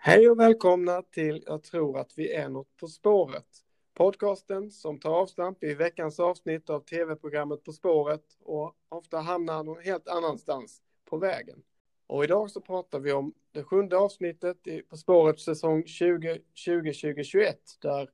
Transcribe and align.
Hej 0.00 0.30
och 0.30 0.40
välkomna 0.40 1.02
till 1.02 1.44
Jag 1.46 1.62
tror 1.62 1.98
att 1.98 2.12
vi 2.16 2.32
är 2.32 2.48
något 2.48 2.76
på 2.76 2.88
spåret. 2.88 3.46
Podcasten 3.94 4.70
som 4.70 5.00
tar 5.00 5.10
avstamp 5.10 5.64
i 5.64 5.74
veckans 5.74 6.20
avsnitt 6.20 6.70
av 6.70 6.80
tv-programmet 6.80 7.64
På 7.64 7.72
spåret 7.72 8.24
och 8.40 8.74
ofta 8.88 9.18
hamnar 9.18 9.64
någon 9.64 9.82
helt 9.82 10.08
annanstans 10.08 10.82
på 11.04 11.16
vägen. 11.16 11.62
Och 12.06 12.24
idag 12.24 12.50
så 12.50 12.60
pratar 12.60 13.00
vi 13.00 13.12
om 13.12 13.34
det 13.52 13.62
sjunde 13.62 13.98
avsnittet 13.98 14.66
i 14.66 14.82
På 14.82 14.96
spåret 14.96 15.40
säsong 15.40 15.82
2020-2021 15.82 17.54
där 17.82 18.10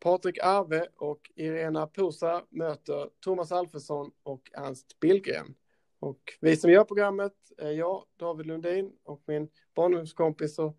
Patrik 0.00 0.38
Arve 0.42 0.86
och 0.96 1.30
Irena 1.34 1.86
Posa 1.86 2.42
möter 2.50 3.10
Thomas 3.20 3.52
Alfredsson 3.52 4.10
och 4.22 4.50
Ernst 4.54 5.00
Billgren. 5.00 5.54
Och 5.98 6.20
vi 6.40 6.56
som 6.56 6.70
gör 6.70 6.84
programmet 6.84 7.34
är 7.58 7.70
jag, 7.70 8.04
David 8.16 8.46
Lundin 8.46 8.92
och 9.04 9.22
min 9.26 9.48
barndomskompis 9.74 10.58
och 10.58 10.78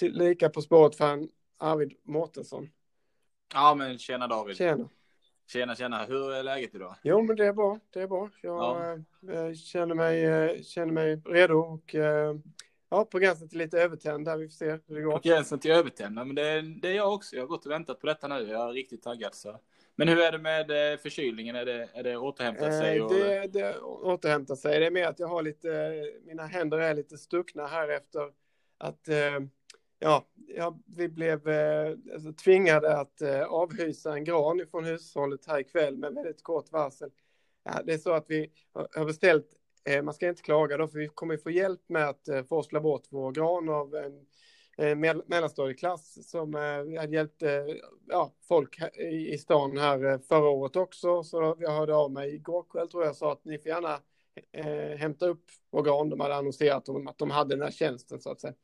lika 0.00 0.48
På 0.48 0.62
spåret-fan 0.62 1.28
Arvid 1.58 1.92
Mårtensson. 2.02 2.68
Ja, 3.54 3.74
men 3.74 3.98
tjena 3.98 4.26
David. 4.26 4.56
Tjena. 4.56 4.88
Tjena, 5.46 5.74
tjena. 5.74 6.04
Hur 6.04 6.32
är 6.32 6.42
läget 6.42 6.74
idag? 6.74 6.96
Jo, 7.02 7.22
men 7.22 7.36
det 7.36 7.46
är 7.46 7.52
bra. 7.52 7.78
Det 7.90 8.00
är 8.00 8.06
bra. 8.06 8.30
Jag 8.42 8.56
Ja. 8.62 8.92
eh, 9.32 9.52
känner, 9.54 9.94
mig, 9.94 10.24
eh, 10.24 10.62
känner 10.62 10.92
mig 10.92 11.16
redo 11.24 11.54
och 11.58 11.94
eh, 11.94 12.34
ja, 12.88 13.04
på 13.04 13.18
gränsen 13.18 13.48
till 13.48 13.58
lite 13.58 13.78
övertänd 13.82 14.24
där. 14.24 14.36
Vi 14.36 14.48
får 14.48 14.52
se 14.52 14.70
hur 14.86 14.94
det 14.96 15.02
går. 15.02 15.12
På 15.12 15.20
gränsen 15.28 15.58
till 15.58 15.70
övertända, 15.70 16.24
men 16.24 16.34
det, 16.34 16.60
det 16.62 16.88
är 16.88 16.92
jag 16.94 17.14
också. 17.14 17.36
Jag 17.36 17.42
har 17.42 17.48
gått 17.48 17.66
och 17.66 17.72
väntat 17.72 18.00
på 18.00 18.06
detta 18.06 18.28
nu. 18.28 18.48
Jag 18.48 18.68
är 18.68 18.72
riktigt 18.72 19.02
taggad. 19.02 19.34
Så. 19.34 19.60
Men 19.96 20.08
hur 20.08 20.18
är 20.18 20.32
det 20.32 20.38
med 20.38 20.92
eh, 20.92 20.98
förkylningen? 20.98 21.56
Är 21.56 21.64
det, 21.64 21.88
är 21.94 22.02
det 22.02 22.16
återhämtat 22.16 22.72
sig? 22.78 22.96
Eh, 22.98 23.04
Och, 23.04 23.12
det, 23.14 23.46
det 23.46 23.78
återhämtar 23.80 24.54
sig. 24.54 24.80
Det 24.80 24.86
är 24.86 24.90
mer 24.90 25.06
att 25.06 25.18
jag 25.18 25.28
har 25.28 25.42
lite, 25.42 25.92
mina 26.24 26.46
händer 26.46 26.78
är 26.78 26.94
lite 26.94 27.18
stuckna 27.18 27.66
här 27.66 27.88
efter 27.88 28.30
att 28.78 29.08
eh, 29.08 29.40
ja, 30.02 30.26
ja, 30.56 30.78
vi 30.86 31.08
blev 31.08 31.48
eh, 31.48 31.96
alltså, 32.14 32.32
tvingade 32.32 32.96
att 32.96 33.22
eh, 33.22 33.42
avhysa 33.42 34.14
en 34.14 34.24
gran 34.24 34.66
från 34.70 34.84
hushållet 34.84 35.46
här 35.46 35.60
ikväll 35.60 35.96
med 35.96 36.14
väldigt 36.14 36.42
kort 36.42 36.72
varsel. 36.72 37.10
Ja, 37.64 37.82
det 37.84 37.92
är 37.92 37.98
så 37.98 38.12
att 38.12 38.24
vi 38.28 38.50
har- 38.72 39.04
beställt, 39.04 39.46
eh, 39.84 40.02
man 40.02 40.14
ska 40.14 40.28
inte 40.28 40.42
klaga 40.42 40.76
då, 40.76 40.88
för 40.88 40.98
vi 40.98 41.08
kommer 41.08 41.36
få 41.36 41.50
hjälp 41.50 41.80
med 41.88 42.08
att 42.08 42.28
eh, 42.28 42.42
forsla 42.44 42.80
bort 42.80 43.06
vår 43.10 43.32
gran 43.32 43.68
av 43.68 43.94
en 43.94 44.26
eh, 44.78 44.96
mell- 44.96 45.22
mellanstadieklass 45.26 46.30
som 46.30 46.54
eh, 46.54 47.00
hade 47.00 47.14
hjälpt 47.14 47.42
eh, 47.42 47.50
ja, 48.08 48.32
folk 48.48 48.78
i, 48.94 49.32
i 49.32 49.38
stan 49.38 49.78
här 49.78 50.04
eh, 50.04 50.18
förra 50.18 50.48
året 50.48 50.76
också. 50.76 51.22
Så 51.22 51.56
jag 51.58 51.70
hörde 51.70 51.94
av 51.94 52.12
mig 52.12 52.34
igår 52.34 52.64
kväll 52.70 52.88
tror 52.88 53.04
jag 53.04 53.16
sa 53.16 53.32
att 53.32 53.44
ni 53.44 53.58
får 53.58 53.68
gärna 53.68 54.00
eh, 54.52 54.96
hämta 54.98 55.26
upp 55.26 55.44
vår 55.70 55.82
gran. 55.82 56.08
De 56.08 56.20
hade 56.20 56.34
annonserat 56.34 56.88
om 56.88 57.08
att 57.08 57.18
de 57.18 57.30
hade 57.30 57.54
den 57.54 57.62
här 57.62 57.70
tjänsten 57.70 58.20
så 58.20 58.30
att 58.30 58.40
säga 58.40 58.54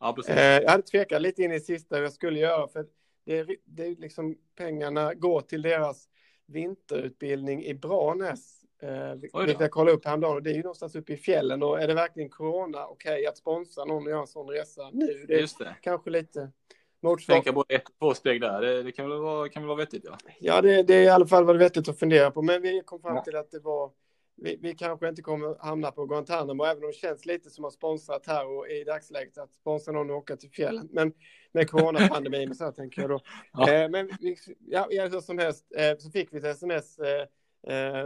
ja, 0.00 0.12
precis. 0.12 0.34
Eh, 0.34 0.62
jag 0.62 0.70
hade 0.70 0.82
tvekat 0.82 1.22
lite 1.22 1.42
in 1.42 1.52
i 1.52 1.60
sista 1.60 1.96
hur 1.96 2.02
jag 2.02 2.12
skulle 2.12 2.38
göra 2.38 2.68
för 2.68 2.86
det 3.24 3.38
är, 3.38 3.56
det 3.64 3.86
är 3.86 3.96
liksom 3.96 4.36
pengarna 4.56 5.14
går 5.14 5.40
till 5.40 5.62
deras 5.62 6.08
vinterutbildning 6.46 7.64
i 7.64 7.74
Branäs. 7.74 8.62
Eh, 8.82 9.14
vilket 9.14 9.60
jag 9.60 9.70
kollade 9.70 9.96
upp 9.96 10.04
häromdagen 10.04 10.36
och 10.36 10.42
det 10.42 10.50
är 10.50 10.54
ju 10.54 10.62
någonstans 10.62 10.96
uppe 10.96 11.12
i 11.12 11.16
fjällen 11.16 11.62
och 11.62 11.82
är 11.82 11.88
det 11.88 11.94
verkligen 11.94 12.30
corona 12.30 12.86
okej 12.86 13.26
att 13.26 13.36
sponsra 13.36 13.84
någon 13.84 14.02
och 14.02 14.10
göra 14.10 14.20
en 14.20 14.26
sån 14.26 14.48
resa 14.48 14.90
nu? 14.92 15.24
Det 15.28 15.34
är 15.34 15.40
Just 15.40 15.58
det. 15.58 15.76
kanske 15.82 16.10
lite 16.10 16.50
motsvar. 17.02 17.34
Tänka 17.34 17.52
både 17.52 17.74
ett 17.74 17.88
och 17.88 17.98
två 17.98 18.14
steg 18.14 18.40
där. 18.40 18.60
Det, 18.60 18.82
det 18.82 18.92
kan, 18.92 19.10
väl 19.10 19.18
vara, 19.18 19.48
kan 19.48 19.62
väl 19.62 19.68
vara 19.68 19.76
vettigt, 19.76 20.04
ja. 20.04 20.18
Ja, 20.38 20.62
det, 20.62 20.82
det 20.82 20.94
är 20.94 21.02
i 21.02 21.08
alla 21.08 21.26
fall 21.26 21.44
vad 21.44 21.54
det 21.54 21.58
vettigt 21.58 21.88
att 21.88 21.98
fundera 21.98 22.30
på, 22.30 22.42
men 22.42 22.62
vi 22.62 22.82
kom 22.84 23.00
fram 23.00 23.22
till 23.24 23.36
att 23.36 23.50
det 23.50 23.60
var 23.60 23.90
vi, 24.36 24.58
vi 24.62 24.74
kanske 24.74 25.08
inte 25.08 25.22
kommer 25.22 25.56
hamna 25.60 25.90
på 25.90 26.06
Guantanamo, 26.06 26.64
även 26.64 26.84
om 26.84 26.90
det 26.90 26.96
känns 26.96 27.26
lite 27.26 27.50
som 27.50 27.64
att 27.64 27.72
sponsra 27.72 28.18
terror 28.18 28.70
i 28.70 28.84
dagsläget, 28.84 29.38
att 29.38 29.54
sponsra 29.54 29.92
någon 29.92 30.10
och 30.10 30.16
åka 30.16 30.36
till 30.36 30.50
fjällen. 30.50 30.88
Men 30.92 31.12
med 31.52 31.70
coronapandemin 31.70 32.50
och 32.50 32.56
så 32.56 32.64
här, 32.64 32.72
tänker 32.72 33.02
jag 33.02 33.10
då. 33.10 33.20
Ja. 33.52 33.72
Eh, 33.72 33.90
men 33.90 34.10
vi, 34.20 34.36
ja, 34.66 34.86
hur 34.90 35.20
som 35.20 35.38
helst 35.38 35.64
eh, 35.76 35.98
så 35.98 36.10
fick 36.10 36.32
vi 36.32 36.38
ett 36.38 36.44
sms. 36.44 36.98
Eh, 36.98 37.26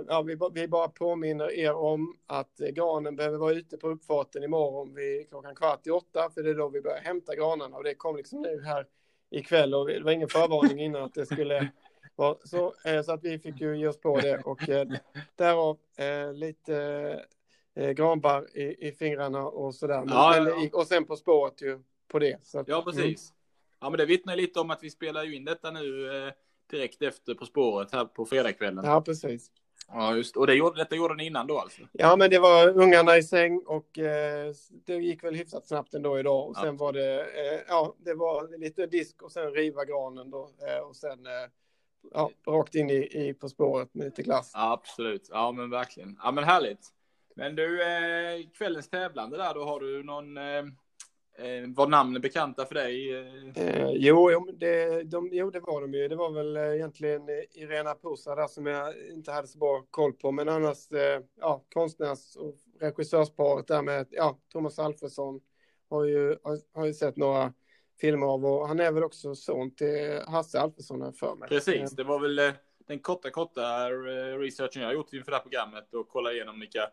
ja, 0.09 0.23
vi, 0.23 0.39
vi 0.53 0.69
bara 0.69 0.89
påminner 0.89 1.53
er 1.53 1.75
om 1.75 2.17
att 2.27 2.57
granen 2.57 3.17
behöver 3.17 3.39
vara 3.39 3.53
ute 3.53 3.77
på 3.77 3.89
uppfarten 3.89 4.43
imorgon 4.43 4.95
vid 4.95 5.29
klockan 5.29 5.55
kvart 5.55 5.87
i 5.87 5.91
åtta, 5.91 6.31
för 6.35 6.43
det 6.43 6.51
är 6.51 6.55
då 6.55 6.69
vi 6.69 6.81
börjar 6.81 7.01
hämta 7.01 7.35
granarna 7.35 7.77
och 7.77 7.85
det 7.85 7.95
kom 7.95 8.17
liksom 8.17 8.43
nu 8.43 8.63
här 8.65 8.87
ikväll 9.31 9.75
och 9.75 9.89
det 9.89 10.01
var 10.01 10.13
ingen 10.13 10.29
förvarning 10.29 10.81
innan 10.81 11.03
att 11.03 11.15
det 11.15 11.27
skulle 11.27 11.71
så, 12.45 12.75
eh, 12.85 13.03
så 13.03 13.13
att 13.13 13.25
vi 13.25 13.39
fick 13.39 13.61
ju 13.61 13.79
ge 13.79 13.89
oss 13.89 14.01
på 14.01 14.21
det 14.21 14.39
och 14.45 14.69
eh, 14.69 14.89
därav 15.37 15.79
eh, 15.97 16.33
lite 16.33 17.25
granbar 17.97 18.57
i, 18.57 18.89
i 18.89 18.93
fingrarna 18.93 19.47
och 19.47 19.75
sådär. 19.75 20.05
Ja, 20.09 20.37
ja, 20.37 20.69
och 20.73 20.87
sen 20.87 21.05
På 21.05 21.17
spåret 21.17 21.63
ju 21.63 21.79
på 22.09 22.19
det. 22.19 22.55
Att, 22.55 22.69
Ja, 22.69 22.83
precis. 22.83 23.33
Ja, 23.81 23.91
men 23.91 23.99
det 23.99 24.07
vittnar 24.07 24.37
lite 24.37 24.61
om 24.61 24.71
att 24.71 24.83
vi 24.83 24.91
spelar 24.91 25.25
ju 25.25 25.37
in 25.37 25.45
detta 25.45 25.71
nu 25.71 26.17
eh, 26.27 26.33
direkt 26.71 27.03
efter 27.03 27.35
På 27.35 27.47
spåret 27.47 27.93
här 27.93 28.05
på 28.05 28.25
fredagskvällen. 28.25 28.79
Mm. 28.79 28.91
Ja, 28.91 29.01
precis. 29.01 29.51
Ja, 29.89 30.17
just 30.17 30.37
Och 30.37 30.47
det 30.47 30.55
gjorde, 30.55 30.77
detta 30.77 30.97
gjorde 30.97 31.15
ni 31.15 31.27
innan 31.27 31.47
då 31.47 31.59
alltså? 31.59 31.83
Ja, 31.93 32.17
men 32.17 32.31
det 32.31 32.39
var 32.39 32.69
ungarna 32.79 33.17
i 33.17 33.23
säng 33.23 33.63
och 33.67 33.99
eh, 33.99 34.53
det 34.85 34.95
gick 34.95 35.25
väl 35.25 35.35
hyfsat 35.35 35.67
snabbt 35.67 35.95
ändå 35.95 36.19
idag. 36.19 36.49
Och 36.49 36.57
sen 36.57 36.67
Ja. 36.67 36.73
var 36.73 36.93
det, 36.93 37.21
eh, 37.21 37.61
ja, 37.69 37.95
det 37.99 38.15
var 38.15 38.59
lite 38.59 38.87
disk 38.87 39.23
och 39.23 39.33
sen 39.33 39.53
riva 39.53 39.85
granen 39.85 40.31
då. 40.31 40.51
Och 40.89 40.97
sen, 40.97 41.19
ja, 42.13 42.31
rakt 42.47 42.75
in 42.75 42.91
i, 42.91 43.29
i 43.29 43.35
På 43.35 43.49
spåret 43.49 43.95
med 43.95 44.05
lite 44.05 44.23
glass. 44.23 44.53
Absolut. 44.55 45.29
Ja, 45.31 45.53
men 45.53 45.71
verkligen. 45.71 46.19
Ja, 46.23 46.31
men 46.33 46.45
härligt. 46.45 46.89
Men 47.37 47.57
du, 47.57 47.83
eh, 47.83 48.49
kvällens 48.59 48.89
tävlande 48.89 49.37
där, 49.37 49.55
då 49.55 49.65
har 49.65 49.81
du 49.81 50.03
någon... 50.03 50.37
Eh, 50.37 50.59
eh, 51.39 51.69
var 51.69 51.87
namnen 51.87 52.23
bekanta 52.23 52.67
för 52.67 52.75
dig? 52.75 53.19
Eh, 53.19 53.41
Eh, 53.57 53.91
jo, 53.91 54.31
jo, 54.31 54.49
det, 54.53 55.03
de, 55.03 55.29
jo, 55.33 55.51
det 55.51 55.61
var 55.61 55.81
de 55.81 55.95
ju. 55.95 56.09
Det 56.09 56.17
var 56.17 56.31
väl 56.31 56.57
eh, 56.57 56.75
egentligen 56.75 57.23
Irena 57.53 57.95
Pusa 57.95 58.35
där 58.35 58.47
som 58.47 58.67
jag 58.67 58.95
inte 59.11 59.33
hade 59.33 59.49
så 59.49 59.59
bra 59.59 59.85
koll 59.91 60.13
på. 60.13 60.33
Men 60.33 60.49
annars, 60.49 60.93
eh, 60.93 61.21
ja, 61.41 61.65
konstnärs 61.75 62.37
och 62.37 62.55
regissörsparet 62.81 63.67
där 63.67 63.83
med, 63.83 64.07
ja, 64.11 64.39
Thomas 64.53 64.79
Alfredsson 64.79 65.41
har 65.91 66.05
ju, 66.05 66.37
har, 66.43 66.59
har 66.73 66.87
ju 66.87 66.95
sett 66.95 67.17
några 67.17 67.53
filmer 68.01 68.27
av 68.27 68.47
och 68.47 68.69
han 68.69 68.81
är 68.81 68.93
väl 68.93 69.05
också 69.05 69.35
son 69.35 69.71
till 69.71 70.21
Hasse 70.27 70.61
Alfredsson 70.61 71.13
för 71.13 71.35
mig. 71.35 71.49
precis, 71.49 71.91
det 71.91 72.05
var 72.05 72.19
väl 72.19 72.39
eh, 72.39 72.53
den 72.87 72.99
korta, 72.99 73.31
korta 73.31 73.87
eh, 73.87 74.39
researchen 74.39 74.83
jag 74.83 74.89
har 74.89 74.95
gjort 74.95 75.13
inför 75.13 75.31
det 75.31 75.37
här 75.37 75.43
programmet 75.43 75.95
och 75.95 76.09
kolla 76.09 76.33
igenom 76.33 76.61
vilka 76.61 76.89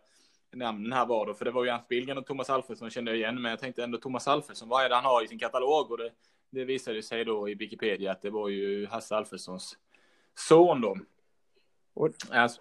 namnen 0.56 0.94
här 0.94 1.06
var 1.06 1.25
då. 1.25 1.34
För 1.34 1.46
det 1.46 1.51
var 1.51 1.63
ju 1.63 1.69
Ernst 1.69 1.88
Billgren 1.88 2.17
och 2.17 2.25
Thomas 2.25 2.50
Alfredsson 2.50 2.90
kände 2.90 3.12
jag 3.12 3.17
igen, 3.17 3.41
men 3.41 3.50
jag 3.50 3.59
tänkte 3.59 3.84
ändå 3.84 3.97
Thomas 3.97 4.28
Alfredsson, 4.28 4.69
vad 4.69 4.85
är 4.85 4.90
det 4.90 4.96
han 4.96 5.06
har 5.06 5.23
i 5.23 5.28
sin 5.28 5.40
katalog? 5.40 5.91
Och 5.91 5.97
det, 5.97 6.12
det 6.50 6.66
visade 6.66 7.03
sig 7.03 7.25
då 7.25 7.50
i 7.50 7.56
Wikipedia 7.56 8.12
att 8.12 8.22
det 8.22 8.29
var 8.29 8.50
ju 8.50 8.88
Hasse 8.88 9.16
Alfredssons 9.16 9.78
son 10.35 10.81
då. 10.81 10.97
Och, 11.97 12.09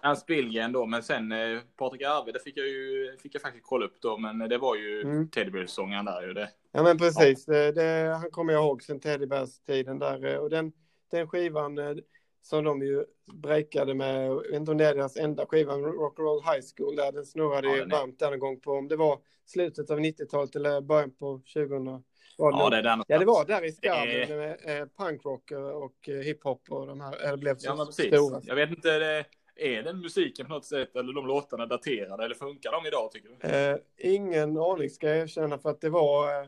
Ernst, 0.01 0.25
Billgren 0.25 0.71
då, 0.71 0.85
men 0.85 1.03
sen 1.03 1.31
eh, 1.31 1.59
Patrik 1.77 2.01
Arve, 2.01 2.31
det 2.31 2.39
fick 2.39 2.57
jag 2.57 2.67
ju 2.67 3.17
fick 3.21 3.35
jag 3.35 3.41
faktiskt 3.41 3.65
kolla 3.65 3.85
upp 3.85 4.01
då, 4.01 4.17
men 4.17 4.49
det 4.49 4.57
var 4.57 4.75
ju 4.75 5.01
Mm. 5.01 5.29
Teddybears-sångaren 5.29 6.05
där 6.05 6.27
ju. 6.27 6.33
Det. 6.33 6.49
ja, 6.71 6.83
men 6.83 6.97
precis. 6.97 7.45
Det, 7.45 7.71
det, 7.71 8.17
han 8.21 8.31
kommer 8.31 8.53
jag 8.53 8.63
ihåg 8.63 8.83
sen 8.83 8.99
Teddybears-tiden 8.99 9.99
där. 9.99 10.25
eh, 10.25 10.37
Och 10.39 10.49
den, 10.49 10.71
den 11.11 11.27
skivan 11.27 11.77
eh, 11.77 11.95
som 12.41 12.63
de 12.63 12.81
ju 12.81 13.05
breakade 13.33 13.93
med, 13.93 14.25
jag 14.25 14.35
vet 14.41 14.53
inte 14.53 14.71
om 14.71 14.77
det 14.77 14.85
är 14.85 14.95
deras 14.95 15.17
enda 15.17 15.45
skiva, 15.45 15.73
Rock'n'Roll 15.73 16.41
High 16.53 16.65
School, 16.77 16.95
där 16.95 17.11
den 17.11 17.25
snurrade 17.25 17.67
Ja, 17.67 17.75
den 17.75 17.89
varmt 17.89 18.19
där 18.19 18.31
en 18.31 18.39
gång 18.39 18.59
på, 18.59 18.71
om 18.71 18.87
det 18.87 18.95
var 18.95 19.19
slutet 19.45 19.89
av 19.91 19.99
90-talet 19.99 20.55
eller 20.55 20.81
början 20.81 21.11
på 21.11 21.41
2000. 21.53 22.03
Var 22.37 22.51
det 22.51 22.57
Ja, 22.57 22.69
det 22.69 22.77
är 22.77 22.81
den. 22.83 23.03
ja, 23.07 23.19
det 23.19 23.25
var 23.25 23.45
där 23.45 23.65
i 23.65 23.71
skarven 23.71 24.31
Eh. 24.31 24.37
med 24.37 24.81
eh, 24.81 24.87
punkrock 24.97 25.51
och 25.73 26.09
eh, 26.09 26.15
hiphop 26.15 26.61
och 26.69 26.87
de 26.87 27.01
här, 27.01 27.15
eller 27.27 27.37
blev 27.37 27.57
så 27.57 27.67
Ja, 27.67 27.85
stora. 27.85 28.41
Jag 28.43 28.55
vet 28.55 28.69
inte, 28.69 28.99
det, 28.99 29.25
är 29.55 29.83
den 29.83 29.99
musiken 29.99 30.45
på 30.45 30.51
något 30.53 30.65
sätt, 30.65 30.95
eller 30.95 31.13
de 31.13 31.27
låtarna 31.27 31.65
daterade, 31.65 32.25
eller 32.25 32.35
funkar 32.35 32.71
de 32.71 32.87
idag 32.87 33.11
tycker 33.11 33.29
du? 33.41 33.47
Eh, 33.47 33.77
ingen 33.97 34.57
aning 34.57 34.89
ska 34.89 35.07
jag 35.07 35.17
erkänna 35.17 35.57
för 35.57 35.69
att 35.69 35.81
det 35.81 35.89
var 35.89 36.41
eh, 36.41 36.47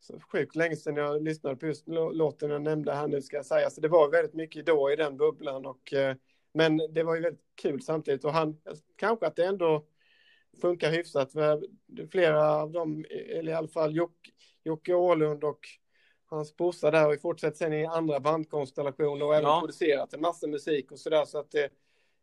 så 0.00 0.20
sjukt 0.20 0.56
länge 0.56 0.76
sedan 0.76 0.96
jag 0.96 1.22
lyssnade 1.22 1.56
på 1.56 1.66
just 1.66 1.86
lå- 1.88 2.12
låten 2.12 2.50
jag 2.50 2.62
nämnde 2.62 2.92
här 2.94 3.06
nu 3.08 3.22
ska 3.22 3.36
jag 3.36 3.46
säga. 3.46 3.70
Så 3.70 3.80
det 3.80 3.88
var 3.88 4.10
väldigt 4.10 4.34
mycket 4.34 4.66
då 4.66 4.90
i 4.92 4.96
den 4.96 5.16
bubblan 5.16 5.66
och 5.66 5.92
eh, 5.92 6.16
men 6.54 6.76
det 6.94 7.02
var 7.02 7.14
ju 7.14 7.20
väldigt 7.22 7.42
kul 7.62 7.82
samtidigt 7.82 8.24
och 8.24 8.32
han 8.32 8.56
kanske 8.96 9.26
att 9.26 9.36
det 9.36 9.44
ändå 9.44 9.84
funkar 10.60 10.90
hyfsat. 10.90 11.32
Flera 12.10 12.52
av 12.56 12.70
dem, 12.70 13.04
eller 13.10 13.52
i 13.52 13.54
alla 13.54 13.68
fall 13.68 13.96
Jocke, 13.96 14.30
Jocke 14.64 14.94
Åhlund 14.94 15.44
och 15.44 15.60
hans 16.26 16.56
brorsa 16.56 16.90
där 16.90 17.06
och 17.06 17.14
i 17.14 17.18
fortsätter 17.18 17.56
sen 17.56 17.72
i 17.72 17.86
andra 17.86 18.20
bandkonstellationer 18.20 19.26
och 19.26 19.34
även 19.34 19.44
Ja. 19.48 19.60
producerat 19.60 20.14
en 20.14 20.20
massa 20.20 20.46
musik 20.46 20.92
och 20.92 20.98
sådär 20.98 21.24
så 21.24 21.38
att 21.38 21.50
det 21.50 21.68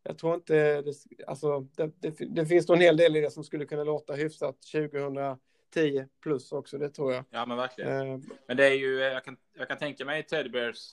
jag 0.06 0.18
tror 0.18 0.36
inte 0.36 0.82
det, 0.82 0.94
alltså, 1.28 1.60
det, 1.60 1.92
det, 2.00 2.26
det 2.36 2.46
finns 2.46 2.68
nog 2.68 2.78
en 2.78 2.82
hel 2.82 2.98
del 2.98 3.16
i 3.16 3.22
det 3.22 3.32
som 3.32 3.44
skulle 3.44 3.66
kunna 3.66 3.84
låta 3.84 4.14
hyfsat 4.14 4.56
2010 4.62 6.06
plus 6.24 6.52
också, 6.52 6.78
det 6.78 6.90
tror 6.90 7.14
jag. 7.14 7.26
Ja, 7.30 7.46
men 7.46 7.58
verkligen. 7.58 8.12
Eh, 8.12 8.20
Men 8.48 8.58
det 8.58 8.66
är 8.66 8.74
ju, 8.74 9.02
eh, 9.02 9.14
jag 9.14 9.24
kan, 9.24 9.38
jag 9.58 9.68
kan 9.68 9.78
tänka 9.78 10.06
mig 10.06 10.24
Teddy 10.24 10.50
Bears 10.50 10.92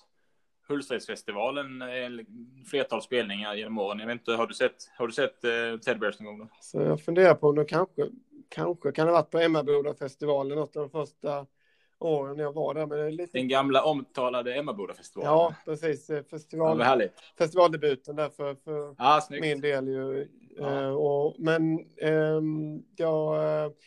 Hultsfredsfestivalen, 0.71 1.83
eh, 1.83 1.89
flertal 2.71 3.03
spelningar 3.03 3.55
genom 3.55 3.79
åren. 3.79 3.99
Jag 3.99 4.07
vet 4.07 4.15
inte, 4.15 4.33
har 4.33 4.47
du 4.47 4.55
sett, 4.55 4.77
har 4.99 5.07
du 5.07 5.13
sett 5.13 5.45
eh, 5.45 5.79
Teddy 5.85 5.99
Bears 5.99 6.21
någon 6.21 6.27
gång 6.27 6.39
då? 6.39 6.49
så 6.61 6.81
jag 6.81 7.01
funderar 7.01 7.35
på 7.35 7.49
om 7.49 7.55
de 7.55 7.67
kanske, 7.67 8.03
kanske 8.49 8.93
kan 8.93 9.07
ha 9.07 9.15
varit 9.15 9.31
på 9.31 9.39
Emmaboda-festivalen, 9.39 10.59
något 10.59 10.77
av 10.77 10.83
de 10.83 10.91
första 10.91 11.47
åren 12.01 12.39
jag 12.39 12.53
var 12.53 12.75
där. 12.75 12.87
Men 12.87 12.99
det 12.99 13.05
är 13.05 13.11
lite... 13.11 13.39
Den 13.39 13.49
gamla 13.49 13.85
omtalade 13.85 14.55
Emmabodafestivalen. 14.55 15.33
Ja, 15.33 15.55
precis. 15.65 16.11
Eh, 16.11 16.25
Festival... 16.25 16.81
Ja. 16.81 17.01
Festivaldebuten 17.39 18.17
där 18.17 18.29
för, 18.29 18.55
för 18.55 18.95
ja, 18.99 19.23
min 19.31 19.61
del 19.61 19.89
ju. 19.89 20.29
Ja. 20.57 20.81
Uh, 20.81 20.91
och, 20.91 21.37
men 21.39 21.79
um, 22.03 22.83
ja, 22.97 23.37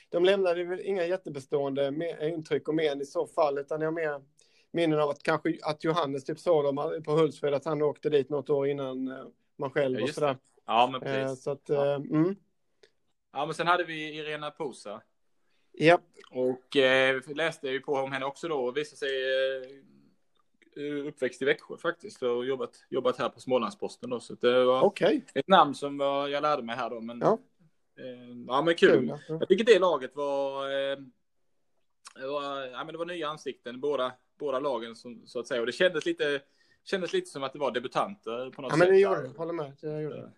de 0.09 0.25
lämnade 0.25 0.63
väl 0.63 0.79
inga 0.79 1.05
jättebestående 1.05 1.93
intryck 2.21 2.67
och 2.67 2.75
men 2.75 3.01
i 3.01 3.05
så 3.05 3.27
fall, 3.27 3.57
utan 3.57 3.81
jag 3.81 3.93
mer 3.93 4.21
minnen 4.73 4.99
av 4.99 5.09
att 5.09 5.23
kanske 5.23 5.57
att 5.61 5.83
Johannes 5.83 6.23
typ 6.23 6.39
såg 6.39 6.63
dem 6.63 7.01
på 7.05 7.11
Hultsfred, 7.11 7.53
att 7.53 7.65
han 7.65 7.81
åkte 7.81 8.09
dit 8.09 8.29
något 8.29 8.49
år 8.49 8.67
innan 8.67 9.07
uh, 9.07 9.27
man 9.57 9.71
själv 9.71 9.99
ja, 9.99 10.03
och 10.03 10.09
sådär. 10.09 10.37
Ja, 10.65 10.89
men 10.91 11.01
precis. 11.01 11.29
Uh, 11.29 11.43
så 11.43 11.51
att, 11.51 11.63
ja. 11.65 11.93
Mm. 11.93 12.35
ja, 13.33 13.45
men 13.45 13.55
sen 13.55 13.67
hade 13.67 13.83
vi 13.83 14.17
Irena 14.17 14.51
Posa. 14.51 15.01
Ja. 15.71 15.99
Och 16.31 16.77
eh, 16.77 17.21
läste 17.35 17.69
ju 17.69 17.79
på 17.79 17.93
om 17.93 18.11
henne 18.11 18.25
också 18.25 18.47
då 18.47 18.65
och 18.65 18.77
visade 18.77 18.97
sig 18.97 19.09
eh, 20.75 21.07
uppväxt 21.07 21.41
i 21.41 21.45
Växjö 21.45 21.77
faktiskt 21.77 22.23
och 22.23 22.45
jobbat, 22.45 22.85
jobbat 22.89 23.19
här 23.19 23.29
på 23.29 23.39
Smålandsposten 23.39 24.09
då. 24.09 24.19
Så 24.19 24.33
det 24.33 24.65
var 24.65 24.83
okay. 24.83 25.21
ett 25.33 25.47
namn 25.47 25.75
som 25.75 25.97
var, 25.97 26.27
jag 26.27 26.41
lärde 26.41 26.63
mig 26.63 26.75
här 26.75 26.89
då. 26.89 26.99
Men, 27.01 27.19
ja. 27.19 27.39
Eh, 27.99 28.37
ja 28.47 28.61
men 28.61 28.75
kul. 28.75 28.89
kul 28.89 29.07
ja. 29.07 29.19
Jag 29.27 29.47
tycker 29.47 29.65
det 29.65 29.79
laget 29.79 30.15
var, 30.15 30.67
eh, 32.19 32.27
var, 32.27 32.61
ja, 32.61 32.83
men 32.83 32.87
det 32.87 32.97
var 32.97 33.05
nya 33.05 33.27
ansikten, 33.27 33.79
båda, 33.79 34.13
båda 34.39 34.59
lagen 34.59 34.95
som, 34.95 35.27
så 35.27 35.39
att 35.39 35.47
säga. 35.47 35.59
Och 35.59 35.65
det 35.65 35.71
kändes 35.71 36.05
lite, 36.05 36.41
kändes 36.83 37.13
lite 37.13 37.29
som 37.29 37.43
att 37.43 37.53
det 37.53 37.59
var 37.59 37.71
debutanter 37.71 38.49
på 38.49 38.61
något 38.61 38.71
ja, 38.71 38.77
sätt. 38.77 38.79
Ja 38.79 38.85
men 38.85 38.87
det 38.87 38.99
gjorde 38.99 39.21
det, 39.21 39.37
håller 39.37 39.53
med. 39.53 39.73
Det 39.81 40.01
gjorde 40.01 40.15
det. 40.15 40.31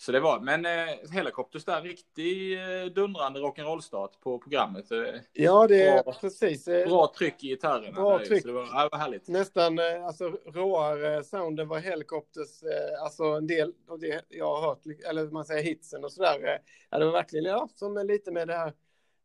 Så 0.00 0.12
det 0.12 0.20
var, 0.20 0.40
men 0.40 0.66
eh, 0.66 1.10
Helicopters 1.12 1.64
där, 1.64 1.82
riktig 1.82 2.52
eh, 2.52 2.86
dundrande 2.86 3.40
rock'n'roll-start 3.40 4.20
på 4.20 4.38
programmet. 4.38 4.92
Eh, 4.92 4.98
ja, 5.32 5.66
det 5.66 5.82
är 5.82 6.02
bra, 6.02 6.12
precis. 6.20 6.68
Eh, 6.68 6.88
bra 6.88 7.12
tryck 7.18 7.44
i 7.44 7.48
gitarrerna. 7.48 7.92
Bra 7.92 8.18
där, 8.18 8.24
tryck. 8.24 8.42
Så 8.42 8.48
det 8.48 8.54
var, 8.54 8.62
ja, 8.72 8.82
det 8.82 8.88
var 8.92 8.98
härligt. 8.98 9.28
Nästan 9.28 9.78
eh, 9.78 10.04
alltså, 10.06 10.24
råare 10.46 11.24
sounden 11.24 11.68
var 11.68 11.78
Helicopters, 11.78 12.62
eh, 12.62 13.02
alltså 13.02 13.24
en 13.24 13.46
del 13.46 13.72
av 13.88 13.98
det 13.98 14.24
jag 14.28 14.56
har 14.56 14.68
hört, 14.68 14.80
eller 15.08 15.30
man 15.30 15.44
säger 15.44 15.62
hitsen 15.62 16.04
och 16.04 16.12
sådär. 16.12 16.44
Eh, 16.44 16.58
ja, 16.90 16.98
det 16.98 17.04
var 17.04 17.12
verkligen, 17.12 17.44
ja, 17.44 17.68
som 17.74 18.06
lite 18.06 18.30
med 18.32 18.48
det 18.48 18.54
här 18.54 18.72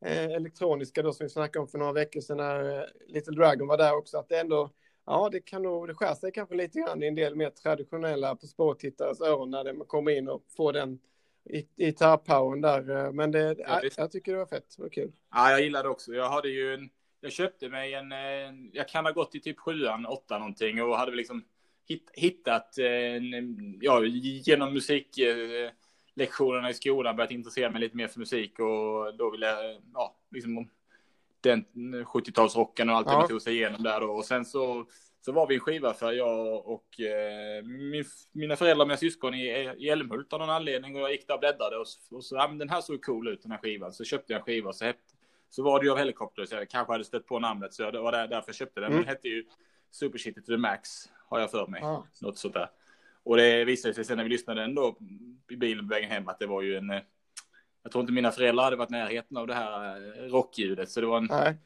elektroniska 0.01 1.01
då 1.01 1.13
som 1.13 1.25
vi 1.25 1.30
snackade 1.30 1.62
om 1.62 1.68
för 1.68 1.77
några 1.77 1.94
veckor 1.94 2.21
sedan 2.21 2.38
när 2.38 2.80
eh, 2.80 2.86
Little 3.07 3.36
Dragon 3.36 3.68
var 3.68 3.77
där 3.77 3.97
också, 3.97 4.18
att 4.18 4.30
det 4.30 4.39
ändå 4.39 4.69
Ja, 5.07 5.30
det 5.31 5.39
kan 5.39 5.63
nog, 5.63 5.88
det 5.88 5.94
skär 5.94 6.13
sig 6.13 6.31
kanske 6.31 6.56
lite 6.56 6.80
grann 6.80 7.03
i 7.03 7.07
en 7.07 7.15
del 7.15 7.36
mer 7.36 7.50
traditionella 7.50 8.36
På 8.36 8.47
spårtittares 8.47 9.21
öron 9.21 9.51
när 9.51 9.74
man 9.74 9.88
kommer 9.88 10.12
in 10.12 10.30
och 10.30 10.44
får 10.57 10.74
den 10.74 11.00
gitarrpowern 11.77 12.62
där. 12.62 13.12
Men 13.12 13.31
det, 13.31 13.56
ja, 13.59 13.81
jag 13.97 14.12
tycker 14.12 14.31
det 14.31 14.38
var 14.38 14.45
fett, 14.45 14.74
det 14.77 14.83
var 14.83 14.89
kul. 14.89 15.12
Ja, 15.31 15.51
jag 15.51 15.62
gillar 15.62 15.83
det 15.83 15.89
också. 15.89 16.13
Jag 16.13 16.30
hade 16.30 16.50
ju 16.50 16.74
en, 16.74 16.89
jag 17.21 17.31
köpte 17.31 17.69
mig 17.69 17.94
en, 17.94 18.12
jag 18.74 18.88
kan 18.88 19.06
ha 19.06 19.12
gått 19.12 19.36
i 19.36 19.39
typ 19.39 19.59
sjuan, 19.59 20.06
åtta 20.06 20.38
någonting 20.38 20.83
och 20.83 20.98
hade 20.98 21.12
liksom 21.12 21.44
hittat, 22.13 22.75
ja, 23.81 24.06
genom 24.06 24.74
musiklektionerna 26.15 26.69
i 26.69 26.73
skolan 26.73 27.15
börjat 27.15 27.31
intressera 27.31 27.71
mig 27.71 27.81
lite 27.81 27.97
mer 27.97 28.07
för 28.07 28.19
musik 28.19 28.59
och 28.59 29.17
då 29.17 29.31
ville 29.31 29.45
jag, 29.45 29.81
ja, 29.94 30.15
liksom 30.31 30.69
den 31.41 31.65
70-talsrocken 32.06 32.89
och 32.89 32.97
allt 32.97 33.07
ja. 33.07 33.21
det 33.21 33.27
tog 33.27 33.41
sig 33.41 33.56
igenom 33.56 33.83
där 33.83 34.01
då. 34.01 34.07
Och 34.07 34.25
sen 34.25 34.45
så, 34.45 34.85
så 35.21 35.31
var 35.31 35.47
vi 35.47 35.56
en 35.56 35.62
skiva 35.62 35.94
för 35.94 36.12
jag 36.12 36.67
och 36.67 37.00
eh, 37.00 37.63
min, 37.63 38.06
mina 38.31 38.56
föräldrar 38.56 38.83
och 38.83 38.88
mina 38.88 38.97
syskon 38.97 39.33
i, 39.33 39.73
i 39.77 39.89
Älmhult 39.89 40.33
av 40.33 40.39
någon 40.39 40.50
anledning 40.50 40.95
och 40.95 41.01
jag 41.01 41.12
gick 41.12 41.27
där 41.27 41.33
och 41.33 41.39
bläddrade 41.39 41.77
och, 41.77 41.85
och 42.12 42.23
så, 42.23 42.35
ja 42.35 42.47
men 42.47 42.57
den 42.57 42.69
här 42.69 42.81
såg 42.81 43.03
cool 43.06 43.27
ut 43.27 43.41
den 43.41 43.51
här 43.51 43.59
skivan. 43.59 43.94
Så 43.94 44.03
köpte 44.03 44.33
jag 44.33 44.39
en 44.39 44.45
skiva 44.45 44.69
och 44.69 44.75
så, 44.75 44.91
så 45.50 45.63
var 45.63 45.79
det 45.79 45.85
ju 45.85 45.91
av 45.91 45.97
Helicopter 45.97 46.45
så 46.45 46.56
jag 46.56 46.69
kanske 46.69 46.94
hade 46.94 47.06
stött 47.06 47.25
på 47.25 47.39
namnet 47.39 47.73
så 47.73 47.91
det 47.91 48.00
var 48.00 48.12
där, 48.12 48.27
därför 48.27 48.50
jag 48.50 48.56
köpte 48.56 48.81
den. 48.81 48.91
Mm. 48.91 49.01
Den 49.01 49.09
hette 49.09 49.27
ju 49.27 49.45
Super 49.91 50.17
Shitty 50.17 50.41
to 50.41 50.47
the 50.47 50.57
Max 50.57 50.89
har 51.29 51.39
jag 51.39 51.51
för 51.51 51.67
mig. 51.67 51.79
Ja. 51.81 52.07
Något 52.21 52.38
sånt 52.38 52.53
där. 52.53 52.69
Och 53.25 53.38
det 53.38 53.66
visade 53.66 53.94
sig 53.94 54.06
sen 54.06 54.18
när 54.18 54.24
vi 54.24 54.30
lyssnade 54.30 54.63
ändå 54.63 54.98
i 55.50 55.56
bilen 55.56 55.88
på 55.88 55.94
vägen 55.94 56.12
hem 56.12 56.27
att 56.27 56.39
det 56.39 56.48
var 56.48 56.62
ju 56.62 56.77
en 56.77 57.01
jag 57.86 57.92
tror 57.92 58.01
inte 58.01 58.13
mina 58.13 58.31
föräldrar 58.31 58.63
hade 58.63 58.75
varit 58.75 58.89
närheten 58.89 59.38
av 59.38 59.48
det 59.48 59.54
här 59.54 59.95
eh, 59.95 60.24
rockljudet. 60.24 60.89
Så 60.89 61.01
det 61.01 61.07
var 61.07 61.18
en, 61.18 61.57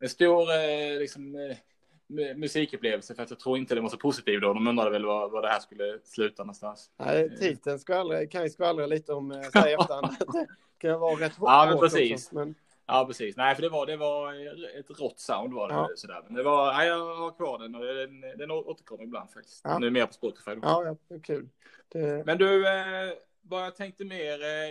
en 0.00 0.08
stor 0.08 0.50
eh, 0.50 0.98
liksom, 0.98 1.34
eh, 1.34 2.36
musikupplevelse. 2.36 3.14
För 3.14 3.22
att 3.22 3.30
jag 3.30 3.40
tror 3.40 3.58
inte 3.58 3.74
det 3.74 3.80
var 3.80 3.88
så 3.88 3.96
positiv 3.96 4.40
då. 4.40 4.52
De 4.52 4.66
undrade 4.66 4.90
väl 4.90 5.04
var, 5.04 5.28
var 5.28 5.42
det 5.42 5.48
här 5.48 5.60
skulle 5.60 5.98
sluta 6.04 6.42
någonstans. 6.42 6.90
Nej, 6.96 7.38
titeln 7.38 7.78
skvallra, 7.78 8.26
kan 8.26 8.42
ju 8.42 8.50
skvallra 8.50 8.86
lite 8.86 9.12
om 9.12 9.32
sig 9.52 9.74
efterhand. 9.74 10.16
det 10.32 10.46
kan 10.78 11.00
vara 11.00 11.20
rätt 11.20 11.32
ja, 11.40 11.66
men 11.70 11.78
precis. 11.78 12.12
Också, 12.12 12.34
men... 12.34 12.54
Ja, 12.90 13.04
precis. 13.06 13.36
Nej, 13.36 13.54
för 13.54 13.62
det 13.62 13.68
var, 13.68 13.86
det 13.86 13.96
var 13.96 14.34
ett 14.80 15.00
rått 15.00 15.20
sound 15.20 15.54
var 15.54 15.68
det. 15.68 15.74
Ja. 15.74 15.88
Sådär. 15.96 16.22
Men 16.26 16.34
det 16.34 16.42
var, 16.42 16.72
nej, 16.72 16.88
jag 16.88 17.16
har 17.16 17.36
kvar 17.36 17.58
den 17.58 17.74
och 17.74 17.84
den, 17.84 18.20
den 18.20 18.50
återkommer 18.50 19.04
ibland 19.04 19.30
faktiskt. 19.30 19.60
Ja. 19.64 19.78
Nu 19.78 19.90
mer 19.90 20.06
på 20.06 20.12
Spotify. 20.12 20.50
Då. 20.50 20.60
Ja, 20.62 20.96
ja, 21.08 21.18
kul. 21.22 21.48
Det... 21.88 22.26
Men 22.26 22.38
du, 22.38 22.68
eh, 22.68 23.12
vad 23.42 23.64
jag 23.64 23.76
tänkte 23.76 24.04
mer. 24.04 24.42
Eh, 24.42 24.70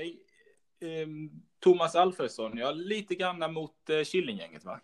eh, 0.90 1.08
Thomas 1.60 1.96
Alfredsson, 1.96 2.58
ja, 2.58 2.72
lite 2.72 3.16
grann 3.16 3.54
mot 3.54 3.90
eh, 3.90 4.04
Killinggänget 4.04 4.66
va? 4.66 4.80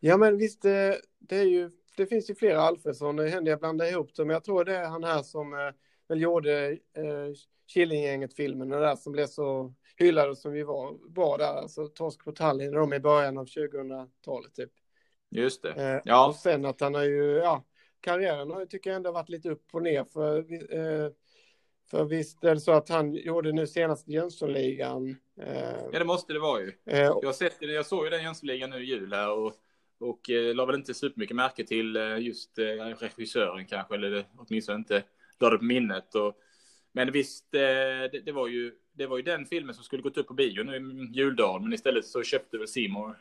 Ja, 0.00 0.16
men 0.16 0.38
visst, 0.38 0.62
det, 0.62 1.00
är 1.28 1.44
ju, 1.44 1.70
det 1.96 2.06
finns 2.06 2.30
ju 2.30 2.34
flera 2.34 2.60
Alfredsson, 2.60 3.16
det 3.16 3.28
händer 3.28 3.50
jag 3.50 3.60
blandar 3.60 3.86
ihop 3.86 4.14
dem, 4.14 4.26
men 4.26 4.34
jag 4.34 4.44
tror 4.44 4.64
det 4.64 4.76
är 4.76 4.88
han 4.88 5.04
här 5.04 5.22
som 5.22 5.72
väl 6.08 6.20
gjorde 6.20 6.70
eh, 6.70 7.32
Killinggänget-filmen, 7.66 8.68
där 8.68 8.96
som 8.96 9.12
blev 9.12 9.26
så 9.26 9.74
hyllade 9.96 10.36
som 10.36 10.52
vi 10.52 10.62
var, 10.62 11.08
bra 11.08 11.36
där, 11.36 11.54
alltså 11.54 11.88
Torsk 11.88 12.24
på 12.24 12.32
Tallinn, 12.32 12.72
de 12.72 12.92
i 12.92 13.00
början 13.00 13.38
av 13.38 13.46
2000-talet 13.46 14.54
typ. 14.54 14.70
Just 15.30 15.62
det, 15.62 15.70
eh, 15.70 16.00
ja. 16.04 16.28
Och 16.28 16.34
sen 16.34 16.64
att 16.64 16.80
han 16.80 16.94
har 16.94 17.02
ju, 17.02 17.36
ja, 17.36 17.64
karriären 18.00 18.50
har 18.50 18.60
ju, 18.60 18.66
tycker 18.66 18.90
jag 18.90 18.96
ändå 18.96 19.12
varit 19.12 19.28
lite 19.28 19.50
upp 19.50 19.64
och 19.72 19.82
ner, 19.82 20.04
för 20.04 20.38
eh, 20.74 21.10
för 21.90 22.04
visst 22.04 22.44
är 22.44 22.54
det 22.54 22.60
så 22.60 22.72
att 22.72 22.88
han 22.88 23.14
gjorde 23.14 23.52
nu 23.52 23.66
senast 23.66 24.08
Jönssonligan. 24.08 25.16
Eh, 25.40 25.76
ja, 25.92 25.98
det 25.98 26.04
måste 26.04 26.32
det 26.32 26.38
vara 26.38 26.60
ju. 26.60 26.72
Eh, 26.86 27.12
jag, 27.22 27.34
sett, 27.34 27.56
jag 27.60 27.86
såg 27.86 28.04
ju 28.04 28.10
den 28.10 28.22
Jönssonligan 28.22 28.70
nu 28.70 28.82
i 28.82 28.86
jul 28.86 29.12
här 29.12 29.32
och, 29.32 29.52
och 29.98 30.30
eh, 30.30 30.54
la 30.54 30.64
väl 30.64 30.76
inte 30.76 30.94
supermycket 30.94 31.36
märke 31.36 31.64
till 31.64 31.96
eh, 31.96 32.18
just 32.18 32.58
eh, 32.58 32.64
regissören 32.98 33.66
kanske, 33.66 33.94
eller 33.94 34.24
åtminstone 34.36 34.78
inte 34.78 35.02
la 35.38 35.50
det 35.50 35.58
på 35.58 35.64
minnet. 35.64 36.14
Och, 36.14 36.34
men 36.96 37.12
visst, 37.12 37.54
eh, 37.54 37.60
det, 38.12 38.22
det, 38.24 38.32
var 38.32 38.48
ju, 38.48 38.72
det 38.92 39.06
var 39.06 39.16
ju 39.16 39.22
den 39.22 39.46
filmen 39.46 39.74
som 39.74 39.84
skulle 39.84 40.02
gått 40.02 40.18
upp 40.18 40.26
på 40.26 40.34
bio 40.34 40.62
nu 40.62 40.76
i 40.76 41.16
juldagen, 41.18 41.62
men 41.62 41.72
istället 41.72 42.06
så 42.06 42.22
köpte 42.22 42.58
väl 42.58 42.68
Simon 42.68 43.14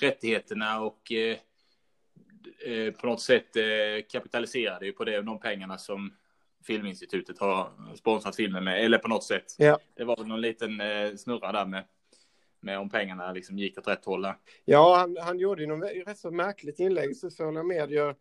rättigheterna 0.00 0.80
och 0.80 1.12
eh, 1.12 1.36
på 2.92 3.06
något 3.06 3.20
sätt 3.20 3.46
kapitaliserade 4.08 4.86
ju 4.86 4.92
på 4.92 5.04
det, 5.04 5.22
de 5.22 5.40
pengarna 5.40 5.78
som 5.78 6.12
Filminstitutet 6.66 7.38
har 7.38 7.70
sponsrat 7.96 8.36
filmen 8.36 8.64
med, 8.64 8.84
eller 8.84 8.98
på 8.98 9.08
något 9.08 9.24
sätt. 9.24 9.54
Ja. 9.58 9.78
Det 9.94 10.04
var 10.04 10.24
någon 10.24 10.40
liten 10.40 10.80
eh, 10.80 11.14
snurra 11.16 11.52
där 11.52 11.66
med, 11.66 11.84
med 12.60 12.78
om 12.78 12.90
pengarna 12.90 13.32
liksom 13.32 13.58
gick 13.58 13.78
åt 13.78 13.88
rätt 13.88 14.04
håll. 14.04 14.26
Ja, 14.64 14.96
han, 14.96 15.16
han 15.20 15.38
gjorde 15.38 15.62
ju 15.62 15.68
något 15.68 15.90
rätt 16.06 16.18
så 16.18 16.30
märkligt 16.30 16.80
inlägg 16.80 17.16
sociala 17.16 17.62
medier, 17.62 18.14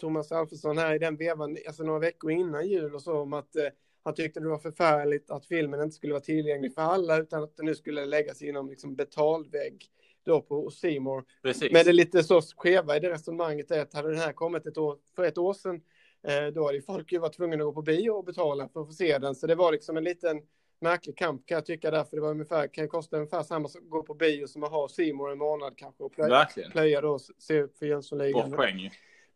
Thomas 0.00 0.32
Alfredsson, 0.32 0.78
här 0.78 0.94
i 0.94 0.98
den 0.98 1.16
vevan, 1.16 1.56
alltså 1.66 1.82
några 1.82 1.98
veckor 1.98 2.30
innan 2.30 2.68
jul 2.68 2.94
och 2.94 3.02
så, 3.02 3.20
om 3.20 3.32
att 3.32 3.56
eh, 3.56 3.68
han 4.02 4.14
tyckte 4.14 4.40
det 4.40 4.48
var 4.48 4.58
förfärligt 4.58 5.30
att 5.30 5.46
filmen 5.46 5.82
inte 5.82 5.96
skulle 5.96 6.12
vara 6.12 6.22
tillgänglig 6.22 6.74
för 6.74 6.82
alla, 6.82 7.18
utan 7.18 7.42
att 7.42 7.56
den 7.56 7.66
nu 7.66 7.74
skulle 7.74 8.06
läggas 8.06 8.42
inom 8.42 8.70
liksom 8.70 8.96
betalvägg 8.96 9.86
då 10.24 10.40
på 10.40 10.70
Simor. 10.70 11.24
Men 11.72 11.84
det 11.84 11.92
lite 11.92 12.22
så 12.22 12.42
skeva 12.56 12.96
i 12.96 13.00
det 13.00 13.10
resonemanget 13.10 13.70
är 13.70 13.82
att 13.82 13.94
hade 13.94 14.08
den 14.08 14.18
här 14.18 14.32
kommit 14.32 14.66
ett 14.66 14.78
år, 14.78 14.98
för 15.16 15.24
ett 15.24 15.38
år 15.38 15.54
sedan 15.54 15.80
Eh, 16.22 16.46
då 16.46 16.66
hade 16.66 16.82
folk 16.82 17.12
ju 17.12 17.18
varit 17.18 17.36
tvungna 17.36 17.56
att 17.56 17.60
gå 17.60 17.72
på 17.72 17.82
bio 17.82 18.10
och 18.10 18.24
betala 18.24 18.68
för 18.68 18.80
att 18.80 18.86
få 18.86 18.92
se 18.92 19.18
den. 19.18 19.34
Så 19.34 19.46
det 19.46 19.54
var 19.54 19.72
liksom 19.72 19.96
en 19.96 20.04
liten 20.04 20.42
märklig 20.80 21.16
kamp 21.16 21.46
kan 21.46 21.54
jag 21.54 21.66
tycka 21.66 21.90
därför 21.90 22.16
det 22.16 22.22
var 22.22 22.30
ungefär, 22.30 22.74
kan 22.74 22.88
kosta 22.88 23.16
ungefär 23.16 23.42
samma 23.42 23.68
som 23.68 23.84
att 23.84 23.90
gå 23.90 24.02
på 24.02 24.14
bio 24.14 24.46
som 24.46 24.62
att 24.62 24.70
ha 24.70 24.88
Simon 24.88 25.32
en 25.32 25.38
månad 25.38 25.72
kanske 25.76 26.02
och 26.02 26.12
plöja, 26.12 26.48
plöja 26.72 27.00
då 27.00 27.18
se 27.18 27.68
för 27.78 27.86
Jönssonligan. 27.86 28.50
Bra 28.50 28.58
poäng. 28.58 28.90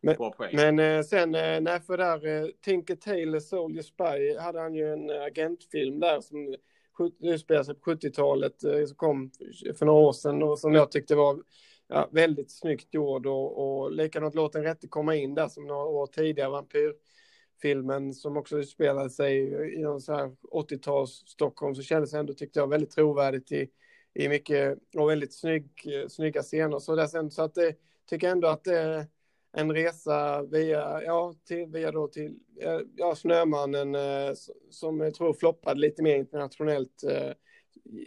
Men, 0.05 0.15
Bra 0.15 0.31
poäng. 0.31 0.55
men 0.55 0.79
eh, 0.79 1.03
sen, 1.03 1.35
eh, 1.35 1.61
nej 1.61 1.81
för 1.81 1.97
där, 1.97 2.27
eh, 2.27 2.47
Tinker 2.61 2.95
Tailor 2.95 3.39
Soldier 3.39 3.83
Spy 3.83 4.37
hade 4.37 4.59
han 4.59 4.75
ju 4.75 4.93
en 4.93 5.09
agentfilm 5.09 5.99
där 5.99 6.21
som 6.21 6.55
utspelar 7.21 7.63
sig 7.63 7.75
på 7.75 7.91
70-talet, 7.91 8.59
som 8.59 8.95
kom 8.95 9.31
för 9.77 9.85
några 9.85 9.99
år 9.99 10.13
sedan 10.13 10.43
och 10.43 10.59
som 10.59 10.73
jag 10.73 10.91
tyckte 10.91 11.15
var 11.15 11.39
ja, 11.87 12.09
väldigt 12.11 12.51
snyggt 12.51 12.93
gjord 12.93 13.25
och, 13.25 13.81
och 13.81 13.91
likadant 13.91 14.35
låt 14.35 14.53
den 14.53 14.63
rätte 14.63 14.87
komma 14.87 15.15
in 15.15 15.35
där 15.35 15.47
som 15.47 15.67
några 15.67 15.85
år 15.85 16.07
tidigare, 16.07 16.49
vampyrfilmen 16.49 18.13
som 18.13 18.37
också 18.37 18.57
utspelade 18.57 19.09
sig 19.09 19.37
i 19.73 19.81
någon 19.81 20.01
så 20.01 20.13
här 20.13 20.31
80-tals 20.51 21.23
Stockholm 21.27 21.75
så 21.75 21.81
kändes 21.81 22.13
ändå, 22.13 22.33
tyckte 22.33 22.59
jag, 22.59 22.69
väldigt 22.69 22.91
trovärdigt 22.91 23.51
i, 23.51 23.69
i 24.13 24.29
mycket 24.29 24.77
och 24.97 25.09
väldigt 25.09 25.33
snygg, 25.33 25.69
snygga 26.09 26.41
scener. 26.41 26.79
Så, 26.79 26.95
där 26.95 27.07
sen, 27.07 27.31
så 27.31 27.41
att 27.41 27.55
det 27.55 27.75
tycker 28.09 28.27
jag 28.27 28.31
ändå 28.31 28.47
att 28.47 28.63
det 28.63 29.07
en 29.57 29.73
resa 29.73 30.43
via, 30.43 31.03
ja, 31.03 31.33
till, 31.47 31.65
via 31.65 31.91
då 31.91 32.07
till, 32.07 32.39
ja, 32.95 33.15
Snömannen 33.15 33.95
eh, 33.95 34.33
som 34.69 34.99
jag 34.99 35.13
tror 35.13 35.33
floppade 35.33 35.79
lite 35.79 36.03
mer 36.03 36.15
internationellt. 36.15 37.03
Eh, 37.03 37.31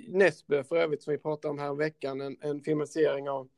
Näsbö 0.09 0.65
för 0.65 0.77
övrigt 0.77 1.03
som 1.03 1.13
vi 1.13 1.19
pratade 1.19 1.53
om 1.53 1.59
här 1.59 1.75
veckan, 1.75 2.21
en, 2.21 2.37
en 2.41 2.61
filmatisering 2.61 3.31
av 3.31 3.49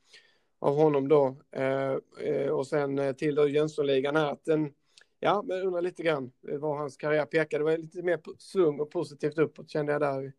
av 0.61 0.77
honom 0.77 1.09
då. 1.09 1.37
Eh, 1.51 2.49
och 2.51 2.67
sen 2.67 3.15
till 3.15 3.35
då 3.35 3.49
Jönssonligan 3.49 4.17
här. 4.17 4.33
Att 4.33 4.45
den, 4.45 4.73
ja, 5.21 5.43
men 5.43 5.63
undrar 5.63 5.83
lite 5.83 6.03
grann 6.03 6.33
var 6.41 6.77
hans 6.77 6.97
karriär 6.97 7.25
pekade. 7.25 7.61
Det 7.61 7.65
var 7.65 7.79
lite 7.79 8.03
mer 8.03 8.21
svung 8.39 8.81
och 8.81 8.91
positivt 8.91 9.39
uppåt 9.39 9.71
kände 9.71 9.93
jag 9.93 10.01
där 10.01 10.33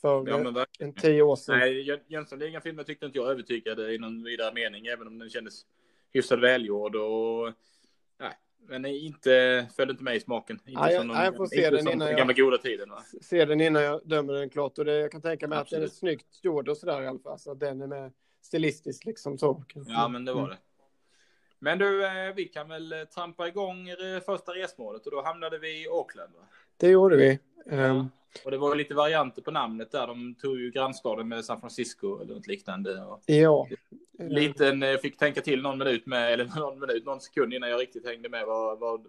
för 0.00 0.28
ja, 0.28 0.66
en 0.78 0.94
tio 0.94 1.22
år 1.22 1.36
sedan. 1.36 1.58
Nej, 1.58 2.02
Jönssonligan-filmen 2.06 2.84
tyckte 2.84 3.06
inte 3.06 3.18
jag 3.18 3.30
övertygade 3.30 3.94
i 3.94 3.98
någon 3.98 4.24
vidare 4.24 4.54
mening, 4.54 4.86
även 4.86 5.06
om 5.06 5.18
den 5.18 5.30
kändes 5.30 5.62
hyfsat 6.14 6.40
välgjord 6.40 6.96
och 6.96 7.52
nej, 8.20 8.32
men 8.68 8.86
inte, 8.86 9.66
föll 9.76 9.90
inte 9.90 10.04
mig 10.04 10.16
i 10.16 10.20
smaken. 10.20 10.56
Inte 10.66 10.70
ja, 10.80 10.90
jag, 10.90 11.06
någon, 11.06 11.16
jag 11.16 11.36
får 11.36 11.46
se 11.46 11.70
den 11.70 11.88
innan 11.88 12.08
jag, 12.08 12.18
gamla 12.18 12.32
goda 12.32 12.58
tiden. 12.58 12.90
Va? 12.90 13.02
Se 13.22 13.44
den 13.44 13.60
innan 13.60 13.82
jag 13.82 14.00
dömer 14.04 14.32
den 14.32 14.50
klart. 14.50 14.78
Och 14.78 14.84
det, 14.84 14.94
jag 14.94 15.12
kan 15.12 15.22
tänka 15.22 15.48
mig 15.48 15.58
Absolut. 15.58 15.84
att 15.84 15.90
den 15.90 15.96
är 15.96 15.98
snyggt 15.98 16.44
gjord 16.44 16.68
och 16.68 16.76
sådär 16.76 17.02
i 17.02 17.06
alla 17.06 17.18
fall. 17.18 17.38
Så 17.38 17.52
att 17.52 17.60
den 17.60 17.82
är 17.82 17.86
med 17.86 18.12
stilistiskt 18.42 19.04
liksom 19.04 19.38
så. 19.38 19.64
Ja, 19.86 20.08
men 20.08 20.24
det 20.24 20.32
var 20.32 20.48
det. 20.48 20.58
Men 21.58 21.78
du, 21.78 22.06
eh, 22.06 22.34
vi 22.34 22.44
kan 22.44 22.68
väl 22.68 22.92
eh, 22.92 23.04
trampa 23.04 23.48
igång 23.48 23.88
första 24.26 24.52
resmålet 24.52 25.06
och 25.06 25.12
då 25.12 25.22
hamnade 25.22 25.58
vi 25.58 25.82
i 25.82 25.88
Auckland. 25.88 26.34
Va? 26.34 26.46
Det 26.76 26.88
gjorde 26.88 27.16
vi. 27.16 27.38
Ja. 27.66 27.90
Um, 27.90 28.10
och 28.44 28.50
det 28.50 28.58
var 28.58 28.74
lite 28.74 28.94
varianter 28.94 29.42
på 29.42 29.50
namnet 29.50 29.90
där. 29.90 30.06
De 30.06 30.34
tog 30.34 30.60
ju 30.60 30.70
grannstaden 30.70 31.28
med 31.28 31.44
San 31.44 31.60
Francisco 31.60 32.20
eller 32.22 32.34
något 32.34 32.46
liknande. 32.46 33.04
Och 33.04 33.22
ja. 33.26 33.68
Liten, 34.18 34.82
jag 34.82 35.00
fick 35.00 35.16
tänka 35.16 35.40
till 35.40 35.62
någon 35.62 35.78
minut 35.78 36.06
med, 36.06 36.32
eller 36.32 36.44
någon 36.60 36.80
minut, 36.80 37.04
någon 37.04 37.20
sekund 37.20 37.54
innan 37.54 37.70
jag 37.70 37.80
riktigt 37.80 38.06
hängde 38.06 38.28
med 38.28 38.46
vad, 38.46 38.78
vad, 38.78 39.06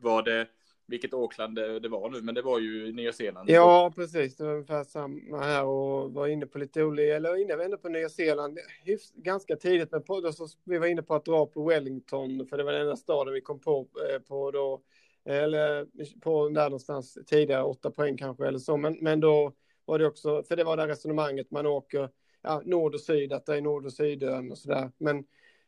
vad 0.00 0.24
det, 0.24 0.46
vilket 0.86 1.14
Auckland 1.14 1.54
det, 1.54 1.80
det 1.80 1.88
var 1.88 2.10
nu. 2.10 2.22
Men 2.22 2.34
det 2.34 2.42
var 2.42 2.58
ju 2.58 2.92
Nya 2.92 3.12
Zeeland. 3.12 3.50
Ja, 3.50 3.92
precis. 3.96 4.36
Det 4.36 4.44
var 4.44 4.52
ungefär 4.52 4.84
samma 4.84 5.38
här 5.38 5.64
och 5.64 6.12
var 6.12 6.26
inne 6.26 6.46
på 6.46 6.58
lite 6.58 6.84
olika, 6.84 7.16
eller 7.16 7.36
inne 7.36 7.56
vi 7.56 7.76
på 7.76 7.88
Nya 7.88 8.08
Zeeland 8.08 8.58
hyfs, 8.84 9.12
ganska 9.14 9.56
tidigt. 9.56 9.92
Men 9.92 10.02
på, 10.02 10.20
då 10.20 10.32
så, 10.32 10.48
vi 10.64 10.78
var 10.78 10.86
inne 10.86 11.02
på 11.02 11.14
att 11.14 11.24
dra 11.24 11.46
på 11.46 11.68
Wellington, 11.68 12.46
för 12.46 12.56
det 12.56 12.64
var 12.64 12.72
den 12.72 12.82
enda 12.82 12.96
staden 12.96 13.34
vi 13.34 13.40
kom 13.40 13.60
på, 13.60 13.86
eh, 14.10 14.18
på 14.18 14.50
då 14.50 14.82
eller 15.24 15.86
på 16.20 16.48
där 16.48 16.64
någonstans 16.64 17.18
tidigare, 17.26 17.62
åtta 17.62 17.90
poäng 17.90 18.16
kanske 18.16 18.46
eller 18.46 18.58
så. 18.58 18.76
Men, 18.76 18.96
men 19.00 19.20
då 19.20 19.52
var 19.84 19.98
det 19.98 20.06
också, 20.06 20.42
för 20.42 20.56
det 20.56 20.64
var 20.64 20.76
det 20.76 20.86
resonemanget, 20.86 21.50
man 21.50 21.66
åker 21.66 22.08
ja, 22.42 22.62
nord 22.64 22.94
och 22.94 23.00
syd, 23.00 23.32
att 23.32 23.46
det 23.46 23.56
är 23.56 23.60
nord 23.60 23.86
och 23.86 23.92
sydön 23.92 24.50
och 24.50 24.58
sådär. 24.58 24.90
Men, 24.98 25.18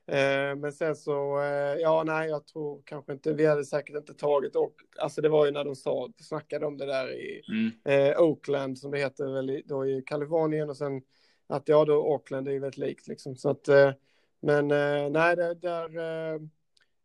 eh, 0.07 0.57
men 0.57 0.73
sen 0.73 0.97
så, 0.97 1.41
eh, 1.43 1.81
ja 1.81 2.03
nej, 2.07 2.29
jag 2.29 2.47
tror 2.47 2.83
kanske 2.85 3.13
inte, 3.13 3.33
vi 3.33 3.47
hade 3.47 3.65
säkert 3.65 3.97
inte 3.97 4.15
tagit, 4.15 4.57
och, 4.57 4.75
alltså 4.99 5.21
det 5.21 5.29
var 5.29 5.47
ju 5.47 5.53
när 5.53 5.65
de 5.65 5.77
sa, 5.77 6.09
snackade 6.17 6.67
om 6.67 6.77
det 6.77 6.87
där 6.87 7.13
i 7.13 7.43
mm. 7.49 7.71
eh, 7.85 8.21
Oakland, 8.21 8.79
som 8.79 8.91
det 8.91 8.99
heter 8.99 9.33
väl 9.33 9.63
då 9.65 9.87
i 9.87 10.03
Kalifornien 10.03 10.71
och 10.71 10.77
sen 10.77 11.03
att 11.47 11.69
ja, 11.69 11.85
då 11.85 12.13
Auckland 12.13 12.49
är 12.49 12.53
ju 12.53 12.59
väldigt 12.59 12.79
likt 12.79 13.07
liksom. 13.07 13.37
Så 13.37 13.51
att, 13.51 13.69
eh, 13.69 13.93
men 14.41 14.71
eh, 14.71 15.11
nej, 15.11 15.37
det, 15.37 15.55
där, 15.55 15.99
eh, 15.99 16.41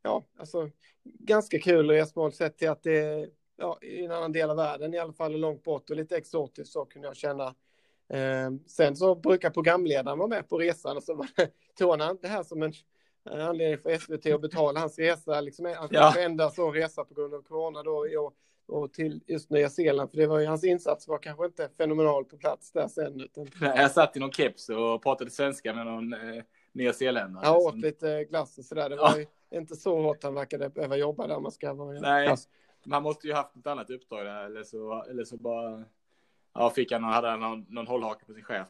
ja, 0.04 0.26
alltså 0.38 0.70
ganska 1.04 1.60
kul 1.60 1.90
resmål 1.90 2.32
sett 2.34 2.58
till 2.58 2.70
att 2.70 2.84
det 2.84 2.98
är 2.98 3.30
ja, 3.58 3.80
i 3.82 4.06
en 4.06 4.12
annan 4.12 4.32
del 4.32 4.50
av 4.50 4.58
världen 4.58 4.94
i 4.94 4.98
alla 4.98 5.14
fall 5.14 5.40
långt 5.40 5.64
bort 5.64 5.90
och 5.90 5.96
lite 5.96 6.18
exotiskt 6.18 6.74
så 6.74 6.86
kunde 6.86 7.08
jag 7.08 7.16
känna. 7.16 7.56
Eh, 8.10 8.52
sen 8.68 8.96
så 8.96 9.16
brukar 9.16 9.50
programledaren 9.50 10.18
vara 10.18 10.30
med 10.30 10.50
på 10.50 10.58
resan 10.58 10.98
och 10.98 11.04
så 11.04 11.26
tog 11.78 12.02
han 12.02 12.18
det 12.22 12.28
här 12.28 12.44
som 12.44 12.64
en 12.64 12.74
anledning 13.26 13.78
för 13.78 13.98
SVT 13.98 14.26
att 14.34 14.42
betala 14.42 14.80
hans 14.80 15.00
resa, 15.00 15.42
liksom 15.42 15.76
hans 15.78 15.92
ja. 15.92 16.14
enda 16.20 16.50
så 16.50 16.72
resa 16.72 17.04
på 17.04 17.14
grund 17.14 17.34
av 17.34 17.42
corona 17.42 17.84
då 17.84 18.08
i 18.08 18.18
år 18.18 18.34
och 18.68 18.94
till 18.94 19.22
just 19.28 19.50
Nya 19.50 19.70
Zeeland, 19.70 20.10
för 20.10 20.18
det 20.18 20.28
var 20.28 20.40
ju 20.40 20.46
hans 20.46 20.64
insats 20.64 21.08
var 21.08 21.18
kanske 21.18 21.46
inte 21.46 21.70
fenomenal 21.78 22.26
på 22.26 22.38
plats 22.38 22.72
där 22.72 22.88
sen. 22.88 23.22
Utan... 23.22 23.48
Jag 23.76 23.92
satt 23.92 24.18
i 24.18 24.20
någon 24.20 24.32
keps 24.32 24.70
och 24.70 25.04
pratade 25.04 25.32
svenska 25.32 25.74
med 25.74 25.86
någon 25.86 26.14
eh, 26.14 26.44
Nya 26.72 26.94
Zeeländare. 26.94 27.46
Ja, 27.46 27.58
åt 27.58 27.78
lite 27.78 28.24
glass 28.24 28.58
och 28.58 28.66
sådär. 28.66 28.90
Det 28.90 28.96
var 28.96 29.18
ja. 29.18 29.26
ju 29.52 29.58
inte 29.60 29.76
så 29.76 30.02
hårt 30.02 30.24
han 30.24 30.34
verkade 30.34 30.70
behöva 30.70 30.98
jobba 30.98 31.28
där 31.28 31.40
man 31.40 31.52
ska 31.52 31.74
vara. 31.74 32.00
Nej, 32.00 32.36
man 32.84 33.04
måste 33.04 33.28
ju 33.28 33.34
haft 33.34 33.56
ett 33.56 33.68
annat 33.68 33.90
uppdrag 33.90 34.26
där 34.26 34.46
eller 34.46 34.64
så, 34.64 35.04
eller 35.10 35.24
så 35.24 35.38
bara 35.38 35.86
ja, 36.58 36.70
fick 36.70 36.92
han, 36.92 37.04
hade 37.04 37.28
han 37.28 37.40
någon, 37.40 37.66
någon 37.70 37.88
hållhake 37.88 38.26
på 38.26 38.34
sin 38.34 38.44
chef. 38.44 38.68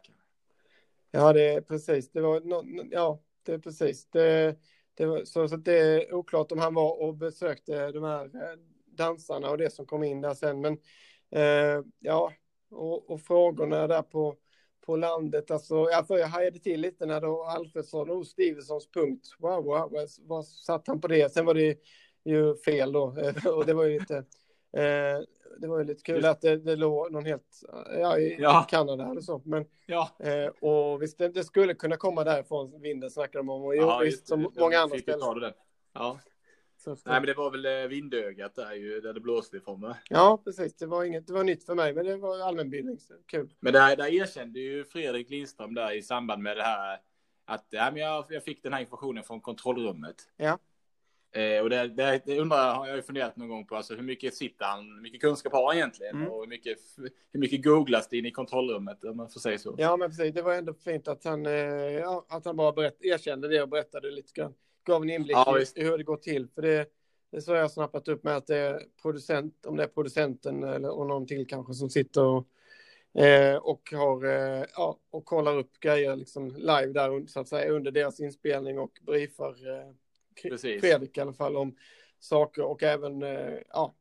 Ja, 1.12 1.34
det 1.34 1.53
är 1.53 1.62
precis. 1.62 2.12
Det 2.12 2.22
var 2.22 2.41
no, 2.41 2.84
ja, 2.91 3.20
det 3.44 3.53
är 3.53 3.60
precis. 3.60 4.06
Det, 4.10 4.56
det 4.94 5.06
var, 5.06 5.24
så, 5.24 5.48
så 5.48 5.56
det 5.56 5.79
är 5.79 6.13
oklart 6.13 6.51
om 6.51 6.60
han 6.60 6.74
var 6.74 7.01
och 7.01 7.15
besökte 7.15 7.91
de 7.91 8.03
här 8.03 8.25
eh, 8.25 8.60
dansarna 8.86 9.50
och 9.50 9.58
det 9.58 9.70
som 9.70 9.86
kom 9.86 10.03
in 10.03 10.22
där 10.22 10.34
sen. 10.34 10.62
Men 10.62 10.74
eh, 11.32 11.84
ja, 12.00 12.34
och, 12.72 13.10
och 13.10 13.22
frågorna 13.22 13.88
där 13.88 14.01
på 14.01 14.36
på 14.88 14.96
landet. 14.96 15.51
Alltså, 15.51 15.75
jag, 15.75 16.06
jag 16.10 16.27
hajade 16.27 16.60
till 16.60 16.82
lite 16.82 17.06
när 17.06 17.22
då 17.22 17.44
Alfredsson 17.44 18.10
och 18.10 18.27
Stevensons 18.27 18.91
punkt. 18.91 19.27
Wow, 19.39 19.63
wow, 19.63 19.89
vad, 19.91 20.10
vad 20.20 20.46
satt 20.46 20.88
han 20.88 21.01
på 21.01 21.08
det? 21.08 21.34
Sen 21.34 21.46
var 21.46 21.53
det 21.53 21.75
ju 22.25 22.58
fel 22.58 22.91
då 22.91 23.03
och 23.46 23.65
det 23.65 23.74
var 23.74 23.84
ju 23.84 24.00
lite. 24.00 24.24
Eh, 24.74 25.20
det 25.60 25.68
var 25.68 25.78
ju 25.80 25.84
lite 25.84 26.04
kul 26.04 26.26
att 26.26 26.42
det, 26.42 26.58
det 26.58 26.76
låg 26.76 27.12
någon 27.12 27.26
helt, 27.26 27.64
ja, 28.00 28.18
i 28.18 28.36
ja. 28.40 28.68
Kanada 28.70 29.12
eller 29.12 29.22
så. 29.22 29.42
Men, 29.46 29.66
ja. 29.86 30.12
Eh, 30.20 30.48
och 30.48 31.02
visst, 31.02 31.18
det, 31.18 31.30
det, 31.30 31.44
skulle 31.44 31.74
kunna 31.74 31.98
komma 31.98 32.24
därifrån 32.24 32.82
vinden 32.82 33.12
snackar 33.12 33.40
de 33.40 33.50
om. 33.50 33.64
Och 33.64 33.76
ja, 33.76 34.00
visst, 34.04 34.28
som 34.28 34.52
många 34.58 34.80
andra 34.80 34.98
ställen. 34.98 35.54
Ja. 35.94 36.20
Nej, 36.86 36.96
men 37.06 37.26
det 37.26 37.34
var 37.34 37.52
väl 37.52 37.66
eh, 37.66 37.88
vindögat 37.88 38.56
där 38.56 38.74
ju, 38.74 39.02
där 39.02 39.14
det 39.14 39.20
blåste 39.20 39.58
ifrån 39.58 39.82
va? 39.82 39.98
Ja, 40.10 40.42
precis. 40.44 40.76
Det 40.76 40.86
var 40.86 41.04
inget, 41.04 41.28
det 41.28 41.34
var 41.34 41.44
nytt 41.44 41.66
för 41.66 41.76
mig, 41.76 41.94
men 41.94 42.06
det 42.06 42.18
var 42.18 42.40
allmänbildning. 42.40 42.98
Kul. 43.26 43.54
Men 43.60 43.74
där, 43.74 43.96
där 43.96 44.14
erkände 44.14 44.60
ju 44.60 44.84
Fredrik 44.84 45.30
Lindström 45.30 45.74
där 45.74 45.92
i 45.92 46.02
samband 46.02 46.44
med 46.44 46.58
det 46.58 46.64
här 46.64 47.00
att 47.46 47.66
ja, 47.70 47.92
men 47.92 48.02
jag, 48.02 48.26
jag 48.30 48.44
fick 48.44 48.64
den 48.64 48.74
här 48.74 48.82
informationen 48.82 49.24
från 49.24 49.42
kontrollrummet. 49.42 50.16
Ja. 50.38 50.58
Eh, 51.32 51.62
och 51.62 51.70
det, 51.70 51.88
det, 51.88 52.22
det 52.26 52.40
undrar 52.40 52.76
har 52.76 52.88
jag 52.88 52.96
ju 52.96 53.02
funderat 53.02 53.38
någon 53.38 53.48
gång 53.48 53.66
på, 53.66 53.76
alltså 53.76 53.96
hur 53.96 54.04
mycket 54.04 54.36
sitter 54.36 54.66
han, 54.66 54.92
hur 54.96 55.02
mycket 55.02 55.22
kunskap 55.22 55.54
har 55.54 55.68
han 55.68 55.76
egentligen? 55.76 56.16
Mm. 56.16 56.28
Och 56.28 56.42
hur 56.42 56.48
mycket, 56.48 56.78
hur 57.32 57.40
mycket 57.40 57.64
googlas 57.64 58.10
det 58.10 58.18
in 58.18 58.26
i 58.26 58.32
kontrollrummet, 58.32 59.04
om 59.04 59.18
man 59.18 59.30
får 59.30 59.40
säga 59.40 59.58
så? 59.58 59.76
Ja, 59.78 59.98
men 59.98 60.10
precis. 60.10 60.34
Det 60.34 60.42
var 60.42 60.54
ändå 60.54 60.74
fint 60.74 61.08
att 61.08 61.24
han, 61.24 61.46
eh, 61.46 61.52
ja, 61.52 62.26
att 62.30 62.46
han 62.46 62.56
bara 62.56 62.72
berätt, 62.72 62.98
erkände 63.02 63.48
det 63.48 63.62
och 63.62 63.70
berättade 63.70 64.12
lite 64.12 64.34
grann 64.34 64.54
gav 64.88 65.04
en 65.04 65.10
inblick 65.10 65.38
ja, 65.38 65.60
i 65.76 65.84
hur 65.84 65.98
det 65.98 66.04
går 66.04 66.18
till. 66.18 66.48
För 66.48 66.62
det, 66.62 66.86
det 67.32 67.38
är 67.38 67.42
så 67.42 67.54
jag 67.54 67.62
har 67.62 67.70
snappat 67.70 68.08
upp 68.08 68.24
med 68.24 68.38
att 68.38 68.48
det 68.48 68.58
är 68.58 68.84
producent, 69.02 69.66
om 69.66 69.78
det 69.78 69.84
är 69.84 69.88
producenten 69.88 70.64
eller 70.64 70.90
och 70.90 71.08
någon 71.08 71.28
till 71.28 71.48
kanske 71.48 71.74
som 71.74 71.90
sitter 71.90 72.24
och, 72.24 72.48
eh, 73.22 73.56
och 73.56 73.92
har, 73.92 74.26
eh, 74.26 74.66
ja, 74.76 75.00
och 75.10 75.26
kollar 75.26 75.58
upp 75.58 75.80
grejer 75.80 76.16
liksom 76.16 76.56
live 76.56 76.88
där 76.94 77.28
så 77.28 77.40
att 77.40 77.48
säga 77.48 77.72
under 77.72 77.92
deras 77.92 78.20
inspelning 78.20 78.80
och 78.80 79.00
briefar 79.06 79.56
eh, 80.46 80.58
Fredrik 80.58 81.17
i 81.17 81.22
alla 81.22 81.34
fall 81.34 81.58
om 81.58 81.75
saker 82.20 82.62
och 82.63 82.84
även, 82.84 83.24
eh, 83.24 83.58
ja, 83.70 83.96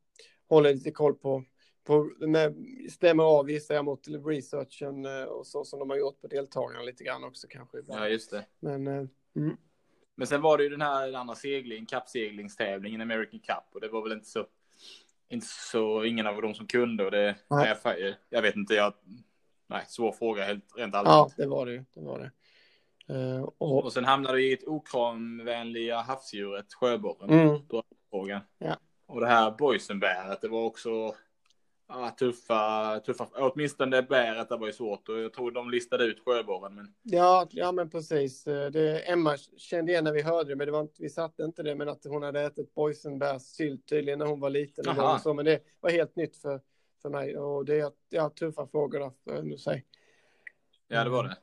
håller 0.48 0.74
lite 0.74 0.90
koll 0.90 1.14
på 1.14 1.44
på, 1.86 2.10
med, 2.18 2.56
stämmer 2.90 3.24
av 3.24 3.50
gissar 3.50 3.74
jag 3.74 3.84
mot 3.84 4.08
researchen 4.26 5.04
eh, 5.04 5.22
och 5.22 5.46
så 5.46 5.64
som 5.64 5.78
de 5.78 5.90
har 5.90 5.96
gjort 5.96 6.20
på 6.20 6.26
deltagarna 6.26 6.82
lite 6.82 7.04
grann 7.04 7.24
också 7.24 7.46
kanske. 7.50 7.78
Ibland. 7.78 8.02
Ja, 8.02 8.08
just 8.08 8.30
det. 8.30 8.46
Men, 8.60 8.86
eh, 8.86 9.04
mm. 9.36 9.56
Men 10.14 10.26
sen 10.26 10.42
var 10.42 10.58
det 10.58 10.64
ju 10.64 10.70
den 10.70 10.80
här 10.80 11.12
andra 11.12 11.34
segling, 11.34 11.86
kappseglingstävlingen, 11.86 13.00
American 13.00 13.40
Cup, 13.40 13.74
och 13.74 13.80
det 13.80 13.88
var 13.88 14.02
väl 14.02 14.12
inte 14.12 14.28
så, 14.28 14.46
inte 15.28 15.46
så, 15.46 16.04
ingen 16.04 16.26
av 16.26 16.42
dem 16.42 16.54
som 16.54 16.66
kunde 16.66 17.04
och 17.04 17.10
det, 17.10 17.36
nej. 17.50 17.76
Jag, 17.84 18.14
jag 18.28 18.42
vet 18.42 18.56
inte, 18.56 18.74
jag, 18.74 18.92
nej, 19.66 19.84
svår 19.88 20.12
fråga 20.12 20.44
helt, 20.44 20.64
rent 20.76 20.94
allmänt. 20.94 21.34
Ja, 21.36 21.44
det 21.44 21.46
var 21.48 21.66
det 21.66 21.84
det 21.94 22.00
var 22.00 22.18
det. 22.18 22.30
Uh, 23.10 23.42
och... 23.58 23.84
och 23.84 23.92
sen 23.92 24.04
hamnade 24.04 24.36
vi 24.36 24.50
i 24.50 24.52
ett 24.52 24.66
okramvänliga 24.66 26.00
havsdjuret, 26.00 26.74
sjöborren, 26.74 27.30
mm. 27.30 27.60
Ja. 28.58 28.76
Och 29.06 29.20
det 29.20 29.26
här 29.26 29.50
boysenbäret, 29.50 30.40
det 30.40 30.48
var 30.48 30.64
också 30.64 31.14
Ja, 31.88 32.10
tuffa, 32.18 33.00
tuffa, 33.00 33.28
åtminstone 33.34 34.02
bäret 34.02 34.48
det 34.48 34.56
var 34.56 34.66
ju 34.66 34.72
svårt 34.72 35.08
och 35.08 35.18
jag 35.18 35.32
tror 35.32 35.50
de 35.50 35.70
listade 35.70 36.04
ut 36.04 36.24
sjöborren. 36.24 36.74
Men... 36.74 36.94
Ja, 37.02 37.46
ja, 37.50 37.72
men 37.72 37.90
precis. 37.90 38.44
Det, 38.44 39.10
Emma 39.10 39.36
kände 39.56 39.92
igen 39.92 40.04
när 40.04 40.12
vi 40.12 40.22
hörde 40.22 40.48
det, 40.48 40.56
men 40.56 40.66
det 40.66 40.72
var 40.72 40.80
inte, 40.80 41.02
vi 41.02 41.08
satte 41.08 41.42
inte 41.42 41.62
det, 41.62 41.74
men 41.74 41.88
att 41.88 42.04
hon 42.04 42.22
hade 42.22 42.40
ätit 42.40 42.74
boysenbärssylt 42.74 43.86
tydligen 43.88 44.18
när 44.18 44.26
hon 44.26 44.40
var 44.40 44.50
liten. 44.50 44.98
Och 44.98 45.20
så, 45.20 45.34
men 45.34 45.44
det 45.44 45.60
var 45.80 45.90
helt 45.90 46.16
nytt 46.16 46.36
för, 46.36 46.60
för 47.02 47.08
mig 47.10 47.38
och 47.38 47.64
det 47.64 47.80
är 47.80 47.92
ja, 48.08 48.30
tuffa 48.30 48.66
frågor 48.66 48.98
där, 48.98 49.12
för 49.24 49.42
nu 49.42 49.58
säga. 49.58 49.82
Ja, 50.88 51.04
det 51.04 51.10
var 51.10 51.24
det. 51.24 51.36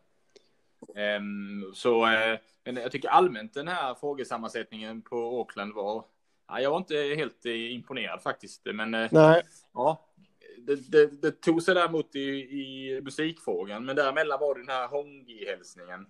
Um, 0.96 1.72
så 1.74 2.06
uh, 2.06 2.38
men 2.66 2.76
jag 2.76 2.92
tycker 2.92 3.10
allmänt 3.10 3.54
den 3.54 3.68
här 3.68 3.96
frågesammansättningen 3.96 5.02
på 5.02 5.16
Auckland 5.16 5.74
var, 5.74 6.06
ja, 6.48 6.62
jag 6.62 6.70
var 6.70 6.78
inte 6.78 6.96
helt 6.96 7.46
imponerad 7.46 8.22
faktiskt, 8.22 8.62
men 8.66 8.96
uh, 8.96 9.08
Nej. 9.12 9.44
ja, 9.74 10.10
det, 10.58 10.92
det, 10.92 11.22
det 11.22 11.32
tog 11.32 11.64
sig 11.64 11.76
däremot 11.76 12.16
i, 12.16 12.30
i 12.30 13.02
musikfrågan, 13.04 13.86
men 13.86 13.96
däremellan 13.96 14.40
var 14.40 14.56
det 14.56 14.62
den 14.62 14.70
här 14.70 14.88
Hongi-hälsningen. 14.88 16.06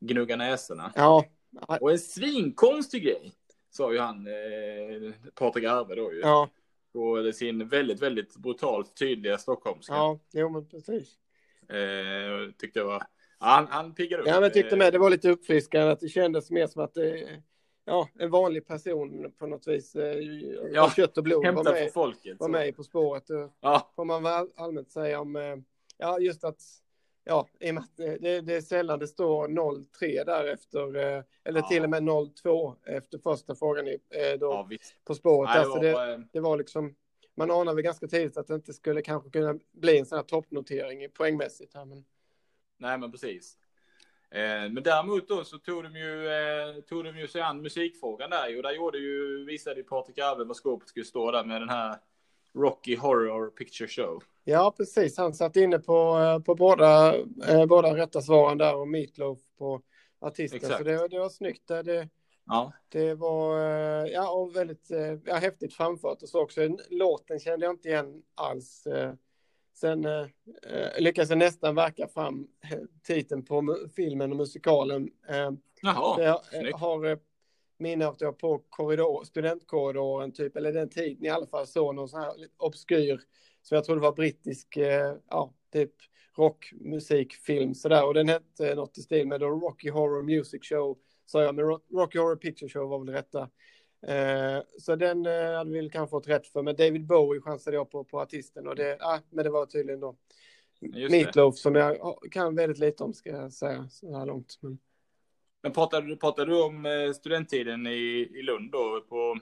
Gnugga 0.00 0.36
näsorna. 0.36 0.92
Ja. 0.96 1.24
Och 1.80 1.90
en 1.90 1.98
svinkonstig 1.98 3.02
grej, 3.02 3.32
sa 3.70 3.92
ju 3.92 3.98
han, 3.98 4.26
eh, 4.26 5.12
Patrik 5.34 5.64
Arve 5.64 5.94
då 5.94 6.12
ju. 6.12 6.20
Ja. 6.20 6.48
På 6.92 7.32
sin 7.32 7.68
väldigt, 7.68 8.02
väldigt 8.02 8.36
brutalt 8.36 8.96
tydliga 8.96 9.38
stockholmska. 9.38 9.94
Ja, 9.94 10.18
jo 10.32 10.48
men 10.48 10.68
precis. 10.68 11.18
Eh, 11.68 12.52
tyckte 12.58 12.78
jag 12.78 12.86
var, 12.86 13.02
Han, 13.42 13.66
han 13.70 13.94
piggade 13.94 14.22
upp. 14.22 14.28
Ja, 14.28 14.40
men 14.40 14.52
tyckte 14.52 14.76
med 14.76 14.92
det 14.92 14.98
var 14.98 15.10
lite 15.10 15.30
uppfriskande 15.30 15.92
att 15.92 16.00
det 16.00 16.08
kändes 16.08 16.50
mer 16.50 16.66
som 16.66 16.82
att 16.82 16.94
det 16.94 17.28
ja, 17.84 18.08
en 18.18 18.30
vanlig 18.30 18.66
person 18.66 19.32
på 19.38 19.46
något 19.46 19.68
vis. 19.68 19.96
Eh, 19.96 20.18
ja, 20.72 20.90
kött 20.96 21.18
och 21.18 21.24
blod. 21.24 21.46
Var 21.46 21.64
med, 21.64 21.92
folket, 21.92 22.36
var 22.40 22.48
med 22.48 22.76
På 22.76 22.84
spåret. 22.84 23.24
Ja. 23.60 23.92
Får 23.96 24.04
man 24.04 24.22
väl 24.22 24.46
allmänt 24.56 24.90
säga 24.90 25.20
om, 25.20 25.36
eh, 25.36 25.56
ja, 25.98 26.18
just 26.18 26.44
att 26.44 26.60
ja, 27.24 27.48
i 27.60 27.70
och 27.70 27.74
med 27.74 27.82
att 27.82 27.96
det, 27.96 28.40
det 28.40 28.56
är 28.56 28.60
sällan 28.60 28.98
det 28.98 29.08
står 29.08 29.48
0-3 29.48 30.24
där 30.24 30.46
efter, 30.46 30.96
eh, 30.96 31.22
eller 31.44 31.60
ja. 31.60 31.68
till 31.68 31.84
och 31.84 31.90
med 31.90 32.02
0-2 32.02 32.76
efter 32.86 33.18
första 33.18 33.54
frågan 33.54 33.88
i, 33.88 33.98
då, 34.40 34.46
ja, 34.46 34.68
På 35.04 35.14
spåret. 35.14 35.50
Nej, 35.54 35.80
det, 35.80 35.92
var, 35.92 36.06
det, 36.06 36.28
det 36.32 36.40
var 36.40 36.56
liksom, 36.56 36.94
man 37.36 37.50
anade 37.50 37.74
väl 37.74 37.84
ganska 37.84 38.06
tidigt 38.06 38.36
att 38.36 38.46
det 38.46 38.54
inte 38.54 38.72
skulle 38.72 39.02
kanske 39.02 39.30
kunna 39.30 39.58
bli 39.72 39.98
en 39.98 40.06
sån 40.06 40.16
här 40.16 40.24
toppnotering 40.24 41.10
poängmässigt. 41.10 41.74
Här, 41.74 41.84
men... 41.84 42.04
Nej, 42.80 42.98
men 42.98 43.10
precis. 43.10 43.56
Eh, 44.30 44.70
men 44.70 44.82
däremot 44.82 45.28
då 45.28 45.44
så 45.44 45.58
tog 45.58 45.84
de 45.84 45.96
ju, 45.96 46.28
eh, 46.28 46.80
tog 46.88 47.04
de 47.04 47.18
ju 47.18 47.28
sig 47.28 47.40
an 47.40 47.62
musikfrågan 47.62 48.30
där 48.30 48.56
och 48.56 48.62
där 48.62 48.72
gjorde 48.72 48.98
ju, 48.98 49.44
visade 49.44 49.76
ju 49.76 49.82
Patrik 49.82 50.18
Arve 50.18 50.44
vad 50.44 50.56
skåpet 50.56 50.88
skulle 50.88 51.04
stå 51.04 51.30
där 51.30 51.44
med 51.44 51.62
den 51.62 51.68
här 51.68 51.96
Rocky 52.54 52.96
Horror 52.96 53.50
Picture 53.50 53.88
Show. 53.88 54.22
Ja, 54.44 54.74
precis. 54.76 55.18
Han 55.18 55.34
satt 55.34 55.56
inne 55.56 55.78
på, 55.78 56.18
eh, 56.18 56.38
på 56.38 56.54
båda, 56.54 57.16
eh, 57.48 57.66
båda 57.66 57.96
rätta 57.96 58.20
svaren 58.20 58.58
där 58.58 58.76
och 58.76 58.88
Meatloaf 58.88 59.38
på 59.58 59.82
artisten. 60.20 60.56
Exakt. 60.56 60.78
Så 60.78 60.84
det, 60.84 61.08
det 61.08 61.18
var 61.18 61.28
snyggt. 61.28 61.68
Det, 61.68 62.08
ja. 62.46 62.72
det 62.88 63.14
var 63.14 63.58
ja, 64.06 64.30
och 64.30 64.56
väldigt 64.56 64.90
ja, 65.24 65.34
häftigt 65.34 65.74
framfört 65.74 66.22
och 66.22 66.28
så 66.28 66.40
också. 66.42 66.60
Låten 66.90 67.40
kände 67.40 67.66
jag 67.66 67.72
inte 67.72 67.88
igen 67.88 68.22
alls. 68.34 68.86
Sen 69.80 70.04
eh, 70.04 70.26
eh, 70.62 71.00
lyckades 71.00 71.30
jag 71.30 71.38
nästan 71.38 71.74
verka 71.74 72.08
fram 72.08 72.48
eh, 72.70 72.78
titeln 73.02 73.44
på 73.44 73.76
filmen 73.96 74.30
och 74.30 74.36
musikalen. 74.36 75.10
Eh, 75.28 75.50
Jaha, 75.82 76.22
jag 76.22 76.68
eh, 76.68 76.78
har 76.78 77.06
eh, 77.06 77.18
minne 77.78 78.06
av 78.06 78.12
att 78.12 78.20
jag 78.20 78.38
på 78.38 78.62
korridor, 78.68 79.24
studentkorridoren, 79.24 80.32
typ, 80.32 80.56
eller 80.56 80.72
den 80.72 80.88
tiden 80.88 81.24
i 81.24 81.28
alla 81.28 81.46
fall, 81.46 81.66
såg 81.66 81.94
någon 81.94 82.08
sån 82.08 82.20
här 82.20 82.32
obskyr, 82.56 83.20
som 83.62 83.74
jag 83.74 83.84
trodde 83.84 84.00
var 84.00 84.12
brittisk, 84.12 84.76
eh, 84.76 85.14
ja, 85.28 85.54
typ 85.72 85.92
rockmusikfilm 86.36 87.74
sådär. 87.74 88.06
Och 88.06 88.14
den 88.14 88.28
hette 88.28 88.74
något 88.74 88.98
i 88.98 89.02
stil 89.02 89.26
med 89.26 89.42
Rocky 89.42 89.90
Horror 89.90 90.22
Music 90.22 90.68
Show, 90.68 90.98
sa 91.26 91.42
jag, 91.42 91.54
men 91.54 91.64
Rocky 91.92 92.18
Horror 92.18 92.36
Picture 92.36 92.68
Show 92.68 92.88
var 92.88 92.98
väl 92.98 93.14
rätta 93.14 93.50
Eh, 94.02 94.62
så 94.78 94.96
den 94.96 95.26
eh, 95.26 95.52
hade 95.56 95.70
vi 95.70 95.90
kanske 95.90 96.10
fått 96.10 96.28
rätt 96.28 96.46
för. 96.46 96.62
Men 96.62 96.76
David 96.76 97.06
Bowie 97.06 97.40
chansade 97.40 97.76
jag 97.76 97.90
på, 97.90 98.04
på 98.04 98.20
artisten. 98.20 98.68
Och 98.68 98.76
det, 98.76 98.98
ah, 99.00 99.18
men 99.30 99.44
det 99.44 99.50
var 99.50 99.66
tydligen 99.66 100.00
då 100.00 100.16
Meatloaf 101.10 101.56
som 101.56 101.74
jag 101.74 102.18
kan 102.30 102.54
väldigt 102.54 102.78
lite 102.78 103.04
om 103.04 103.14
ska 103.14 103.30
jag 103.30 103.52
säga 103.52 103.88
så 103.90 104.18
här 104.18 104.26
långt. 104.26 104.58
Men, 104.60 104.78
men 105.62 105.72
pratade, 105.72 106.16
pratade 106.16 106.50
du 106.50 106.62
om 106.62 106.86
eh, 106.86 107.12
studenttiden 107.12 107.86
i, 107.86 108.30
i 108.34 108.42
Lund 108.42 108.70
då 108.70 109.04
på, 109.08 109.38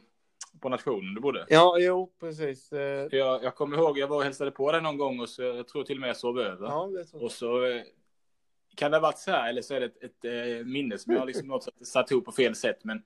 på 0.60 0.68
nationen 0.68 1.14
du 1.14 1.20
bodde? 1.20 1.46
Ja, 1.48 1.76
jo, 1.78 2.12
precis. 2.20 2.72
Eh. 2.72 3.08
Jag, 3.10 3.44
jag 3.44 3.54
kommer 3.54 3.76
ihåg, 3.76 3.98
jag 3.98 4.08
var 4.08 4.16
och 4.16 4.22
hälsade 4.24 4.50
på 4.50 4.72
dig 4.72 4.82
någon 4.82 4.96
gång 4.98 5.20
och 5.20 5.28
så, 5.28 5.42
jag 5.42 5.68
tror 5.68 5.84
till 5.84 5.96
och 5.96 6.00
med 6.00 6.08
jag 6.08 6.16
sov 6.16 6.40
över. 6.40 6.66
Ja, 6.66 6.86
det 6.86 7.18
och 7.18 7.32
så 7.32 7.64
eh, 7.64 7.82
kan 8.74 8.90
det 8.90 8.96
ha 8.96 9.02
varit 9.02 9.18
så 9.18 9.30
här, 9.30 9.48
eller 9.48 9.62
så 9.62 9.74
är 9.74 9.80
det 9.80 9.86
ett, 9.86 10.02
ett, 10.02 10.24
ett 10.24 10.66
minne 10.66 10.98
som 10.98 11.14
jag 11.14 11.26
liksom 11.26 11.48
något 11.48 11.68
satt 11.86 12.10
ihop 12.10 12.24
på 12.24 12.32
fel 12.32 12.54
sätt. 12.54 12.84
Men 12.84 13.02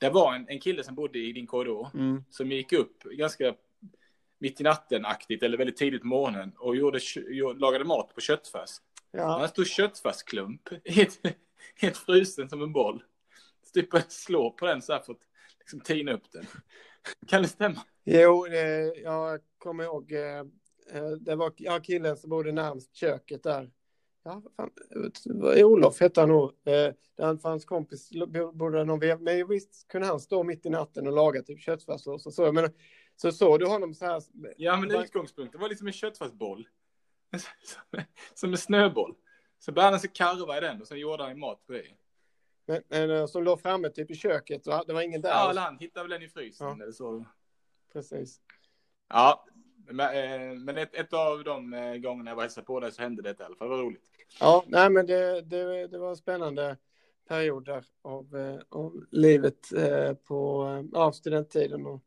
det 0.00 0.10
var 0.10 0.34
en, 0.34 0.48
en 0.48 0.60
kille 0.60 0.84
som 0.84 0.94
bodde 0.94 1.18
i 1.18 1.32
din 1.32 1.46
korridor 1.46 1.88
mm. 1.94 2.24
som 2.30 2.52
gick 2.52 2.72
upp 2.72 3.02
ganska 3.02 3.54
mitt 4.38 4.60
i 4.60 4.64
natten-aktigt 4.64 5.42
eller 5.42 5.58
väldigt 5.58 5.76
tidigt 5.76 6.00
på 6.00 6.06
morgonen 6.06 6.52
och 6.58 6.76
gjorde, 6.76 7.00
lagade 7.58 7.84
mat 7.84 8.14
på 8.14 8.20
köttfärs. 8.20 8.70
Ja. 9.10 9.38
Han 9.38 9.48
stod 9.48 9.66
köttfärsklump 9.66 10.68
helt, 10.84 11.20
helt 11.74 11.96
frusen 11.96 12.48
som 12.48 12.62
en 12.62 12.72
boll. 12.72 13.02
Så 13.66 13.72
typ 13.72 13.90
började 13.90 14.10
slå 14.10 14.50
på 14.50 14.66
den 14.66 14.82
så 14.82 14.92
här 14.92 15.00
för 15.00 15.12
att 15.12 15.26
liksom 15.58 15.80
tina 15.80 16.12
upp 16.12 16.32
den. 16.32 16.46
Kan 17.26 17.42
det 17.42 17.48
stämma? 17.48 17.80
Jo, 18.04 18.46
det, 18.50 18.94
jag 18.96 19.40
kommer 19.58 19.84
ihåg. 19.84 20.12
Eh, 20.12 20.38
eh, 20.92 21.10
det 21.20 21.36
var 21.36 21.52
ja, 21.56 21.80
killen 21.80 22.16
som 22.16 22.30
bodde 22.30 22.52
närmast 22.52 22.96
köket 22.96 23.42
där. 23.42 23.70
Ja, 24.22 24.42
fan, 24.56 24.70
Olof 25.64 26.00
hette 26.00 26.20
han 26.20 26.28
nog. 26.28 26.44
Eh, 26.44 26.94
där 27.16 27.48
hans 27.48 27.64
kompis 27.64 28.10
bodde 28.54 28.84
någon 28.84 29.00
vev. 29.00 29.20
Men 29.20 29.48
visst 29.48 29.88
kunde 29.88 30.06
han 30.06 30.20
stå 30.20 30.42
mitt 30.42 30.66
i 30.66 30.70
natten 30.70 31.06
och 31.06 31.12
laga 31.12 31.42
typ 31.42 31.60
köttfärssås 31.60 32.26
och 32.26 32.34
så. 32.34 32.52
Men 32.52 32.72
så 33.16 33.32
såg 33.32 33.60
du 33.60 33.66
honom 33.66 33.94
så 33.94 34.04
här. 34.04 34.22
Ja, 34.56 34.76
men 34.76 34.90
utgångspunkten 34.90 35.60
var 35.60 35.68
liksom 35.68 35.86
en 35.86 35.92
köttfärsboll. 35.92 36.68
Som 38.34 38.50
en 38.50 38.58
snöboll. 38.58 39.14
Så 39.58 39.72
började 39.72 39.92
han 39.92 40.00
sig 40.00 40.10
karva 40.14 40.58
i 40.58 40.60
den 40.60 40.80
och 40.80 40.86
sen 40.86 40.98
gjorde 40.98 41.22
han 41.22 41.38
mat 41.38 41.66
på 41.66 41.72
det. 41.72 41.84
Men, 42.66 42.82
men 42.88 43.10
eh, 43.10 43.26
som 43.26 43.44
låg 43.44 43.60
framme 43.60 43.88
typ 43.88 44.10
i 44.10 44.14
köket 44.14 44.66
och 44.66 44.84
det 44.86 44.92
var 44.92 45.02
ingen 45.02 45.22
där? 45.22 45.28
Ja, 45.28 45.52
han 45.56 45.78
hittade 45.78 46.04
väl 46.04 46.10
den 46.10 46.22
i 46.22 46.28
frysen 46.28 46.66
ja. 46.66 46.82
eller 46.82 46.92
så. 46.92 47.24
Precis. 47.92 48.40
Ja, 49.08 49.46
men, 49.92 50.14
eh, 50.16 50.58
men 50.58 50.76
ett, 50.76 50.94
ett, 50.94 51.12
av 51.12 51.44
de 51.44 51.74
eh, 51.74 51.94
gångerna 51.94 52.30
jag 52.30 52.36
var 52.36 52.42
hälsade 52.42 52.66
på 52.66 52.80
dig 52.80 52.92
så 52.92 53.02
hände 53.02 53.22
det 53.22 53.40
i 53.40 53.42
alla 53.42 53.56
fall. 53.56 53.68
Det 53.68 53.76
var 53.76 53.82
roligt. 53.82 54.04
Ja, 54.40 54.64
nej, 54.66 54.90
men 54.90 55.06
det, 55.06 55.40
det, 55.40 55.86
det 55.86 55.98
var 55.98 56.10
en 56.10 56.16
spännande 56.16 56.76
period 57.28 57.64
där 57.64 57.84
av, 58.02 58.36
eh, 58.36 58.60
av 58.68 59.04
livet 59.10 59.68
på 60.24 60.62
av 60.94 61.12
studenttiden 61.12 61.86
och 61.86 62.00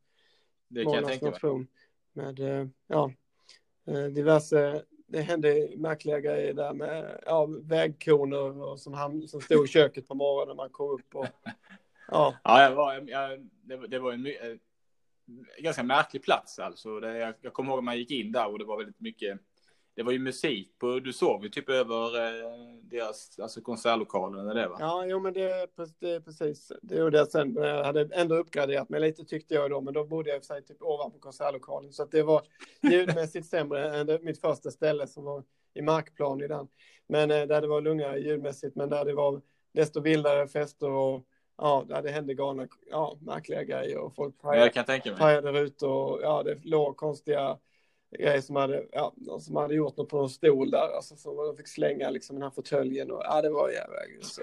det 0.67 0.83
kan 0.83 0.93
jag 0.93 1.07
tänka 1.07 1.47
mig. 1.47 1.65
Med 2.13 2.69
ja, 2.87 3.11
diverse 4.11 4.83
det 5.07 5.21
hände 5.21 5.69
märkliga 5.77 6.19
grejer 6.19 6.53
där 6.53 6.73
med 6.73 7.19
ja, 7.25 7.45
vägkoner 7.45 8.61
och 8.61 8.79
som, 8.79 8.93
ham, 8.93 9.27
som 9.27 9.41
stod 9.41 9.65
i 9.65 9.67
köket 9.67 10.07
på 10.07 10.15
morgonen 10.15 10.47
när 10.47 10.63
man 10.63 10.69
kom 10.69 10.89
upp. 10.89 11.15
Och, 11.15 11.27
ja, 12.07 12.35
ja 12.43 12.63
jag 12.63 12.75
var, 12.75 13.03
jag, 13.07 13.49
det, 13.61 13.87
det 13.87 13.99
var 13.99 14.11
en 14.11 14.27
ganska 15.59 15.83
märklig 15.83 16.23
plats 16.23 16.59
alltså. 16.59 16.99
Det, 16.99 17.17
jag, 17.17 17.33
jag 17.41 17.53
kommer 17.53 17.69
ihåg 17.69 17.77
att 17.77 17.83
man 17.83 17.97
gick 17.97 18.11
in 18.11 18.31
där 18.31 18.51
och 18.51 18.59
det 18.59 18.65
var 18.65 18.77
väldigt 18.77 18.99
mycket. 18.99 19.39
Det 19.95 20.03
var 20.03 20.11
ju 20.11 20.19
musik 20.19 20.79
på, 20.79 20.99
du 20.99 21.13
sov 21.13 21.43
ju 21.43 21.49
typ 21.49 21.69
över 21.69 22.25
eh, 22.25 22.51
deras 22.81 23.39
alltså 23.39 23.61
konsertlokaler 23.61 24.39
eller 24.39 24.61
det 24.61 24.67
va? 24.67 24.77
Ja, 24.79 25.05
jo 25.05 25.19
men 25.19 25.33
det, 25.33 25.67
det 25.99 26.09
är 26.09 26.19
precis. 26.19 26.71
Det 26.81 26.95
gjorde 26.95 27.17
jag 27.17 27.27
sen. 27.27 27.55
Jag 27.55 27.83
hade 27.83 28.09
ändå 28.13 28.35
uppgraderat 28.35 28.89
mig 28.89 29.01
lite 29.01 29.25
tyckte 29.25 29.53
jag 29.53 29.71
då, 29.71 29.81
men 29.81 29.93
då 29.93 30.05
bodde 30.05 30.29
jag 30.29 30.39
i 30.39 30.43
sig 30.43 30.65
typ 30.65 30.81
ovanpå 30.81 31.19
konsertlokalen. 31.19 31.93
Så 31.93 32.03
att 32.03 32.11
det 32.11 32.23
var 32.23 32.41
ljudmässigt 32.91 33.47
sämre 33.47 33.95
än 33.95 34.07
det, 34.07 34.19
mitt 34.21 34.41
första 34.41 34.71
ställe 34.71 35.07
som 35.07 35.23
var 35.23 35.43
i 35.73 35.81
markplan 35.81 36.41
i 36.41 36.47
den. 36.47 36.67
Men 37.07 37.31
eh, 37.31 37.47
där 37.47 37.61
det 37.61 37.67
var 37.67 37.81
lugnare 37.81 38.19
ljudmässigt, 38.19 38.75
men 38.75 38.89
där 38.89 39.05
det 39.05 39.13
var 39.13 39.41
desto 39.73 40.01
vildare 40.01 40.47
fester 40.47 40.89
och 40.89 41.25
ja, 41.57 41.85
det 42.03 42.11
hände 42.11 42.33
galna, 42.33 42.67
ja, 42.89 43.17
märkliga 43.21 43.63
grejer 43.63 43.97
och 43.97 44.15
folk 44.15 44.41
pajade 45.17 45.59
ut 45.59 45.81
och 45.81 46.19
ja, 46.21 46.43
det 46.43 46.59
låg 46.63 46.97
konstiga 46.97 47.57
grejer 48.19 48.41
som 48.41 48.55
hade, 48.55 48.85
ja, 48.91 49.13
som 49.39 49.55
hade 49.55 49.75
gjort 49.75 49.97
något 49.97 50.09
på 50.09 50.19
en 50.19 50.29
stol 50.29 50.71
där, 50.71 50.95
alltså 50.95 51.15
som 51.15 51.35
de 51.35 51.57
fick 51.57 51.67
slänga 51.67 52.09
liksom 52.09 52.35
den 52.35 52.43
här 52.43 52.49
fåtöljen 52.49 53.11
och 53.11 53.21
ja, 53.23 53.41
det 53.41 53.49
var 53.49 53.69
jävla 53.69 53.97
så. 54.21 54.41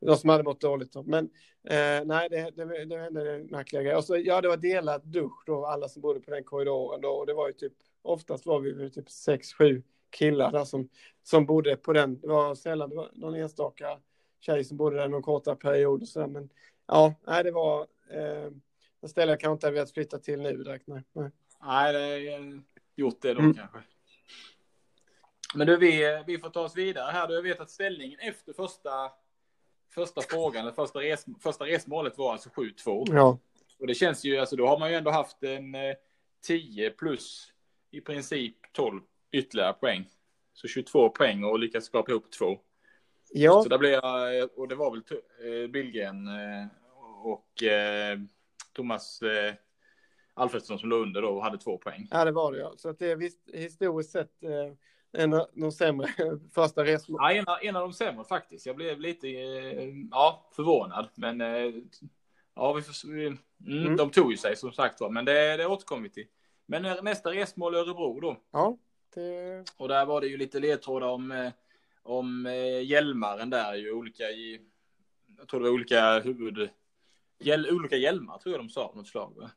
De 0.00 0.16
som 0.16 0.30
hade 0.30 0.44
mått 0.44 0.60
dåligt. 0.60 0.94
Men 1.04 1.24
eh, 1.68 2.04
nej, 2.04 2.28
det, 2.30 2.50
det, 2.56 2.84
det 2.84 2.98
hände 2.98 3.46
märkliga 3.50 3.82
grejer. 3.82 3.96
Och 3.96 4.04
så, 4.04 4.16
ja, 4.16 4.40
det 4.40 4.48
var 4.48 4.56
delad 4.56 5.02
dusch 5.04 5.42
då, 5.46 5.66
alla 5.66 5.88
som 5.88 6.02
bodde 6.02 6.20
på 6.20 6.30
den 6.30 6.44
korridoren 6.44 7.00
då, 7.00 7.08
och 7.08 7.26
det 7.26 7.34
var 7.34 7.46
ju 7.46 7.52
typ, 7.52 7.72
oftast 8.02 8.46
var 8.46 8.60
vi 8.60 8.90
typ 8.90 9.10
sex, 9.10 9.52
sju 9.52 9.82
killar 10.10 10.52
där 10.52 10.64
som, 10.64 10.88
som 11.22 11.46
bodde 11.46 11.76
på 11.76 11.92
den. 11.92 12.20
Det 12.20 12.28
var 12.28 12.54
sällan, 12.54 12.90
det 12.90 12.96
var 12.96 13.10
någon 13.12 13.34
enstaka 13.34 13.98
tjej 14.42 14.64
som 14.64 14.76
bodde 14.76 14.96
där 14.96 15.08
någon 15.08 15.22
kortare 15.22 15.56
period 15.56 16.02
och 16.02 16.08
så 16.08 16.26
men 16.26 16.50
ja, 16.86 17.14
nej, 17.26 17.44
det 17.44 17.50
var 17.50 17.86
eh, 18.10 18.50
ett 19.02 19.10
ställe 19.10 19.32
jag 19.32 19.40
kanske 19.40 19.52
inte 19.52 19.66
hade 19.66 19.74
velat 19.74 19.92
flytta 19.92 20.18
till 20.18 20.40
nu 20.40 20.56
direkt. 20.56 20.86
Nej, 20.86 21.02
nej. 21.12 21.30
nej 21.62 21.92
det 21.92 22.32
är 22.32 22.62
gjort 22.96 23.22
det 23.22 23.34
då 23.34 23.40
mm. 23.40 23.54
kanske. 23.54 23.78
Men 25.54 25.66
du, 25.66 25.76
vi, 25.76 26.22
vi 26.26 26.38
får 26.38 26.50
ta 26.50 26.60
oss 26.60 26.76
vidare 26.76 27.12
här. 27.12 27.28
Du, 27.28 27.34
jag 27.34 27.42
vet 27.42 27.60
att 27.60 27.70
ställningen 27.70 28.18
efter 28.20 28.52
första, 28.52 28.90
första 29.94 30.20
frågan, 30.20 30.62
eller 30.62 30.72
första, 30.72 30.98
res, 30.98 31.26
första 31.40 31.64
resmålet 31.64 32.18
var 32.18 32.32
alltså 32.32 32.48
7-2. 32.48 33.06
Ja. 33.10 33.38
Och 33.78 33.86
det 33.86 33.94
känns 33.94 34.24
ju, 34.24 34.38
alltså 34.38 34.56
då 34.56 34.66
har 34.66 34.78
man 34.78 34.90
ju 34.90 34.96
ändå 34.96 35.10
haft 35.10 35.42
en 35.42 35.74
eh, 35.74 35.94
10 36.46 36.90
plus 36.90 37.52
i 37.90 38.00
princip 38.00 38.56
12 38.72 39.00
ytterligare 39.32 39.72
poäng. 39.72 40.08
Så 40.52 40.68
22 40.68 41.08
poäng 41.08 41.44
och 41.44 41.58
lyckats 41.58 41.86
skapa 41.86 42.10
ihop 42.10 42.30
två. 42.30 42.58
Ja. 43.34 43.62
Så 43.62 43.68
där 43.68 43.78
blev 43.78 43.92
jag, 43.92 44.48
och 44.58 44.68
det 44.68 44.74
var 44.74 44.90
väl 44.90 45.02
eh, 45.10 45.70
Billgren 45.70 46.28
eh, 46.28 46.66
och 47.24 47.62
eh, 47.62 48.18
Thomas 48.72 49.20
Alfredsson 50.34 50.78
som 50.78 50.88
låg 50.88 51.02
under 51.02 51.22
då 51.22 51.28
och 51.28 51.42
hade 51.42 51.58
två 51.58 51.78
poäng. 51.78 52.08
Ja, 52.10 52.24
det 52.24 52.32
var 52.32 52.52
det 52.52 52.58
ja. 52.58 52.72
Så 52.76 52.88
att 52.88 52.98
det 52.98 53.10
är 53.10 53.16
visst 53.16 53.38
historiskt 53.52 54.10
sett 54.10 54.30
en 55.12 55.34
av 55.34 55.46
de 55.52 55.72
sämre 55.72 56.08
första 56.54 56.84
resorna. 56.84 57.18
Ja, 57.20 57.32
en 57.32 57.68
en 57.68 57.76
av 57.76 57.82
de 57.82 57.92
sämre 57.92 58.24
faktiskt. 58.24 58.66
Jag 58.66 58.76
blev 58.76 59.00
lite 59.00 59.28
ja, 60.10 60.50
förvånad, 60.56 61.08
men 61.14 61.40
ja, 62.54 62.72
vi 62.72 62.82
får, 62.82 63.08
mm, 63.08 63.38
mm. 63.66 63.96
de 63.96 64.10
tog 64.10 64.30
ju 64.30 64.36
sig 64.36 64.56
som 64.56 64.72
sagt 64.72 65.00
var, 65.00 65.10
men 65.10 65.24
det, 65.24 65.56
det 65.56 65.66
återkommer 65.66 66.02
vi 66.02 66.10
till. 66.10 66.26
Men 66.66 67.04
nästa 67.04 67.30
resmål 67.30 67.74
Örebro 67.74 68.20
då. 68.20 68.36
Ja. 68.50 68.78
Det... 69.14 69.64
Och 69.76 69.88
där 69.88 70.06
var 70.06 70.20
det 70.20 70.26
ju 70.26 70.36
lite 70.36 70.60
ledtrådar 70.60 71.08
om 71.08 71.50
om 72.02 72.46
eh, 72.46 72.82
hjälmaren 72.82 73.50
där 73.50 73.74
ju 73.74 73.92
olika 73.92 74.30
i, 74.30 74.60
jag 75.38 75.48
tror 75.48 75.60
det 75.60 75.66
var 75.66 75.74
olika 75.74 76.20
huvud, 76.20 76.70
hjäl, 77.38 77.70
olika 77.70 77.96
hjälmar 77.96 78.38
tror 78.38 78.54
jag 78.54 78.60
de 78.60 78.68
sa 78.68 78.92
något 78.96 79.08
slag 79.08 79.34
va? 79.36 79.50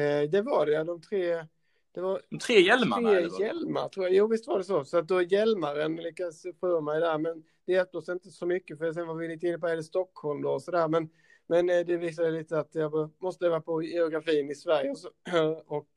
Eh, 0.00 0.30
det 0.30 0.42
var 0.42 0.66
det, 0.66 0.84
de 0.84 1.00
tre. 1.00 1.46
Det 1.94 2.00
var 2.00 2.22
de 2.30 2.38
tre 2.38 2.60
hjälmarna? 2.60 3.10
Tre 3.10 3.46
hjälmar 3.46 3.88
tror 3.88 4.06
jag. 4.06 4.14
Jo, 4.14 4.26
visst 4.26 4.46
var 4.46 4.58
det 4.58 4.64
så. 4.64 4.84
Så 4.84 4.98
att 4.98 5.08
då 5.08 5.22
hjälmaren 5.22 5.96
lyckades 5.96 6.42
få 6.60 6.80
mig 6.80 7.00
där, 7.00 7.18
men 7.18 7.44
det 7.66 7.72
hjälpte 7.72 7.98
oss 7.98 8.08
inte 8.08 8.30
så 8.30 8.46
mycket 8.46 8.78
för 8.78 8.92
sen 8.92 9.06
var 9.06 9.14
vi 9.14 9.28
lite 9.28 9.46
inne 9.46 9.58
på 9.58 9.66
är 9.66 9.76
det 9.76 9.82
Stockholm 9.82 10.42
då 10.42 10.50
och 10.50 10.62
så 10.62 10.70
där. 10.70 10.88
Men, 10.88 11.08
men 11.46 11.70
eh, 11.70 11.80
det 11.86 11.96
visade 11.96 12.30
lite 12.30 12.58
att 12.58 12.74
jag 12.74 13.10
måste 13.22 13.46
öva 13.46 13.60
på 13.60 13.82
geografin 13.82 14.50
i 14.50 14.54
Sverige 14.54 14.90
och, 14.90 14.98
så, 14.98 15.10
och 15.66 15.88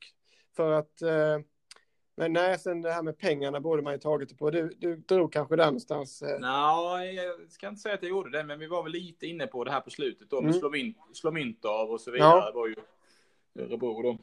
för 0.56 0.72
att 0.72 1.02
eh, 1.02 1.38
men 2.18 2.32
nej, 2.32 2.58
sen 2.58 2.82
det 2.82 2.92
här 2.92 3.02
med 3.02 3.18
pengarna 3.18 3.60
borde 3.60 3.82
man 3.82 3.92
ju 3.92 3.98
tagit 3.98 4.28
det 4.28 4.34
på. 4.34 4.50
Du, 4.50 4.70
du 4.78 4.96
drog 4.96 5.32
kanske 5.32 5.56
där 5.56 5.64
någonstans? 5.64 6.22
Eh. 6.22 6.38
Nej, 6.40 7.14
jag 7.14 7.52
ska 7.52 7.68
inte 7.68 7.80
säga 7.80 7.94
att 7.94 8.02
jag 8.02 8.10
gjorde 8.10 8.30
det, 8.30 8.44
men 8.44 8.58
vi 8.58 8.66
var 8.66 8.82
väl 8.82 8.92
lite 8.92 9.26
inne 9.26 9.46
på 9.46 9.64
det 9.64 9.70
här 9.70 9.80
på 9.80 9.90
slutet 9.90 10.30
då, 10.30 10.36
med 10.40 10.48
mm. 10.48 10.94
slå, 11.14 11.30
mynt, 11.30 11.64
av 11.64 11.90
och 11.90 12.00
så 12.00 12.10
vidare. 12.10 12.28
Ja. 12.28 12.50
Det 12.50 12.56
var 12.56 12.66
ju 12.66 12.76
Örebro 13.58 14.02
då. 14.02 14.18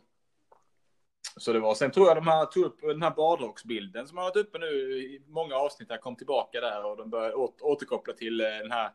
Så 1.38 1.54
det 1.54 1.60
var, 1.60 1.76
sen 1.76 1.92
tror 1.92 2.08
jag 2.08 2.18
de 2.18 2.28
här 2.28 2.46
tog 2.46 2.66
upp 2.66 2.82
den 2.82 3.02
här 3.02 3.12
badrocksbilden 3.12 4.08
som 4.08 4.18
har 4.18 4.26
varit 4.26 4.36
uppe 4.36 4.60
nu 4.60 4.68
i 4.98 5.22
många 5.28 5.56
avsnitt, 5.56 5.90
här 5.90 5.98
kom 5.98 6.16
tillbaka 6.16 6.62
där 6.62 6.86
och 6.86 6.98
de 6.98 7.10
började 7.10 7.36
återkoppla 7.62 8.14
till 8.14 8.42
eh, 8.42 8.48
den 8.48 8.72
här, 8.72 8.92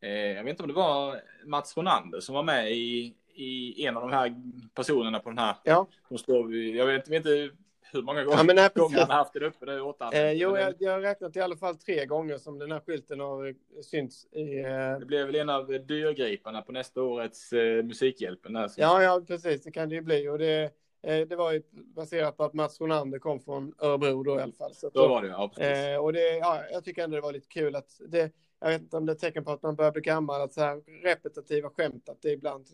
eh, 0.00 0.10
jag 0.10 0.44
vet 0.44 0.50
inte 0.50 0.62
om 0.62 0.68
det 0.68 0.74
var 0.74 1.20
Mats 1.44 1.76
Ronander 1.76 2.20
som 2.20 2.34
var 2.34 2.42
med 2.42 2.72
i, 2.72 3.16
i 3.34 3.86
en 3.86 3.96
av 3.96 4.02
de 4.02 4.12
här 4.12 4.34
personerna 4.74 5.18
på 5.18 5.28
den 5.28 5.38
här. 5.38 5.56
Ja. 5.64 5.86
De 6.08 6.18
står, 6.18 6.54
jag 6.54 6.86
vet, 6.86 7.08
vet 7.08 7.26
inte 7.26 7.50
hur 7.92 8.02
många 8.02 8.24
gånger, 8.24 8.38
ja, 8.38 8.44
men 8.44 8.56
nej, 8.56 8.70
gånger 8.74 8.98
han 8.98 9.10
har 9.10 9.16
haft 9.16 9.32
det 9.32 9.46
uppe 9.46 9.66
nu 9.66 9.80
åt 9.80 10.14
eh, 10.14 10.32
Jo, 10.32 10.56
jag, 10.56 10.74
jag 10.78 10.92
har 10.92 11.00
räknat 11.00 11.36
i 11.36 11.40
alla 11.40 11.56
fall 11.56 11.76
tre 11.76 12.06
gånger 12.06 12.38
som 12.38 12.58
den 12.58 12.72
här 12.72 12.80
skylten 12.80 13.20
har 13.20 13.54
synts 13.82 14.26
i... 14.32 14.58
Eh... 14.58 14.98
Det 14.98 15.06
blev 15.06 15.26
väl 15.26 15.34
en 15.34 15.50
av 15.50 15.66
dyrgriparna 15.66 16.62
på 16.62 16.72
nästa 16.72 17.02
årets 17.02 17.52
eh, 17.52 17.84
Musikhjälpen. 17.84 18.52
Där, 18.52 18.70
ja, 18.76 19.02
ja, 19.02 19.22
precis. 19.26 19.62
Det 19.62 19.70
kan 19.70 19.88
det 19.88 19.94
ju 19.94 20.00
bli. 20.00 20.28
Och 20.28 20.38
det, 20.38 20.70
eh, 21.02 21.26
det 21.28 21.36
var 21.36 21.52
ju 21.52 21.62
baserat 21.72 22.36
på 22.36 22.44
att 22.44 22.54
Mats 22.54 22.80
Ronander 22.80 23.18
kom 23.18 23.40
från 23.40 23.74
Örebro 23.78 24.22
då 24.22 24.38
i 24.38 24.42
alla 24.42 24.52
fall. 24.52 24.74
Så 24.74 24.90
då 24.90 25.08
var 25.08 25.22
det, 25.22 25.28
ja. 25.28 25.48
Precis. 25.48 25.84
Eh, 25.84 25.98
och 25.98 26.12
det, 26.12 26.36
ja, 26.36 26.62
jag 26.70 26.84
tycker 26.84 27.04
ändå 27.04 27.16
det 27.16 27.22
var 27.22 27.32
lite 27.32 27.48
kul 27.48 27.76
att 27.76 28.00
det, 28.08 28.32
jag 28.60 28.68
vet 28.68 28.82
inte 28.82 28.96
om 28.96 29.06
det 29.06 29.12
är 29.12 29.16
tecken 29.16 29.44
på 29.44 29.50
att 29.50 29.62
man 29.62 29.76
börjar 29.76 29.92
bli 29.92 30.02
gammal, 30.02 30.40
att 30.40 30.52
så 30.52 30.60
här 30.60 30.82
repetitiva 31.02 31.70
skämt, 31.70 32.08
att 32.08 32.22
det 32.22 32.30
ibland 32.30 32.66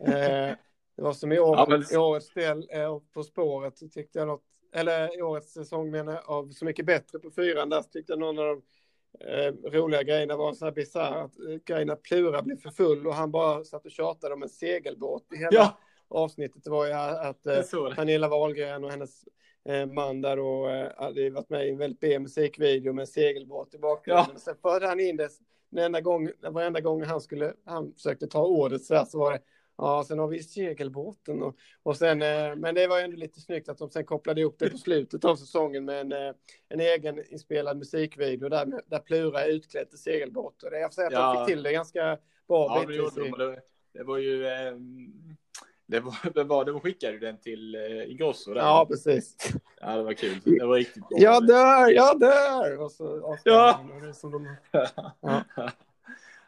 eh, 0.00 0.08
eh 0.48 0.54
det 0.96 1.02
var 1.02 1.12
som 1.12 1.32
i, 1.32 1.38
år, 1.38 1.56
ja, 1.56 1.66
men... 1.68 1.84
i 1.92 1.96
årets 1.96 2.30
del 2.30 2.68
eh, 2.70 2.98
På 3.14 3.22
spåret 3.22 3.78
så 3.78 3.88
tyckte 3.88 4.18
jag 4.18 4.28
något, 4.28 4.42
eller 4.74 5.18
i 5.18 5.22
årets 5.22 5.52
säsong 5.52 5.90
menar 5.90 6.20
av 6.24 6.50
Så 6.50 6.64
mycket 6.64 6.86
bättre 6.86 7.18
på 7.18 7.30
fyran 7.30 7.68
där 7.68 7.82
tyckte 7.82 8.12
jag 8.12 8.20
någon 8.20 8.38
av 8.38 8.44
de 8.44 8.62
eh, 9.20 9.70
roliga 9.70 10.02
grejerna 10.02 10.36
var 10.36 10.52
så 10.52 10.64
här 10.64 10.72
bisarr 10.72 11.16
att 11.16 11.38
eh, 11.38 11.56
grejerna 11.66 11.96
Plura 11.96 12.42
blev 12.42 12.56
för 12.56 12.70
full 12.70 13.06
och 13.06 13.14
han 13.14 13.30
bara 13.30 13.64
satt 13.64 13.84
och 13.84 13.90
tjatade 13.90 14.34
om 14.34 14.42
en 14.42 14.48
segelbåt 14.48 15.32
i 15.32 15.36
hela 15.36 15.50
ja. 15.50 15.78
avsnittet. 16.08 16.64
Det 16.64 16.70
var 16.70 16.86
ju 16.86 16.92
att 16.92 17.46
eh, 17.46 17.94
Pernilla 17.94 18.28
Wahlgren 18.28 18.84
och 18.84 18.90
hennes 18.90 19.24
eh, 19.68 19.86
man 19.86 20.20
där 20.20 20.38
och 20.38 20.70
eh, 20.70 20.92
hade 20.96 21.30
varit 21.30 21.50
med 21.50 21.66
i 21.66 21.70
en 21.70 21.78
väldigt 21.78 22.00
B 22.00 22.18
musikvideo 22.18 22.92
med 22.92 23.02
en 23.02 23.06
segelbåt 23.06 23.74
i 23.74 23.78
bakgrunden. 23.78 24.26
Ja. 24.32 24.38
Sen 24.38 24.56
förde 24.62 24.86
han 24.86 25.00
in 25.00 25.16
det 25.16 25.28
den 25.70 25.84
enda 25.84 26.00
gång, 26.00 26.30
varenda 26.42 26.80
gång 26.80 27.04
han 27.04 27.20
skulle, 27.20 27.52
han 27.64 27.92
försökte 27.92 28.26
ta 28.26 28.46
ordet 28.46 28.84
så, 28.84 28.94
här, 28.94 29.04
så 29.04 29.18
var 29.18 29.32
det 29.32 29.40
Ja, 29.76 30.04
sen 30.08 30.18
har 30.18 30.28
vi 30.28 30.42
segelbåten 30.42 31.42
och, 31.42 31.56
och 31.82 31.96
sen, 31.96 32.22
eh, 32.22 32.56
men 32.56 32.74
det 32.74 32.86
var 32.86 32.98
ju 32.98 33.04
ändå 33.04 33.16
lite 33.16 33.40
snyggt 33.40 33.68
att 33.68 33.78
de 33.78 33.90
sen 33.90 34.04
kopplade 34.04 34.40
ihop 34.40 34.56
det 34.58 34.70
på 34.70 34.78
slutet 34.78 35.24
av 35.24 35.36
säsongen 35.36 35.84
med 35.84 36.00
en, 36.00 36.12
eh, 36.12 36.34
en 36.68 36.80
egen 36.80 37.32
inspelad 37.32 37.78
musikvideo 37.78 38.48
där, 38.48 38.82
där 38.86 38.98
Plura 38.98 39.44
är 39.44 39.48
utklädd 39.48 39.90
till 39.90 39.98
segelbåt. 39.98 40.62
Och 40.62 40.70
det, 40.70 40.80
jag 40.80 40.90
får 40.90 40.94
säga 40.94 41.06
att 41.06 41.12
ja. 41.12 41.34
de 41.34 41.46
fick 41.46 41.54
till 41.54 41.62
det 41.62 41.72
ganska 41.72 42.18
bra. 42.48 42.78
Ja, 42.78 42.84
det, 42.88 42.94
gjorde 42.94 43.20
de. 43.20 43.30
Det, 43.38 43.60
det 43.92 44.04
var 44.04 44.18
ju... 44.18 44.46
Eh, 44.46 44.74
det 45.86 46.00
var, 46.00 46.16
det 46.34 46.44
var, 46.44 46.64
de 46.64 46.80
skickade 46.80 47.12
ju 47.12 47.18
den 47.18 47.38
till 47.38 47.74
eh, 47.74 48.10
Ingrosso. 48.10 48.54
Där. 48.54 48.60
Ja, 48.60 48.86
precis. 48.90 49.36
Ja, 49.80 49.96
det 49.96 50.02
var 50.02 50.12
kul. 50.12 50.40
Det 50.44 50.66
var 50.66 50.76
riktigt 50.76 51.08
bra. 51.08 51.18
Jag 51.18 51.46
dör, 51.46 51.88
jag 51.88 52.20
dör! 52.20 52.80
Och 52.80 52.92
så, 52.92 53.38
ja. 53.44 53.80
Som 54.14 54.30
de, 54.30 54.56
ja. 55.20 55.44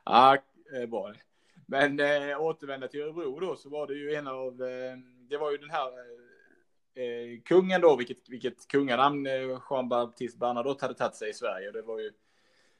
ja, 0.04 0.38
bra. 0.88 1.12
Men 1.66 2.00
äh, 2.00 2.40
återvända 2.40 2.88
till 2.88 3.00
Örebro 3.00 3.40
då 3.40 3.56
så 3.56 3.68
var 3.68 3.86
det 3.86 3.94
ju 3.94 4.14
en 4.14 4.26
av, 4.26 4.62
äh, 4.62 4.98
det 5.28 5.36
var 5.36 5.50
ju 5.50 5.58
den 5.58 5.70
här 5.70 5.88
äh, 6.94 7.40
kungen 7.44 7.80
då, 7.80 7.96
vilket, 7.96 8.28
vilket 8.28 8.68
kunganamn 8.68 9.26
äh, 9.26 9.60
Jean 9.70 9.88
Baptiste 9.88 10.38
Bernadotte 10.38 10.84
hade 10.84 10.98
tagit 10.98 11.14
sig 11.14 11.30
i 11.30 11.34
Sverige. 11.34 11.70
Det 11.70 11.82
var 11.82 12.00
ju 12.00 12.12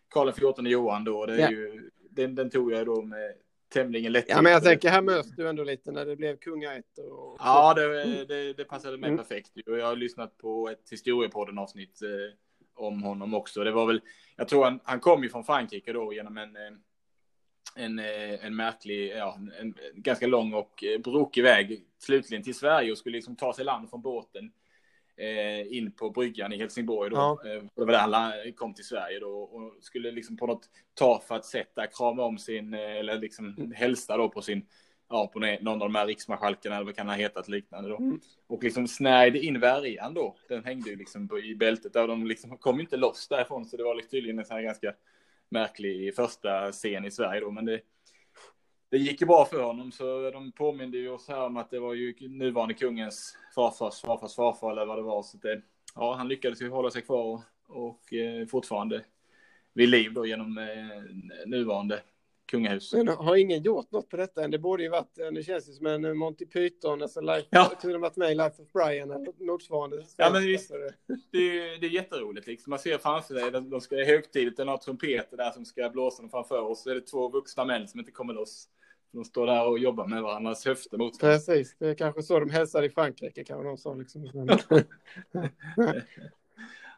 Karl 0.08 0.32
XIV 0.32 0.66
Johan 0.66 1.04
då. 1.04 1.26
Det 1.26 1.34
är 1.34 1.38
ja. 1.38 1.50
ju, 1.50 1.90
den, 2.10 2.34
den 2.34 2.50
tog 2.50 2.72
jag 2.72 2.86
då 2.86 3.02
med 3.02 3.34
tämligen 3.68 4.12
lätt. 4.12 4.24
Ja, 4.28 4.42
men 4.42 4.52
jag 4.52 4.64
tänker 4.64 4.88
här 4.90 5.02
möts 5.02 5.30
du 5.36 5.48
ändå 5.48 5.64
lite 5.64 5.92
när 5.92 6.06
det 6.06 6.16
blev 6.16 6.36
kungaätt. 6.36 6.98
Och... 6.98 7.36
Ja, 7.38 7.74
det, 7.74 8.24
det, 8.24 8.52
det 8.52 8.64
passade 8.64 8.98
mig 8.98 9.08
mm. 9.08 9.18
perfekt. 9.18 9.50
Och 9.66 9.78
jag 9.78 9.86
har 9.86 9.96
lyssnat 9.96 10.38
på 10.38 10.68
ett 10.68 10.90
historiepodden 10.90 11.58
avsnitt 11.58 12.02
eh, 12.02 12.34
om 12.74 13.02
honom 13.02 13.34
också. 13.34 13.64
Det 13.64 13.72
var 13.72 13.86
väl, 13.86 14.00
jag 14.36 14.48
tror 14.48 14.64
han, 14.64 14.80
han 14.84 15.00
kom 15.00 15.22
ju 15.22 15.28
från 15.28 15.44
Frankrike 15.44 15.92
då 15.92 16.12
genom 16.12 16.38
en, 16.38 16.56
en, 17.74 17.98
eh, 17.98 18.46
en 18.46 18.56
märklig, 18.56 19.12
ja, 19.16 19.38
en 19.60 19.74
ganska 19.94 20.26
lång 20.26 20.54
och 20.54 20.84
eh, 20.84 21.00
brokig 21.00 21.42
väg 21.42 21.84
slutligen 21.98 22.44
till 22.44 22.54
Sverige 22.54 22.92
och 22.92 22.98
skulle 22.98 23.16
liksom 23.16 23.36
ta 23.36 23.52
sig 23.52 23.64
land 23.64 23.90
från 23.90 24.02
båten 24.02 24.52
eh, 25.16 25.76
in 25.76 25.92
på 25.92 26.10
bryggan 26.10 26.52
i 26.52 26.58
Helsingborg 26.58 27.10
då. 27.10 27.16
Ja. 27.16 27.40
Det 27.74 27.84
var 27.84 27.92
där 27.92 27.98
han 27.98 28.52
kom 28.52 28.74
till 28.74 28.84
Sverige 28.84 29.20
då 29.20 29.30
och 29.30 29.72
skulle 29.80 30.10
liksom 30.10 30.36
på 30.36 30.46
något 30.46 30.68
tafatt 30.94 31.44
sätt 31.44 31.70
där 31.74 31.86
krama 31.86 32.22
om 32.22 32.38
sin, 32.38 32.74
eller 32.74 33.18
liksom 33.18 33.54
mm. 33.58 33.72
hälsa 33.72 34.16
då 34.16 34.28
på 34.28 34.42
sin, 34.42 34.66
ja, 35.08 35.30
på 35.32 35.38
någon 35.38 35.82
av 35.82 35.88
de 35.88 35.94
här 35.94 36.06
riksmarskalkarna 36.06 36.76
eller 36.76 36.86
vad 36.86 36.96
kan 36.96 37.08
ha 37.08 37.14
hetat 37.14 37.48
liknande 37.48 37.88
då. 37.88 37.96
Mm. 37.96 38.20
Och 38.46 38.62
liksom 38.64 38.88
snärjde 38.88 39.38
in 39.38 39.60
värjan 39.60 40.14
då. 40.14 40.36
Den 40.48 40.64
hängde 40.64 40.90
ju 40.90 40.96
liksom 40.96 41.38
i 41.44 41.54
bältet 41.54 41.92
där 41.92 42.08
de 42.08 42.26
liksom 42.26 42.58
kom 42.58 42.80
inte 42.80 42.96
loss 42.96 43.28
därifrån 43.28 43.64
så 43.64 43.76
det 43.76 43.84
var 43.84 43.94
liksom 43.94 44.10
tydligen 44.10 44.38
en 44.38 44.44
sån 44.44 44.56
här 44.56 44.62
ganska 44.62 44.94
märklig 45.48 46.14
första 46.14 46.72
scen 46.72 47.04
i 47.04 47.10
Sverige 47.10 47.40
då, 47.40 47.50
men 47.50 47.64
det, 47.64 47.80
det 48.90 48.98
gick 48.98 49.20
ju 49.20 49.26
bra 49.26 49.44
för 49.44 49.62
honom 49.62 49.92
så 49.92 50.30
de 50.30 50.52
påminde 50.52 50.98
ju 50.98 51.08
oss 51.08 51.28
här 51.28 51.46
om 51.46 51.56
att 51.56 51.70
det 51.70 51.78
var 51.78 51.94
ju 51.94 52.14
nuvarande 52.28 52.74
kungens 52.74 53.36
farfars 53.54 54.00
farfars 54.00 54.34
farfar 54.34 54.72
eller 54.72 54.86
vad 54.86 54.98
det 54.98 55.02
var. 55.02 55.22
Så 55.22 55.36
det, 55.36 55.62
ja, 55.94 56.14
han 56.14 56.28
lyckades 56.28 56.62
ju 56.62 56.68
hålla 56.68 56.90
sig 56.90 57.02
kvar 57.02 57.24
och, 57.24 57.42
och 57.68 58.12
eh, 58.12 58.46
fortfarande 58.46 59.04
vid 59.72 59.88
liv 59.88 60.12
då 60.12 60.26
genom 60.26 60.58
eh, 60.58 61.46
nuvarande 61.46 62.02
kungahus. 62.46 62.92
Men 62.92 63.08
har 63.08 63.36
ingen 63.36 63.62
gjort 63.62 63.90
något 63.92 64.08
på 64.08 64.16
detta 64.16 64.44
än? 64.44 64.50
Det 64.50 64.58
borde 64.58 64.82
ju 64.82 64.88
varit, 64.88 65.14
det 65.14 65.42
känns 65.42 65.68
ju 65.68 65.72
som 65.72 65.86
en 65.86 66.04
eh, 66.04 66.14
Monty 66.14 66.46
Python, 66.46 67.02
alltså 67.02 67.20
Life, 67.20 67.48
ja. 67.50 67.72
de 67.82 68.00
varit 68.00 68.16
med 68.16 68.32
i 68.32 68.34
Life 68.34 68.62
of 68.62 68.72
Brian 68.72 69.10
eller 69.10 69.46
motsvarande. 69.46 70.04
Ja, 70.16 70.30
men 70.32 70.42
visst, 70.42 70.70
det, 71.32 71.38
är, 71.38 71.80
det 71.80 71.86
är 71.86 71.90
jätteroligt 71.90 72.46
liksom. 72.46 72.70
Man 72.70 72.78
ser 72.78 72.98
framför 72.98 73.34
sig, 73.34 73.50
de, 73.50 73.70
de 73.70 73.80
ska 73.80 73.96
högtidligt, 73.96 74.58
är 74.58 74.64
några 74.64 74.78
trumpeter 74.78 75.36
där 75.36 75.50
som 75.50 75.64
ska 75.64 75.90
blåsa 75.90 76.22
dem 76.22 76.30
framför 76.30 76.60
oss, 76.60 76.82
så 76.82 76.90
är 76.90 76.94
det 76.94 77.00
två 77.00 77.28
vuxna 77.28 77.64
män 77.64 77.88
som 77.88 78.00
inte 78.00 78.12
kommer 78.12 78.34
loss. 78.34 78.68
De 79.12 79.24
står 79.24 79.46
där 79.46 79.68
och 79.68 79.78
jobbar 79.78 80.06
med 80.06 80.22
varandras 80.22 80.64
höfter 80.64 80.98
mot 80.98 81.20
Precis, 81.20 81.76
det 81.78 81.88
är 81.88 81.94
kanske 81.94 82.22
så 82.22 82.40
de 82.40 82.50
hälsar 82.50 82.82
i 82.82 82.90
Frankrike, 82.90 83.44
kanske 83.44 83.68
de 83.68 83.76
sa 83.76 83.94
liksom. 83.94 84.22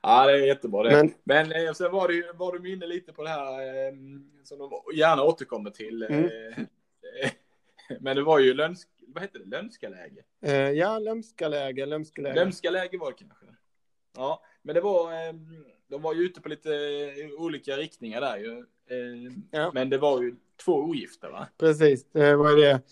Ja, 0.02 0.26
det 0.26 0.32
är 0.32 0.46
jättebra 0.46 0.82
det. 0.82 0.90
Men, 0.90 1.14
Men 1.24 1.66
eh, 1.66 1.72
sen 1.72 1.92
var, 1.92 2.08
det, 2.08 2.32
var 2.34 2.58
du 2.58 2.72
inne 2.72 2.86
lite 2.86 3.12
på 3.12 3.22
det 3.22 3.28
här 3.28 3.60
eh, 3.60 3.92
som 4.44 4.58
de 4.58 4.70
gärna 4.94 5.22
återkommer 5.22 5.70
till. 5.70 6.02
Eh, 6.02 6.08
mm. 6.08 6.24
Eh, 7.22 7.30
men 8.00 8.16
det 8.16 8.22
var 8.22 8.38
ju 8.38 8.54
lönsk, 8.54 8.88
vad 9.06 9.22
heter 9.22 9.38
det, 9.38 9.44
lömskaläge? 9.44 10.22
Eh, 10.42 10.70
ja, 10.70 10.98
lömskaläge, 10.98 11.86
lömskaläge. 11.86 12.34
Lömskaläge 12.34 12.98
var 12.98 13.10
det 13.10 13.18
kanske. 13.18 13.46
Ja, 14.16 14.42
men 14.62 14.74
det 14.74 14.80
var, 14.80 15.12
eh, 15.12 15.34
de 15.88 16.02
var 16.02 16.14
ju 16.14 16.22
ute 16.22 16.40
på 16.40 16.48
lite 16.48 16.70
olika 17.38 17.76
riktningar 17.76 18.20
där 18.20 18.36
ju. 18.36 18.64
Ja. 19.50 19.70
Men 19.74 19.90
det 19.90 19.98
var 19.98 20.22
ju 20.22 20.36
två 20.64 20.72
ogifta 20.72 21.30
va? 21.30 21.48
Precis, 21.58 22.04
det 22.12 22.36
var 22.36 22.56
det 22.56 22.82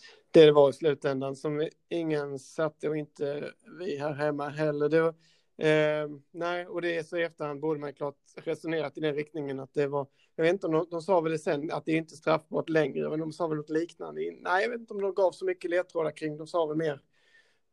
det 0.45 0.53
var 0.53 0.71
i 0.71 0.73
slutändan 0.73 1.37
som 1.37 1.69
ingen 1.89 2.39
satte 2.39 2.89
och 2.89 2.97
inte 2.97 3.53
vi 3.79 3.99
här 3.99 4.13
hemma 4.13 4.49
heller. 4.49 4.89
Det 4.89 5.01
var, 5.01 5.15
Eh, 5.59 6.09
nej, 6.31 6.67
och 6.67 6.83
det 6.83 6.97
är 6.97 7.03
så 7.03 7.17
i 7.17 7.23
efterhand 7.23 7.61
borde 7.61 7.81
man 7.81 7.93
klart 7.93 8.17
resonerat 8.35 8.99
i 8.99 9.01
den 9.01 9.15
riktningen 9.15 9.61
att 9.61 9.75
det 9.75 9.87
var, 9.87 10.07
jag 10.37 10.45
vet 10.45 10.53
inte 10.53 10.67
om 10.67 10.73
de, 10.73 10.87
de 10.91 11.03
sa 11.03 11.21
väl 11.21 11.33
det 11.33 11.39
sen, 11.39 11.71
att 11.73 11.85
det 11.85 11.93
är 11.93 11.97
inte 11.97 12.17
straffbart 12.17 12.69
längre, 12.69 13.09
men 13.09 13.21
de 13.21 13.33
sa 13.33 13.47
väl 13.47 13.57
något 13.57 13.71
liknande. 13.71 14.21
Nej, 14.41 14.63
jag 14.63 14.71
vet 14.71 14.81
inte 14.81 14.95
om 14.95 15.01
de 15.01 15.15
gav 15.15 15.33
så 15.33 15.45
mycket 15.45 15.71
ledtrådar 15.71 16.11
kring, 16.11 16.37
de 16.37 16.47
sa 16.47 16.67
väl 16.67 16.77
mer. 16.77 17.01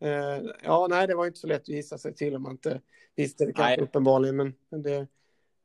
Eh, 0.02 0.41
ja, 0.63 0.88
nej, 0.89 1.08
det 1.08 1.15
var 1.15 1.26
inte 1.26 1.39
så 1.39 1.48
lätt 1.48 1.62
att 1.62 1.67
gissa 1.67 1.98
sig 1.98 2.15
till 2.15 2.36
om 2.36 2.41
man 2.41 2.52
inte 2.52 2.82
visste 3.15 3.46
det 3.46 3.54
kanske 3.54 3.82
uppenbarligen, 3.82 4.36
men, 4.36 4.54
men 4.69 4.82
det. 4.82 5.08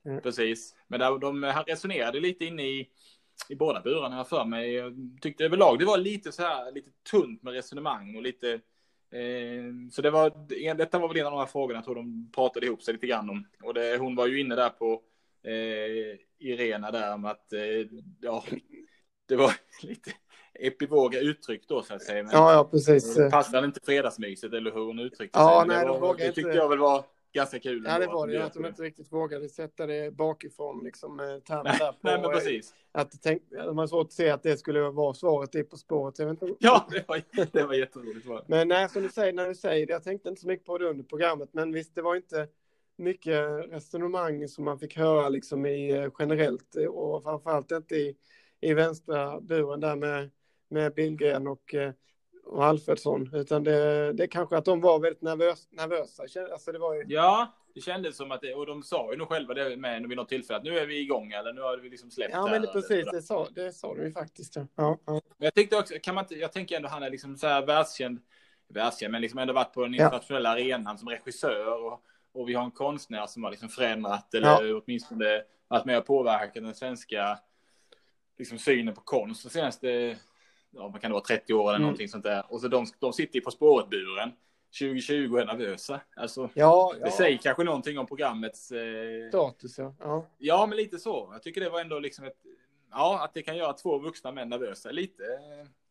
Eh. 0.09 0.19
Precis, 0.23 0.75
men 0.87 1.01
där, 1.01 1.19
de 1.19 1.45
resonerade 1.45 2.21
lite 2.21 2.45
inne 2.45 2.63
i 2.63 2.89
i 3.49 3.55
båda 3.55 3.81
burarna 3.81 4.25
för 4.25 4.45
mig. 4.45 4.73
Jag 4.75 5.19
tyckte 5.21 5.45
överlag 5.45 5.79
det 5.79 5.85
var 5.85 5.99
lite 5.99 6.33
så 6.33 6.43
här, 6.43 6.73
lite 6.73 6.91
tunt 7.11 7.43
med 7.43 7.53
resonemang 7.53 8.17
och 8.17 8.23
lite 8.23 8.53
Eh, 8.55 8.61
så 9.92 10.03
det 10.03 10.11
var, 10.11 10.33
detta 10.75 10.99
var 10.99 11.09
väl 11.09 11.16
en 11.16 11.27
av 11.27 11.33
de 11.33 11.38
här 11.38 11.47
frågorna 11.47 11.77
jag 11.79 11.85
tror 11.85 11.94
de 11.94 12.31
pratade 12.35 12.66
ihop 12.66 12.83
sig 12.83 12.94
lite 12.94 13.07
grann 13.07 13.31
om. 13.31 13.47
Och 13.62 13.75
det, 13.75 13.97
hon 13.97 14.16
var 14.16 14.27
ju 14.27 14.40
inne 14.40 14.55
där 14.55 14.68
på 14.71 15.03
eh, 15.44 16.18
Irena 16.38 16.90
där 16.90 17.14
om 17.14 17.25
att, 17.25 17.53
eh, 17.53 17.61
ja, 18.21 18.44
det 19.29 19.37
var 19.37 19.53
lite 19.83 20.11
epivoga 20.55 21.21
uttryck 21.21 21.68
då 21.68 21.83
så 21.83 21.94
att 21.94 22.03
säga. 22.03 22.23
Men 22.23 22.33
Ja, 22.33 22.53
ja, 22.53 22.64
precis. 22.64 23.14
det 23.14 23.31
passade 23.31 23.66
inte 23.66 23.81
fredagsmyset 23.85 24.53
eller 24.53 24.71
hur 24.73 24.85
hon 24.85 24.99
uttryckte 24.99 25.38
Ja, 25.38 25.61
sig. 25.61 25.68
Nej, 25.68 25.77
det, 25.79 25.92
de 25.92 26.01
var, 26.01 26.09
vågar 26.09 26.18
det 26.18 26.25
tyckte 26.33 26.40
inte- 26.40 26.57
jag 26.57 26.68
väl 26.68 26.79
var 26.79 27.05
ganska 27.33 27.59
kul. 27.59 27.85
Ja, 27.87 27.99
det 27.99 28.07
var 28.07 28.27
det. 28.27 28.45
Att 28.45 28.55
de 28.55 28.67
inte 28.67 28.83
riktigt 28.83 29.12
vågade 29.12 29.49
sätta 29.49 29.87
det 29.87 30.14
bakifrån, 30.14 30.85
liksom, 30.85 31.21
eh, 31.21 31.27
där 31.27 31.43
på. 31.43 31.97
nej, 32.01 32.21
men 32.21 32.25
eh, 32.25 32.31
precis. 32.31 32.75
Att 32.93 33.23
tänk, 33.23 33.43
de 33.51 33.79
har 33.79 33.87
svårt 33.87 34.07
att 34.07 34.12
se 34.12 34.31
att 34.31 34.43
det 34.43 34.57
skulle 34.57 34.81
vara 34.81 35.14
svaret 35.14 35.55
i 35.55 35.62
På 35.62 35.77
spåret. 35.77 36.19
Jag 36.19 36.27
vet 36.27 36.43
inte. 36.43 36.57
Ja, 36.59 36.87
det 36.91 37.05
var, 37.09 37.23
det 37.53 37.67
var 37.67 37.75
jätteroligt. 37.75 38.27
Var 38.27 38.37
det. 38.37 38.45
Men 38.47 38.69
nej, 38.69 38.88
som 38.88 39.03
du 39.03 39.09
säger, 39.09 39.33
när 39.33 39.49
du 39.49 39.55
säger 39.55 39.87
det, 39.87 39.93
jag 39.93 40.03
tänkte 40.03 40.29
inte 40.29 40.41
så 40.41 40.49
mycket 40.49 40.67
på 40.67 40.79
det 40.79 40.88
under 40.88 41.05
programmet, 41.05 41.49
men 41.53 41.73
visst, 41.73 41.95
det 41.95 42.03
var 42.03 42.17
inte 42.17 42.49
mycket 42.97 43.49
resonemang 43.71 44.49
som 44.49 44.64
man 44.64 44.79
fick 44.79 44.97
höra 44.97 45.29
liksom 45.29 45.67
i 45.67 45.91
eh, 45.91 46.11
generellt 46.19 46.75
och 46.91 47.23
framförallt 47.23 47.73
inte 47.73 47.97
i, 47.97 48.17
i 48.61 48.75
vänstra 48.75 49.41
buren 49.41 49.81
där 49.81 49.97
med, 49.97 50.31
med 50.69 50.95
Billgren 50.95 51.47
och, 51.47 51.75
och 52.49 52.65
Alfredsson, 52.65 53.31
utan 53.35 53.65
det, 53.65 54.13
det 54.13 54.23
är 54.23 54.27
kanske 54.27 54.57
att 54.57 54.65
de 54.65 54.81
var 54.81 54.99
väldigt 54.99 55.23
nervös, 55.23 55.69
nervösa. 55.71 56.23
Alltså 56.53 56.73
det 56.73 56.79
var 56.79 56.95
ju, 56.95 57.05
Ja, 57.09 57.53
det 57.75 57.81
kändes 57.81 58.17
som 58.17 58.33
att 58.33 58.41
det, 58.41 58.55
och 58.55 58.67
de 58.67 58.83
sa 58.83 59.13
ju 59.13 59.19
nog 59.19 59.29
själva 59.29 59.55
det 59.55 59.77
med 59.77 60.09
vid 60.09 60.17
något 60.17 60.29
tillfälle 60.29 60.57
att 60.57 60.65
nu 60.65 60.79
är 60.79 60.87
vi 60.87 61.01
igång 61.01 61.33
eller 61.33 61.53
nu 61.53 61.61
har 61.61 61.79
vi 61.79 61.91
liksom 61.91 62.11
släppt 62.11 62.35
ja, 62.35 62.47
men 62.47 62.63
det, 62.63 62.69
precis, 62.69 63.07
det 63.13 63.23
sa, 63.23 63.49
det 63.55 63.73
sa 63.73 63.95
de 63.95 64.05
ju 64.05 64.13
faktiskt. 64.13 64.57
Ja. 64.57 64.67
Ja, 64.77 64.99
ja. 65.07 65.13
Men 65.13 65.45
jag 65.45 65.55
tänkte 65.55 65.77
också, 65.77 65.95
kan 66.03 66.15
man 66.15 66.25
inte, 66.25 66.35
jag 66.35 66.53
tänker 66.53 66.77
ändå 66.77 66.89
han 66.89 67.03
är 67.03 67.11
liksom 67.11 67.37
så 67.37 67.47
här 67.47 67.67
världskänd, 67.67 68.19
världskänd, 68.69 69.13
men 69.13 69.21
liksom 69.21 69.39
ändå 69.39 69.53
varit 69.53 69.73
på 69.73 69.83
den 69.83 69.95
Ja. 69.95 70.05
internationella 70.05 70.51
arenan 70.51 70.99
som 70.99 71.09
regissör 71.09 71.85
och, 71.85 72.03
och 72.33 72.49
vi 72.49 72.55
har 72.55 72.65
en 72.65 72.71
konstnär 72.71 73.27
som 73.27 73.45
har 73.45 73.51
liksom 73.51 73.69
förändrat 73.69 74.35
eller 74.35 74.83
åtminstone 74.83 75.43
varit 75.69 75.85
med 75.85 75.99
och 75.99 76.07
påverkat 76.07 76.65
den 76.65 76.75
svenska 76.75 77.39
liksom 78.39 78.59
synen 78.59 78.95
på 78.95 79.01
konst 79.01 79.43
de 79.43 79.51
senaste, 79.51 80.17
ja 80.71 80.89
vad 80.89 81.01
kan 81.01 81.11
det 81.11 81.13
vara, 81.13 81.25
30 81.25 81.55
år 81.55 81.63
eller 81.63 81.71
Mm. 81.71 81.83
någonting 81.83 82.09
sånt 82.09 82.25
där. 82.25 82.45
Och 82.49 82.61
så 82.61 82.69
de, 82.69 82.87
de 82.99 83.13
sitter 83.13 83.35
ju 83.35 83.41
på 83.41 83.51
spåret-buren 83.51 84.33
2020 84.79 85.33
och 85.33 85.41
är 85.41 85.47
nervösa. 85.47 86.01
Alltså, 86.17 86.51
ja, 86.55 86.93
det 86.95 87.01
ja. 87.01 87.11
säger 87.11 87.39
kanske 87.39 87.65
någonting 87.65 87.99
om 87.99 88.07
programmets 88.07 88.71
eh, 88.73 89.29
status, 89.29 89.79
ja. 89.79 89.95
ja. 89.99 90.27
Ja, 90.39 90.67
men 90.67 90.77
lite 90.77 90.99
så. 90.99 91.29
Jag 91.33 91.43
tycker 91.43 91.61
det 91.61 91.71
var 91.71 91.81
ändå 91.81 91.99
liksom 91.99 92.25
ett... 92.25 92.37
Ja, 92.91 93.25
att 93.25 93.35
det 93.35 93.43
kan 93.43 93.57
göra 93.57 93.73
två 93.73 93.99
vuxna 93.99 94.33
män 94.33 94.49
nervösa. 94.49 94.91
Lite, 94.91 95.23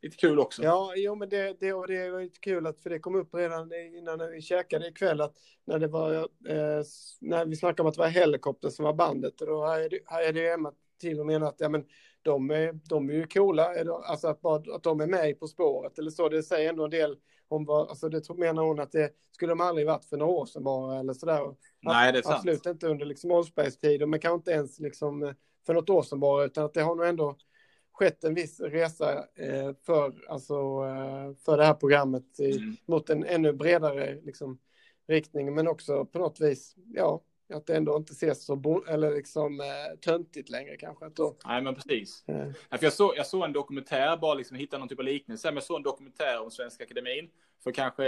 lite 0.01 0.17
kul 0.17 0.39
också. 0.39 0.63
Ja, 0.63 0.93
jo, 0.95 1.15
men 1.15 1.29
det, 1.29 1.59
det, 1.59 1.73
och 1.73 1.87
det 1.87 2.09
var 2.09 2.21
lite 2.21 2.39
kul 2.39 2.67
att 2.67 2.81
för 2.81 2.89
det 2.89 2.99
kom 2.99 3.15
upp 3.15 3.33
redan 3.33 3.73
innan 3.73 4.31
vi 4.31 4.41
käkade 4.41 4.87
ikväll 4.87 5.21
att 5.21 5.33
när 5.65 5.79
det 5.79 5.87
var 5.87 6.13
eh, 6.15 6.83
när 7.21 7.45
vi 7.45 7.55
snackade 7.55 7.81
om 7.81 7.87
att 7.87 7.95
det 7.95 8.01
var 8.01 8.07
helikopter 8.07 8.69
som 8.69 8.85
var 8.85 8.93
bandet 8.93 9.41
och 9.41 9.47
då 9.47 9.65
hade 10.05 10.39
ju 10.39 10.47
Emma 10.47 10.73
till 11.01 11.19
och 11.19 11.25
med 11.25 11.43
att 11.43 11.55
ja, 11.59 11.69
men 11.69 11.85
de 12.27 12.51
är, 12.51 12.79
de 12.89 13.09
är 13.09 13.13
ju 13.13 13.27
coola, 13.27 13.73
alltså 14.03 14.27
att, 14.27 14.41
bara, 14.41 14.75
att 14.75 14.83
de 14.83 15.01
är 15.01 15.07
med 15.07 15.39
På 15.39 15.47
spåret 15.47 15.99
eller 15.99 16.11
så, 16.11 16.29
det 16.29 16.43
säger 16.43 16.69
ändå 16.69 16.83
en 16.83 16.89
del 16.89 17.17
om 17.47 17.65
vad, 17.65 17.89
alltså 17.89 18.09
det 18.09 18.29
menar 18.37 18.63
hon 18.63 18.79
att 18.79 18.91
det 18.91 19.11
skulle 19.31 19.51
de 19.51 19.61
aldrig 19.61 19.87
varit 19.87 20.05
för 20.05 20.17
några 20.17 20.31
år 20.31 20.45
sedan 20.45 20.63
bara 20.63 20.99
eller 20.99 21.13
sådär. 21.13 21.55
Nej, 21.81 22.11
det 22.11 22.17
är 22.19 22.23
sant. 22.23 22.35
Absolut 22.35 22.65
inte 22.65 22.87
under 22.87 23.05
liksom 23.05 23.31
Oldsbergs 23.31 23.77
tid, 23.77 24.07
men 24.07 24.19
kanske 24.19 24.35
inte 24.35 24.51
ens 24.51 24.79
liksom 24.79 25.23
eh, 25.23 25.31
för 25.65 25.73
något 25.73 25.89
år 25.89 26.03
sedan 26.03 26.19
bara, 26.19 26.45
utan 26.45 26.65
att 26.65 26.73
det 26.73 26.81
har 26.81 26.95
nog 26.95 27.05
ändå 27.05 27.35
skett 27.91 28.23
en 28.23 28.33
viss 28.33 28.59
resa 28.59 29.13
eh, 29.35 29.71
för, 29.85 30.13
alltså, 30.29 30.53
eh, 30.53 31.33
för 31.45 31.57
det 31.57 31.63
här 31.65 31.73
programmet 31.73 32.39
i, 32.39 32.57
Mm. 32.57 32.75
mot 32.85 33.09
en 33.09 33.23
ännu 33.23 33.53
bredare 33.53 34.21
liksom, 34.21 34.59
riktning, 35.07 35.55
men 35.55 35.67
också 35.67 36.05
på 36.05 36.19
något 36.19 36.39
vis, 36.41 36.75
ja, 36.93 37.21
att 37.53 37.65
det 37.65 37.75
ändå 37.75 37.97
inte 37.97 38.11
ses 38.13 38.45
så 38.45 38.83
eller 38.89 39.11
liksom 39.15 39.59
eh, 39.59 39.99
töntigt 40.01 40.49
längre 40.49 40.77
kanske. 40.77 41.05
Att 41.05 41.15
då, 41.15 41.35
Nej, 41.45 41.61
men 41.61 41.75
precis. 41.75 42.23
eh, 42.27 42.47
Ja, 42.69 42.77
för 42.77 42.85
jag, 42.85 42.93
såg, 42.93 43.13
jag 43.17 43.27
såg 43.27 43.43
en 43.43 43.53
dokumentär, 43.53 44.17
bara 44.17 44.33
liksom 44.33 44.57
hitta 44.57 44.77
någon 44.77 44.87
typ 44.87 44.99
av 44.99 45.05
liknelse. 45.05 45.47
Men 45.47 45.55
jag 45.55 45.63
såg 45.63 45.77
en 45.77 45.83
dokumentär 45.83 46.41
om 46.41 46.51
Svenska 46.51 46.83
Akademin 46.83 47.29
för 47.63 47.71
kanske 47.71 48.05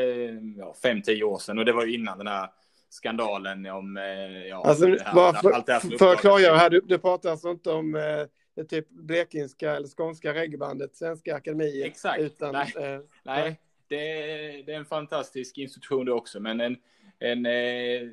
ja, 0.58 0.74
fem, 0.84 1.02
tio 1.02 1.24
år 1.24 1.38
sedan. 1.38 1.58
Och 1.60 1.66
det 1.66 1.74
var 1.74 1.86
ju 1.86 1.94
innan 1.94 2.18
den 2.18 2.28
här 2.28 2.50
skandalen 2.90 3.66
om... 3.66 3.98
eh, 3.98 4.04
Ja, 4.48 4.64
alltså, 4.66 4.86
det 4.86 5.02
här- 5.04 5.16
bara 5.16 5.34
för, 5.34 5.52
allt 5.52 5.66
det 5.66 5.74
här 5.74 5.98
för 5.98 6.14
att 6.14 6.20
klargöra 6.20 6.58
här, 6.58 6.70
du, 6.70 6.82
du 6.86 6.98
pratar 6.98 7.32
alltså 7.32 7.50
inte 7.50 7.72
om 7.72 7.96
eh, 7.96 8.64
typ 8.66 8.90
blekingska 8.90 9.76
eller 9.76 9.88
skånska 9.88 10.34
reggaebandet 10.34 10.96
Svenska 10.96 11.36
Akademier. 11.36 11.86
Exakt. 11.86 12.20
Utan, 12.22 12.54
Nej. 12.54 12.74
eh, 12.94 13.00
Nej, 13.24 13.60
det 13.88 14.22
är, 14.22 14.64
det 14.64 14.74
är 14.74 14.78
en 14.78 14.86
fantastisk 14.86 15.58
institution 15.58 16.06
det 16.06 16.12
också, 16.14 16.40
men 16.40 16.62
en, 16.62 16.78
en 17.20 17.46
eh, 17.46 18.10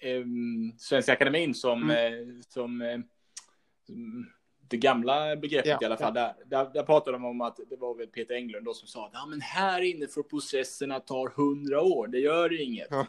em, 0.00 0.72
Svenska 0.78 1.12
Akademin 1.12 1.54
som, 1.54 1.82
Mm. 1.90 2.30
eh, 2.30 2.34
som 2.48 2.82
eh, 2.82 2.98
det 4.68 4.76
gamla 4.76 5.36
begreppet 5.36 5.70
Ja, 5.70 5.78
i 5.82 5.84
alla 5.84 5.96
fall, 5.96 6.14
där, 6.14 6.34
där, 6.46 6.70
där 6.74 6.82
pratade 6.82 7.16
de 7.16 7.24
om 7.24 7.40
att 7.40 7.60
det 7.70 7.76
var 7.76 7.94
väl 7.94 8.06
Peter 8.06 8.34
Englund 8.34 8.64
då 8.64 8.74
som 8.74 8.88
sa 8.88 9.06
att 9.06 9.10
ja, 9.14 9.26
men 9.26 9.40
här 9.40 9.80
inne 9.80 10.06
får 10.06 10.22
processerna 10.22 11.00
tar 11.00 11.28
hundra 11.28 11.80
år, 11.82 12.06
det 12.06 12.18
gör 12.18 12.48
det 12.48 12.56
inget. 12.62 12.86
Ja. 12.90 13.06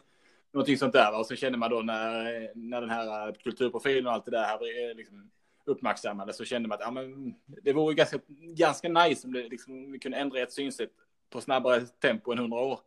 Någonting 0.52 0.78
sånt 0.78 0.92
där. 0.92 1.18
Och 1.18 1.26
så 1.26 1.34
känner 1.36 1.58
man 1.58 1.70
då 1.70 1.80
när, 1.80 2.50
när 2.54 2.80
den 2.80 2.90
här 2.90 3.28
eh, 3.28 3.34
kulturprofilen 3.34 4.06
och 4.06 4.12
allt 4.12 4.24
det 4.24 4.30
där 4.30 4.54
eh, 4.90 4.94
liksom 4.94 5.30
uppmärksammades 5.64 6.36
så 6.36 6.44
kände 6.44 6.68
man 6.68 6.74
att 6.76 6.84
ja, 6.84 6.90
men, 6.90 7.34
det 7.46 7.72
vore 7.72 7.94
ganska, 7.94 8.18
ganska 8.56 8.88
nice 8.88 9.26
om 9.26 9.32
det, 9.32 9.48
liksom, 9.48 9.72
om 9.84 9.92
vi 9.92 9.98
kunde 9.98 10.18
ändra 10.18 10.40
ett 10.40 10.52
synsätt 10.52 10.90
på 11.30 11.40
snabbare 11.40 11.80
tempo 11.80 12.32
än 12.32 12.38
100 12.38 12.58
år. 12.58 12.80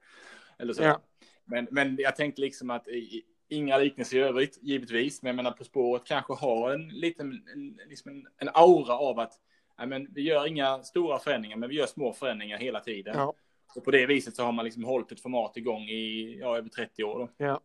Eller 0.60 0.74
så. 0.74 0.84
Ja. 0.84 1.02
Men, 1.46 1.68
men 1.72 1.96
jag 2.00 2.16
tänkte 2.16 2.42
liksom 2.42 2.70
att 2.70 2.88
i, 2.88 3.24
inga 3.50 3.78
liknelser 3.78 4.18
i 4.18 4.20
övrigt, 4.20 4.60
givetvis. 4.62 5.22
Men 5.22 5.28
jag 5.30 5.36
menar 5.36 5.52
På 5.52 5.64
spåret 5.64 6.04
kanske 6.06 6.34
har 6.34 6.72
en 6.72 6.88
liten, 6.88 7.44
en, 7.54 7.80
liksom 7.90 8.12
en, 8.12 8.28
en 8.38 8.50
aura 8.54 8.94
av 8.94 9.20
att 9.20 9.34
ja, 9.78 9.86
men, 9.86 10.08
vi 10.14 10.22
gör 10.22 10.48
inga 10.48 10.84
stora 10.84 11.20
förändringar, 11.20 11.58
men 11.58 11.70
vi 11.70 11.76
gör 11.76 11.86
små 11.86 12.14
förändringar 12.14 12.58
hela 12.58 12.80
tiden. 12.80 13.16
ja, 13.18 13.34
Och 13.76 13.84
på 13.84 13.92
det 13.92 14.06
viset 14.06 14.36
så 14.36 14.44
har 14.44 14.52
man 14.52 14.66
liksom 14.66 14.84
hållit 14.84 15.12
ett 15.12 15.22
format 15.22 15.58
igång 15.58 15.82
i 15.82 16.38
ja, 16.40 16.58
över 16.58 16.70
30 16.70 17.04
år. 17.04 17.20
Då. 17.20 17.46
ja. 17.46 17.62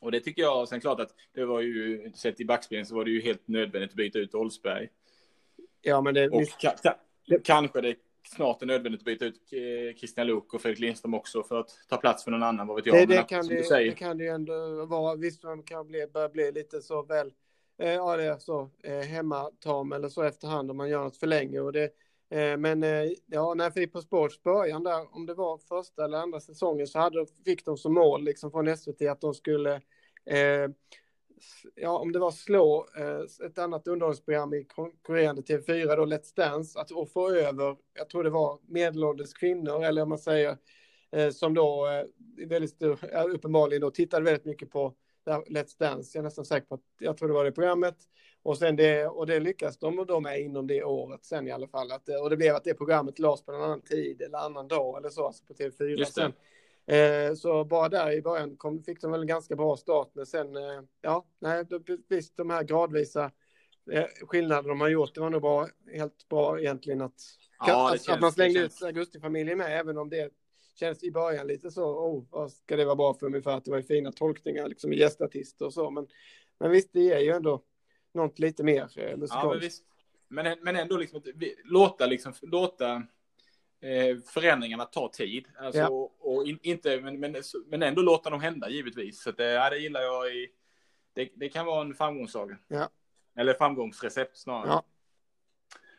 Och 0.00 0.12
det 0.12 0.20
tycker 0.20 0.42
jag, 0.42 0.68
sen 0.68 0.80
klart 0.80 1.00
att 1.00 1.14
det 1.34 1.44
var 1.44 1.60
ju, 1.60 2.12
sett 2.14 2.40
i 2.40 2.44
backspegeln 2.44 2.86
så 2.86 2.94
var 2.94 3.04
det 3.04 3.10
ju 3.10 3.20
helt 3.20 3.48
nödvändigt 3.48 3.90
att 3.90 3.96
byta 3.96 4.18
ut 4.18 4.34
Oldsberg. 4.34 4.88
ja, 5.82 6.00
men 6.00 6.14
det, 6.14 6.28
Och 6.28 6.42
ka, 6.60 6.94
kanske 7.44 7.80
det 7.80 7.96
snart 8.28 8.62
är 8.62 8.66
nödvändigt 8.66 9.00
att 9.00 9.04
byta 9.04 9.24
ut 9.24 9.52
eh, 9.52 9.96
Christian 9.96 10.26
Luuk 10.26 10.54
och 10.54 10.60
Fredrik 10.62 10.80
Lindström 10.80 11.14
också 11.14 11.42
för 11.42 11.60
att 11.60 11.68
ta 11.88 11.96
plats 11.96 12.24
för 12.24 12.30
någon 12.30 12.42
annan, 12.42 12.66
vad 12.66 12.76
vet 12.76 12.86
jag. 12.86 13.08
det, 13.08 13.16
det, 13.16 13.22
kan 13.22 13.48
det, 13.48 13.68
det 13.68 13.94
kan 13.98 14.18
det 14.18 14.24
ju 14.24 14.30
ändå 14.30 14.86
vara. 14.86 15.14
Visst, 15.16 15.42
man 15.42 15.62
kan 15.62 15.86
bli, 15.86 16.06
börja 16.06 16.28
bli 16.28 16.52
lite 16.52 16.82
så 16.82 17.02
väl, 17.02 17.32
eh, 17.78 17.92
ja 17.92 18.16
det 18.16 18.24
är 18.24 18.38
så, 18.38 18.70
eh, 18.82 18.98
hemmatam 18.98 19.92
eller 19.92 20.08
så 20.08 20.22
efterhand 20.22 20.70
om 20.70 20.76
man 20.76 20.88
gör 20.88 21.04
något 21.04 21.16
för 21.16 21.26
länge. 21.26 21.60
Och 21.60 21.72
det, 21.72 21.84
eh, 22.30 22.56
men 22.56 22.82
eh, 22.82 23.10
ja, 23.26 23.54
när 23.54 23.70
vi 23.74 23.86
På 23.86 24.00
Sports 24.00 24.42
början 24.42 24.84
där, 24.84 25.16
om 25.16 25.26
det 25.26 25.34
var 25.34 25.58
första 25.58 26.04
eller 26.04 26.18
andra 26.18 26.40
säsongen 26.40 26.86
så 26.86 26.98
hade, 26.98 27.26
fick 27.44 27.64
de 27.64 27.76
som 27.76 27.94
mål 27.94 28.24
liksom 28.24 28.50
från 28.50 28.76
SVT 28.76 29.02
att 29.02 29.20
de 29.20 29.34
skulle 29.34 29.74
eh, 30.26 30.68
Ja, 31.74 31.98
om 31.98 32.12
det 32.12 32.18
var 32.18 32.30
slå 32.30 32.86
eh, 32.96 33.46
ett 33.46 33.58
annat 33.58 33.86
underhållningsprogram 33.86 34.54
i 34.54 34.64
konkurrerande 34.64 35.42
TV4, 35.42 35.96
då 35.96 36.06
Let's 36.06 36.36
Dance, 36.36 36.80
att 36.80 36.90
och 36.90 37.12
få 37.12 37.30
över, 37.30 37.76
jag 37.94 38.08
tror 38.08 38.24
det 38.24 38.30
var 38.30 38.58
medelålders 38.66 39.32
kvinnor, 39.32 39.84
eller 39.84 40.02
om 40.02 40.08
man 40.08 40.18
säger 40.18 40.56
eh, 41.12 41.30
som 41.30 41.54
då 41.54 41.88
eh, 41.88 42.46
väldigt 42.46 42.70
stor, 42.70 42.98
uppenbarligen 43.28 43.80
då 43.80 43.90
tittade 43.90 44.24
väldigt 44.24 44.44
mycket 44.44 44.70
på 44.70 44.94
Let's 45.26 45.78
Dance. 45.78 46.18
Jag 46.18 46.22
är 46.22 46.24
nästan 46.24 46.44
säker 46.44 46.66
på 46.66 46.74
att 46.74 46.84
jag 46.98 47.16
tror 47.16 47.28
det 47.28 47.34
var 47.34 47.44
det 47.44 47.52
programmet. 47.52 47.96
Och, 48.42 48.58
sen 48.58 48.76
det, 48.76 49.06
och 49.06 49.26
det 49.26 49.40
lyckas 49.40 49.78
de 49.78 49.98
och 49.98 50.06
de 50.06 50.26
är 50.26 50.36
inom 50.36 50.66
det 50.66 50.84
året 50.84 51.24
sen 51.24 51.48
i 51.48 51.50
alla 51.50 51.68
fall. 51.68 51.92
Att, 51.92 52.08
och 52.08 52.30
det 52.30 52.36
blev 52.36 52.54
att 52.54 52.64
det 52.64 52.74
programmet 52.74 53.18
lades 53.18 53.44
på 53.44 53.52
en 53.52 53.62
annan 53.62 53.80
tid 53.80 54.22
eller 54.22 54.38
annan 54.38 54.68
dag 54.68 54.98
eller 54.98 55.08
så, 55.08 55.26
alltså 55.26 55.44
på 55.44 55.54
TV4 55.54 55.84
Just 55.84 56.14
det. 56.14 56.20
sen. 56.20 56.32
Eh, 56.86 57.34
så 57.34 57.64
bara 57.64 57.88
där 57.88 58.12
i 58.12 58.22
början 58.22 58.56
kom, 58.56 58.82
fick 58.82 59.00
de 59.00 59.10
väl 59.10 59.20
en 59.20 59.26
ganska 59.26 59.56
bra 59.56 59.76
start, 59.76 60.10
men 60.14 60.26
sen, 60.26 60.56
eh, 60.56 60.82
ja, 61.00 61.26
nej, 61.38 61.64
då, 61.64 61.80
visst 62.08 62.36
de 62.36 62.50
här 62.50 62.62
gradvisa 62.62 63.30
eh, 63.92 64.04
skillnader 64.20 64.68
de 64.68 64.80
har 64.80 64.88
gjort, 64.88 65.14
det 65.14 65.20
var 65.20 65.30
nog 65.30 65.42
bra, 65.42 65.68
helt 65.92 66.28
bra 66.28 66.60
egentligen 66.60 67.00
att, 67.00 67.20
Ja, 67.58 67.86
att, 67.86 67.90
känns- 67.90 68.08
att 68.08 68.20
man 68.20 68.32
slängde 68.32 68.60
ut 68.60 68.82
Augustifamiljen 68.82 69.58
med, 69.58 69.80
även 69.80 69.98
om 69.98 70.08
det 70.10 70.30
känns 70.74 71.02
i 71.04 71.10
början 71.10 71.46
lite 71.46 71.70
så, 71.70 71.84
oh, 71.84 72.24
vad 72.30 72.52
ska 72.52 72.76
det 72.76 72.84
vara 72.84 72.96
bra 72.96 73.14
för 73.14 73.26
ungefär 73.26 73.56
att 73.56 73.64
det 73.64 73.70
var 73.70 73.78
ju 73.78 73.84
fina 73.84 74.12
tolkningar 74.12 74.68
liksom 74.68 74.92
gästartister 74.92 75.64
och 75.64 75.72
så, 75.74 75.90
men, 75.90 76.06
men 76.60 76.70
visst, 76.70 76.92
det 76.92 77.00
ger 77.00 77.18
ju 77.18 77.30
ändå 77.30 77.62
något 78.14 78.38
lite 78.38 78.62
mer 78.62 78.90
eh, 78.96 79.04
Ja, 79.04 79.10
men 79.10 79.20
musikaliskt. 79.20 79.64
visst. 79.64 79.84
Men, 80.28 80.58
men 80.62 80.76
ändå 80.76 80.96
liksom, 80.96 81.22
låta, 81.64 82.06
liksom, 82.06 82.32
låta 82.42 83.02
förändringarna 84.26 84.84
ta 84.84 85.08
tid. 85.08 85.46
Alltså, 85.58 85.80
Ja. 85.80 86.10
och 86.20 86.46
in, 86.46 86.58
inte, 86.62 87.00
men, 87.00 87.20
men, 87.20 87.36
men 87.66 87.82
ändå 87.82 88.02
låta 88.02 88.30
dem 88.30 88.40
hända 88.40 88.68
givetvis. 88.68 89.22
Så 89.22 89.30
att, 89.30 89.40
eh, 89.40 89.46
ja, 89.46 89.70
det 89.70 89.78
gillar 89.78 90.00
jag. 90.00 90.36
I, 90.36 90.48
det, 91.12 91.28
det 91.34 91.48
kan 91.48 91.66
vara 91.66 91.80
en 91.80 91.94
framgångssaga. 91.94 92.58
Ja. 92.68 92.88
Eller 93.36 93.54
framgångsrecept 93.54 94.36
snarare. 94.36 94.68
Ja. 94.68 94.82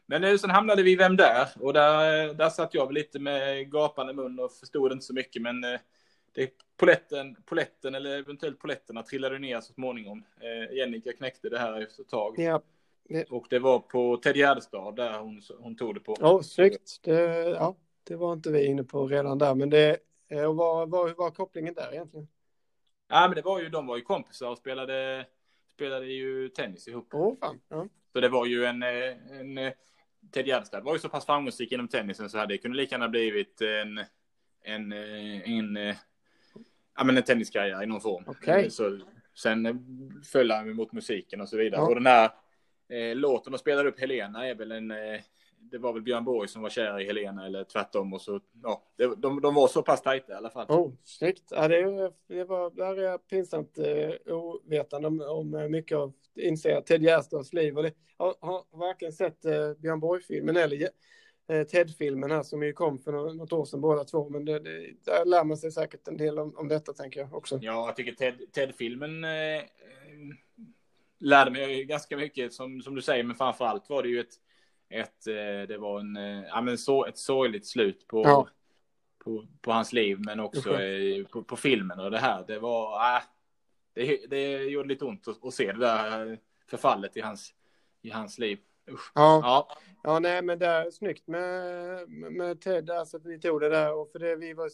Men 0.06 0.22
nu, 0.22 0.38
sen 0.38 0.50
hamnade 0.50 0.84
vi 0.84 0.92
i 0.92 0.96
Vem 0.96 1.16
där? 1.18 1.48
Och 1.60 1.74
där, 1.74 2.34
där 2.34 2.50
satt 2.50 2.74
jag 2.74 2.86
väl 2.86 2.94
lite 2.96 3.20
med 3.20 3.72
gapande 3.72 4.14
mun 4.14 4.40
och 4.40 4.52
förstod 4.52 4.92
inte 4.92 5.06
så 5.06 5.14
mycket. 5.14 5.42
Men 5.42 5.64
eh, 5.64 5.80
det 6.34 6.52
poletten, 6.78 7.36
poletten 7.46 7.96
eller 7.96 8.18
eventuellt 8.18 8.60
poletterna 8.60 9.04
trillade 9.04 9.40
ner 9.40 9.62
så 9.62 9.74
småningom. 9.74 10.24
Eh, 10.40 10.78
Jennica 10.78 11.14
knäckte 11.14 11.50
det 11.50 11.60
här 11.60 11.82
efter 11.82 12.02
ett 12.04 12.10
tag. 12.10 12.36
Ja. 12.38 12.62
Och 13.30 13.48
det 13.50 13.60
var 13.60 13.80
på 13.80 14.18
Ted 14.18 14.38
Gärdestad 14.38 14.96
där 14.96 15.20
hon, 15.20 15.42
hon 15.60 15.76
tog 15.76 15.94
det 15.94 16.00
på. 16.00 16.16
Ja, 16.20 16.44
snyggt. 16.44 17.00
Det, 17.04 17.50
ja, 17.50 17.76
det 18.04 18.16
var 18.16 18.34
inte 18.34 18.52
vi 18.52 18.66
inne 18.66 18.84
på 18.84 19.08
redan 19.08 19.38
där, 19.38 19.56
men 19.56 19.70
det, 19.70 19.98
eh, 20.28 20.54
vad 20.54 20.90
var, 20.90 21.14
var 21.18 21.32
kopplingen 21.32 21.74
där 21.74 21.94
egentligen? 21.94 22.28
Ja, 23.08 23.28
men 23.28 23.36
det 23.36 23.42
var 23.42 23.60
ju, 23.60 23.70
de 23.70 23.88
var 23.88 23.98
ju 23.98 24.02
kompisar 24.02 24.50
och 24.50 24.58
spelade, 24.58 25.26
spelade 25.74 26.06
ju 26.06 26.50
tennis 26.50 26.88
ihop. 26.88 27.08
Åh, 27.14 27.36
fan. 27.40 27.60
Ja. 27.70 27.88
Så 28.14 28.20
det 28.20 28.30
var 28.30 28.46
ju 28.46 28.66
en, 28.66 28.84
eh, 28.84 29.40
en, 29.40 29.58
en 29.58 29.74
Ted 30.32 30.48
Gärdestad 30.48 30.84
var 30.84 30.94
ju 30.94 31.00
så 31.00 31.10
pass 31.10 31.26
framgångsrik 31.26 31.72
inom 31.72 31.88
tennisen 31.88 32.30
så 32.30 32.38
hade 32.38 32.54
det 32.54 32.58
kunde 32.58 32.78
lika 32.78 32.96
gärna 32.96 33.10
blivit 33.10 33.62
en, 33.62 33.98
en, 34.64 34.92
en, 34.92 35.78
en, 35.78 35.96
ja, 36.98 37.04
men 37.04 37.18
en 37.18 37.24
tenniskarriär 37.24 37.84
i 37.84 37.86
någon 37.86 38.02
form. 38.02 38.24
Okay. 38.28 38.70
Så, 38.70 39.00
sen 39.36 39.84
föll 40.32 40.52
han 40.52 40.76
mot 40.76 40.92
musiken 40.92 41.42
och 41.42 41.50
så 41.50 41.58
vidare. 41.58 41.82
Ja. 41.82 41.88
Och 41.88 41.96
den 41.96 42.06
här 42.06 42.32
eh, 42.90 43.16
låten 43.16 43.52
de 43.52 43.58
spelar 43.58 43.86
upp 43.86 44.00
Helena 44.00 44.48
är 44.48 44.56
väl 44.56 44.72
en, 44.72 44.92
eh, 44.92 45.22
det 45.72 45.78
var 45.78 45.94
väl 45.94 46.02
Björn 46.02 46.24
Borg 46.24 46.48
som 46.48 46.62
var 46.62 46.70
kär 46.70 47.00
i 47.00 47.06
Helena 47.06 47.46
eller 47.46 47.64
tvärtom 47.64 48.14
och 48.14 48.22
så, 48.22 48.40
ja, 48.64 48.84
det, 48.96 49.16
de, 49.16 49.42
de 49.42 49.54
var 49.54 49.68
så 49.68 49.82
pass 49.82 50.02
tajta 50.02 50.34
i 50.34 50.36
alla 50.36 50.50
fall. 50.50 50.66
Oh, 50.70 50.92
snyggt. 51.04 51.44
Ja, 51.50 51.68
det, 51.68 52.12
det 52.28 52.44
var, 52.44 52.72
där 52.72 52.98
är 52.98 53.04
jag 53.04 53.28
pinsamt 53.28 53.78
eh, 53.78 54.34
ovetande 54.34 55.08
om, 55.08 55.22
om 55.22 55.72
mycket 55.72 55.98
av, 55.98 56.14
inser 56.36 56.70
jag, 56.70 56.86
Ted 56.86 57.04
Gärdestads 57.04 57.54
liv. 57.54 57.78
Och 57.78 57.84
det, 57.84 57.94
har, 58.18 58.36
har 58.40 58.64
varken 58.78 59.12
sett 59.12 59.46
eh, 59.46 59.74
Björn 59.74 60.00
Borg-filmen 60.00 60.58
eller 60.58 60.90
eh, 61.50 61.64
Ted-filmen 61.64 62.32
här 62.32 62.44
som 62.44 62.64
ju 62.64 62.74
kom 62.74 63.00
för 63.00 63.12
något, 63.12 63.36
något 63.36 63.54
år 63.54 63.66
sedan 63.66 63.82
båda 63.82 64.04
två. 64.04 64.30
Men 64.30 64.46
det, 64.46 64.60
det, 64.60 64.94
där 65.06 65.26
lär 65.26 65.44
man 65.44 65.58
sig 65.58 65.72
säkert 65.72 66.08
en 66.08 66.18
del 66.18 66.40
om, 66.40 66.58
om 66.58 66.68
detta 66.68 66.94
tänker 66.94 67.20
jag 67.20 67.34
också. 67.34 67.60
Ja, 67.62 67.86
jag 67.88 67.96
tycker 67.96 68.12
Ted, 68.12 68.52
Ted-filmen 68.52 69.24
eh, 69.24 69.64
lärde 71.20 71.52
mig 71.52 71.86
ganska 71.86 72.18
mycket 72.18 72.54
som, 72.54 72.82
som 72.82 72.96
du 72.96 73.02
säger, 73.02 73.24
men 73.24 73.36
framför 73.36 73.66
allt 73.66 73.90
var 73.90 74.04
det 74.04 74.10
ju 74.10 74.20
ett, 74.20 74.34
ett 74.90 75.28
eh, 75.28 75.68
det 75.68 75.78
var 75.78 76.00
en, 76.00 76.18
eh, 76.18 76.44
ja 76.48 76.62
men 76.62 76.78
så, 76.78 77.06
ett 77.06 77.18
sorgligt 77.18 77.68
slut 77.68 78.08
på, 78.08 78.22
Ja. 78.24 78.48
på, 79.24 79.46
på 79.62 79.72
hans 79.72 79.94
liv, 79.94 80.18
men 80.20 80.40
också 80.40 80.82
eh, 80.82 81.26
på, 81.26 81.44
på 81.44 81.56
filmen 81.56 82.00
och 82.00 82.12
det 82.12 82.20
här. 82.20 82.44
Det 82.48 82.60
var, 82.60 83.16
äh, 83.16 83.22
det, 83.94 84.30
det 84.30 84.64
gjorde 84.64 84.88
lite 84.90 85.06
ont 85.06 85.28
att, 85.28 85.46
att 85.46 85.54
se 85.54 85.72
det 85.72 85.80
där 85.80 86.40
förfallet 86.68 87.18
i 87.18 87.22
hans, 87.22 87.54
i 88.02 88.10
hans 88.10 88.40
liv. 88.40 88.60
Usch. 88.92 89.12
Ja, 89.16 89.40
Ja, 89.44 89.78
ja 90.04 90.20
nej, 90.20 90.42
men 90.42 90.60
det 90.60 90.66
är 90.68 90.92
snyggt 90.92 91.28
med, 91.28 92.10
med 92.10 92.62
Ted, 92.62 92.90
alltså 92.90 93.18
att 93.18 93.26
vi 93.26 93.40
tog 93.40 93.62
det 93.62 93.70
där 93.70 93.94
och 93.94 94.12
för 94.12 94.20
det 94.20 94.36
vi 94.36 94.54
var 94.54 94.70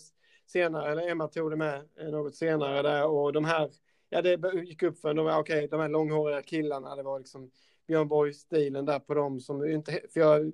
senare, 0.48 0.92
eller 0.92 1.10
Emma 1.10 1.28
tog 1.28 1.52
det 1.52 1.58
med 1.58 1.88
något 1.98 2.36
senare 2.36 2.82
där 2.82 3.08
och 3.08 3.34
de 3.34 3.46
här, 3.46 3.70
ja 4.12 4.22
det 4.22 4.64
gick 4.64 4.84
upp 4.84 5.00
för 5.00 5.14
de 5.14 5.40
okej, 5.40 5.68
de 5.68 5.80
här 5.80 5.90
långhåriga 5.90 6.42
killarna, 6.42 6.96
det 6.96 7.04
var 7.04 7.20
liksom 7.20 7.52
Björn 7.88 8.08
Borg-stilen 8.08 8.86
där 8.86 9.00
på 9.00 9.14
dem 9.14 9.40
som 9.40 9.66
inte, 9.66 10.02
för 10.14 10.20
jag 10.20 10.52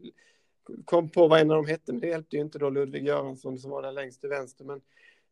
kom 0.85 1.09
på 1.09 1.27
vad 1.27 1.39
en 1.39 1.51
av 1.51 1.57
dem 1.57 1.65
hette, 1.65 1.91
men 1.91 2.01
det 2.01 2.07
hjälpte 2.07 2.35
ju 2.35 2.41
inte 2.41 2.59
då 2.59 2.69
Ludvig 2.69 3.07
Göransson 3.07 3.59
som 3.59 3.71
var 3.71 3.81
där 3.81 3.91
längst 3.91 4.21
till 4.21 4.29
vänster, 4.29 4.65
men 4.65 4.81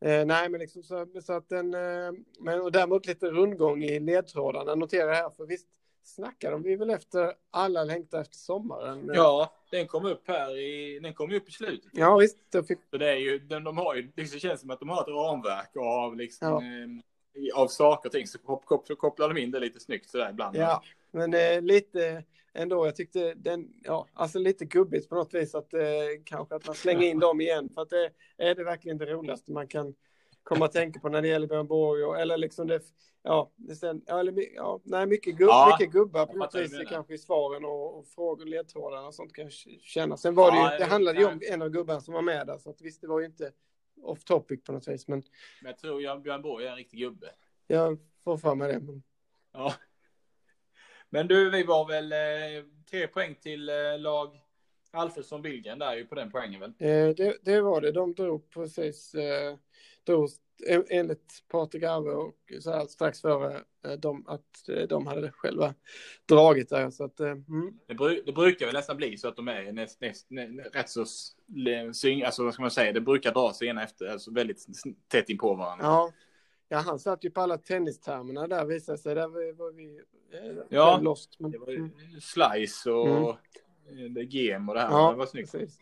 eh, 0.02 0.26
nej, 0.26 0.50
men 0.50 0.60
liksom 0.60 0.84
så, 0.84 1.08
så 1.22 1.34
att 1.34 1.50
den, 1.50 1.74
eh, 1.74 2.12
men 2.40 2.62
och 2.62 2.72
däremot 2.72 3.06
lite 3.06 3.26
rundgång 3.32 3.84
i 3.84 4.00
ledtrådarna, 4.00 4.76
notera 4.76 5.14
här, 5.14 5.30
för 5.30 5.46
visst 5.46 5.68
snackade 6.04 6.58
vi 6.58 6.76
väl 6.76 6.90
efter 6.90 7.34
alla 7.52 7.84
längtar 7.84 8.22
efter 8.22 8.38
sommaren? 8.38 9.12
ja, 9.14 9.54
den 9.72 9.88
kom 9.88 10.06
upp 10.06 10.28
här 10.28 10.58
i, 10.58 11.00
den 11.00 11.14
kom 11.14 11.32
ju 11.32 11.38
upp 11.38 11.50
i 11.50 11.52
slutet. 11.52 11.92
Ja, 11.94 12.18
visst. 12.18 12.38
Fick... 12.68 12.80
Så 12.92 12.98
det 12.98 13.10
är 13.10 13.18
ju, 13.18 13.40
de, 13.40 13.64
de 13.64 13.78
har 13.78 13.96
ju, 13.96 14.12
det 14.16 14.26
känns 14.26 14.62
som 14.62 14.70
att 14.70 14.80
de 14.80 14.90
har 14.90 15.02
ett 15.02 15.08
ramverk 15.08 15.76
av 15.78 16.16
liksom, 16.16 16.48
Ja. 16.48 16.58
eh, 16.58 16.88
av 17.56 17.68
saker 17.68 18.10
och 18.10 18.14
ting, 18.14 18.28
så, 18.28 18.40
kop, 18.40 18.66
kop, 18.66 18.88
så 18.88 18.96
kopplar 18.96 19.30
de 19.30 19.38
in 19.38 19.52
det 19.52 19.60
lite 19.60 19.80
snyggt 19.80 20.10
sådär 20.10 20.30
ibland. 20.30 20.56
Ja, 20.56 20.84
men 21.12 21.34
eh, 21.34 21.62
lite 21.62 22.24
ändå. 22.56 22.86
Jag 22.86 22.96
tyckte 22.96 23.34
den, 23.34 23.74
ja, 23.84 24.08
alltså 24.14 24.40
lite 24.40 24.66
gubbigt 24.66 25.10
på 25.10 25.16
något 25.16 25.34
vis 25.34 25.56
att 25.56 25.74
eh, 25.74 25.82
kanske 26.24 26.56
att 26.56 26.66
man 26.66 26.76
slänger 26.76 27.08
in 27.08 27.20
dem 27.20 27.42
igen. 27.42 27.70
För 27.74 27.82
att 27.82 27.90
det 27.90 28.12
är 28.38 28.56
det 28.56 28.64
verkligen 28.64 28.98
det 28.98 29.06
roligaste 29.06 29.52
man 29.52 29.68
kan 29.68 29.96
komma 30.44 30.66
att 30.66 30.72
tänka 30.72 31.00
på 31.00 31.10
när 31.10 31.22
det 31.22 31.28
gäller 31.28 31.48
Björn 31.48 31.68
Borg 31.68 32.04
och, 32.04 32.20
eller 32.20 32.38
liksom 32.38 32.68
det, 32.68 32.82
ja, 33.24 33.52
det 33.56 33.76
sen, 33.76 34.02
ja, 34.06 34.20
eller, 34.20 34.56
ja, 34.56 34.80
nej, 34.84 35.06
mycket, 35.06 35.36
gubb, 35.36 35.50
Ja, 35.50 35.78
mycket 35.80 35.94
gubbar 35.94 36.26
på 36.26 36.38
något 36.38 36.56
vis 36.56 36.90
kanske 36.90 37.14
i 37.14 37.18
svaren 37.18 37.66
och, 37.66 38.00
och 38.00 38.08
frågor, 38.08 38.46
ledtrådarna 38.46 39.08
och 39.08 39.16
sånt 39.16 39.34
kan 39.34 39.44
jag 39.44 39.54
känna. 39.82 40.18
Sen 40.18 40.36
var 40.36 40.52
det 40.52 40.58
ju, 40.58 40.80
det 40.80 40.86
handlade 40.86 41.20
ju 41.20 41.26
om 41.26 41.42
en 41.52 41.62
av 41.62 41.70
gubbarna 41.70 42.02
som 42.02 42.14
var 42.14 42.22
med 42.22 42.48
där, 42.48 42.58
så 42.58 42.70
att 42.70 42.82
visst, 42.82 43.02
det 43.02 43.08
var 43.08 43.20
ju 43.20 43.26
inte 43.26 43.52
off 44.02 44.24
topic 44.24 44.64
på 44.64 44.72
något 44.72 44.88
vis, 44.88 45.08
men 45.08 45.24
Men 45.62 45.70
jag 45.72 45.78
tror 45.78 46.02
Jan 46.02 46.22
Björn 46.22 46.42
Borg 46.42 46.66
är 46.66 46.70
en 46.70 46.76
riktig 46.76 47.00
gubbe. 47.00 47.32
jag 47.68 48.00
får 48.24 48.38
för 48.38 48.56
mig 48.56 48.74
det. 48.74 48.80
Men... 48.80 49.04
Ja. 49.54 49.74
Men 51.10 51.28
du, 51.28 51.50
vi 51.50 51.64
var 51.64 51.88
väl 51.88 52.12
eh, 52.12 52.64
tre 52.90 53.08
poäng 53.08 53.36
till 53.36 53.70
eh, 53.70 54.00
lag 54.00 54.42
Alfredsson 54.92 55.42
Billgren 55.42 55.80
där 55.80 55.96
ju 55.96 56.06
på 56.06 56.16
den 56.16 56.32
poängen 56.32 56.60
väl? 56.60 56.74
Eh, 56.80 57.16
det, 57.16 57.38
det 57.42 57.62
var 57.62 57.82
det. 57.82 57.92
De 57.92 58.14
drog 58.14 58.50
precis, 58.50 59.16
eh, 59.16 59.58
drog 60.04 60.30
enligt 60.90 61.44
Patrik 61.48 61.84
Arve 61.84 62.12
och 62.12 62.36
så 62.60 62.72
här 62.72 62.86
strax 62.86 63.22
före 63.22 63.64
eh, 63.86 63.92
de, 63.92 64.28
att 64.28 64.70
eh, 64.70 64.84
de 64.88 65.08
hade 65.08 65.32
själva 65.32 65.74
dragit 66.26 66.70
där. 66.70 66.90
Så 66.90 67.04
att, 67.04 67.20
eh, 67.20 67.28
mm. 67.32 67.80
Det, 67.88 67.94
bru, 67.96 68.24
det 68.26 68.32
brukar 68.32 68.66
väl 68.66 68.76
nästan 68.76 68.98
bli 68.98 69.18
så 69.18 69.28
att 69.28 69.36
de 69.36 69.48
är 69.48 69.72
näst, 69.72 70.02
näst, 70.02 70.30
nä, 70.30 70.48
rätt 70.48 70.90
så 70.90 71.02
s- 71.02 71.32
le- 71.48 71.94
syng, 71.94 72.22
alltså 72.24 72.44
vad 72.44 72.54
ska 72.54 72.62
man 72.64 72.72
säga, 72.72 72.92
det 72.94 73.02
brukar 73.02 73.32
dra 73.34 73.54
sig 73.54 73.68
ena 73.68 73.84
efter, 73.84 74.06
alltså 74.08 74.32
väldigt 74.32 74.66
tätt 75.08 75.30
in 75.30 75.38
på 75.38 75.54
varandra. 75.56 75.86
ja. 75.86 76.12
ja, 76.70 76.78
han 76.78 77.00
satt 77.00 77.24
ju 77.24 77.30
på 77.32 77.42
alla 77.42 77.58
tennistermerna 77.58 78.48
där 78.48 78.66
visade 78.66 78.98
sig. 78.98 79.16
Där 79.16 79.28
var 79.54 79.72
vi 79.72 80.02
Ja. 80.70 81.00
lost. 81.02 81.40
Men, 81.40 81.52
Det 81.52 81.58
var 81.58 81.70
ju 81.72 81.90
slice 82.22 82.92
och 82.92 83.38
Mm. 83.90 84.14
det 84.14 84.26
och 84.70 84.76
det 84.76 84.82
här. 84.82 84.90
Ja, 84.92 85.12
det 85.12 85.18
var 85.18 85.26
snyggt. 85.26 85.52
precis. 85.52 85.78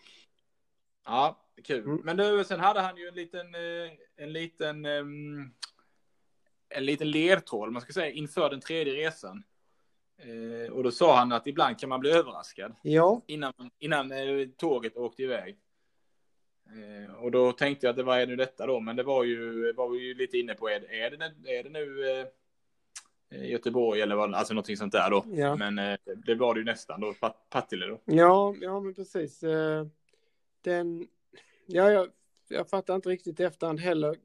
Ja, 1.06 1.43
kul. 1.64 1.84
Mm. 1.84 2.02
Men 2.04 2.18
du, 2.18 2.44
sen 2.44 2.60
hade 2.60 2.80
han 2.82 2.98
ju 2.98 3.08
en 3.08 3.16
liten, 3.16 3.56
eh, 3.56 3.92
en 4.16 4.34
liten, 4.34 4.86
ehm, 4.86 5.50
en 6.70 6.86
liten 6.86 7.12
ledtråd, 7.12 7.72
man 7.72 7.82
ska 7.82 7.94
säga, 7.94 8.12
inför 8.12 8.50
den 8.50 8.60
tredje 8.60 8.94
resan. 8.94 9.44
Eh, 10.18 10.72
och 10.74 10.84
då 10.84 10.92
sa 10.92 11.18
han 11.18 11.32
att 11.32 11.48
ibland 11.48 11.80
kan 11.80 11.90
man 11.90 12.00
bli 12.00 12.12
överraskad 12.12 12.76
Ja, 12.84 13.22
innan, 13.28 13.54
innan 13.80 14.12
eh, 14.12 14.48
tåget 14.58 14.98
åkte 14.98 15.24
iväg. 15.24 15.58
Eh, 16.66 17.14
och 17.16 17.32
då 17.32 17.52
tänkte 17.52 17.86
jag 17.86 17.92
att 17.92 17.98
det 17.98 18.04
var 18.04 18.26
nu 18.26 18.36
detta 18.36 18.66
då, 18.66 18.80
men 18.80 18.96
det 18.96 19.04
var 19.04 19.24
ju, 19.24 19.74
var 19.74 19.90
vi 19.90 20.00
ju 20.00 20.14
lite 20.14 20.38
inne 20.38 20.54
på, 20.54 20.70
är, 20.70 20.92
är 20.94 21.12
det, 21.12 21.18
nu- 21.18 21.50
är 21.50 21.64
det 21.64 21.70
nu 21.70 22.10
eh, 22.10 22.28
eh, 23.40 23.52
Göteborg 23.52 24.02
eller 24.02 24.16
vad, 24.16 24.34
alltså 24.36 24.54
någonting 24.54 24.78
sånt 24.78 24.92
där 24.92 25.10
då. 25.10 25.26
Ja. 25.28 25.56
Men 25.56 25.80
eh, 25.80 25.98
det 26.26 26.36
var 26.36 26.54
det 26.54 26.60
ju 26.60 26.66
nästan 26.66 27.02
då, 27.02 27.14
Pat- 27.14 27.50
Partille 27.50 27.86
då. 27.86 28.00
ja, 28.06 28.56
ja 28.62 28.80
men 28.80 28.94
precis. 28.94 29.44
Eh, 29.44 29.86
Den, 30.62 31.08
ja, 31.66 31.92
jag, 31.92 32.08
jag 32.48 32.70
fattar 32.70 32.96
inte 32.96 33.10
riktigt 33.10 33.40
efterhand 33.40 33.80
heller. 33.80 34.16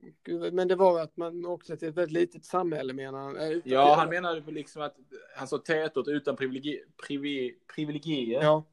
Men 0.52 0.68
det 0.68 0.76
var 0.76 1.00
att 1.00 1.16
man 1.16 1.46
åkte 1.46 1.76
till 1.76 1.88
ett 1.88 1.96
väldigt 1.96 2.12
litet 2.12 2.44
samhälle 2.44 2.92
menar 2.92 3.18
han. 3.18 3.36
Eh, 3.36 3.58
Ja, 3.64 3.94
han 3.94 4.08
menade 4.08 4.50
liksom 4.52 4.82
att 4.82 4.96
han 5.36 5.48
sa 5.48 5.58
tätort 5.58 6.08
utan 6.08 6.36
privilegi, 6.36 6.80
privi, 7.06 7.54
privilegier. 7.74 8.42
Ja, 8.42 8.64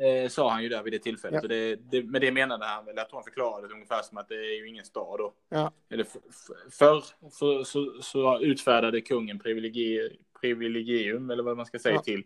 Eh, 0.00 0.28
sa 0.28 0.50
han 0.50 0.62
ju 0.62 0.68
där 0.68 0.82
vid 0.82 0.92
det 0.92 0.98
tillfället. 0.98 1.42
Ja. 1.42 1.48
Det, 1.48 1.76
det, 1.76 2.02
med 2.02 2.20
det 2.20 2.32
menade 2.32 2.64
han 2.66 2.84
väl, 2.84 2.94
tror 2.96 3.06
han 3.12 3.24
förklarade 3.24 3.68
det 3.68 3.74
ungefär 3.74 4.02
som 4.02 4.18
att 4.18 4.28
det 4.28 4.34
är 4.34 4.56
ju 4.58 4.68
ingen 4.68 4.84
stad 4.84 5.18
då. 5.18 5.34
Ja. 5.48 5.72
Eller 5.90 6.04
för, 6.04 6.20
för, 6.20 6.70
förr 6.70 7.04
så, 7.30 7.64
så, 7.64 8.02
så 8.02 8.40
utfärdade 8.40 9.00
kungen 9.00 9.38
privilegier, 9.38 10.12
privilegium, 10.40 11.30
eller 11.30 11.42
vad 11.42 11.56
man 11.56 11.66
ska 11.66 11.78
säga, 11.78 11.94
Ja. 11.94 12.02
till 12.02 12.24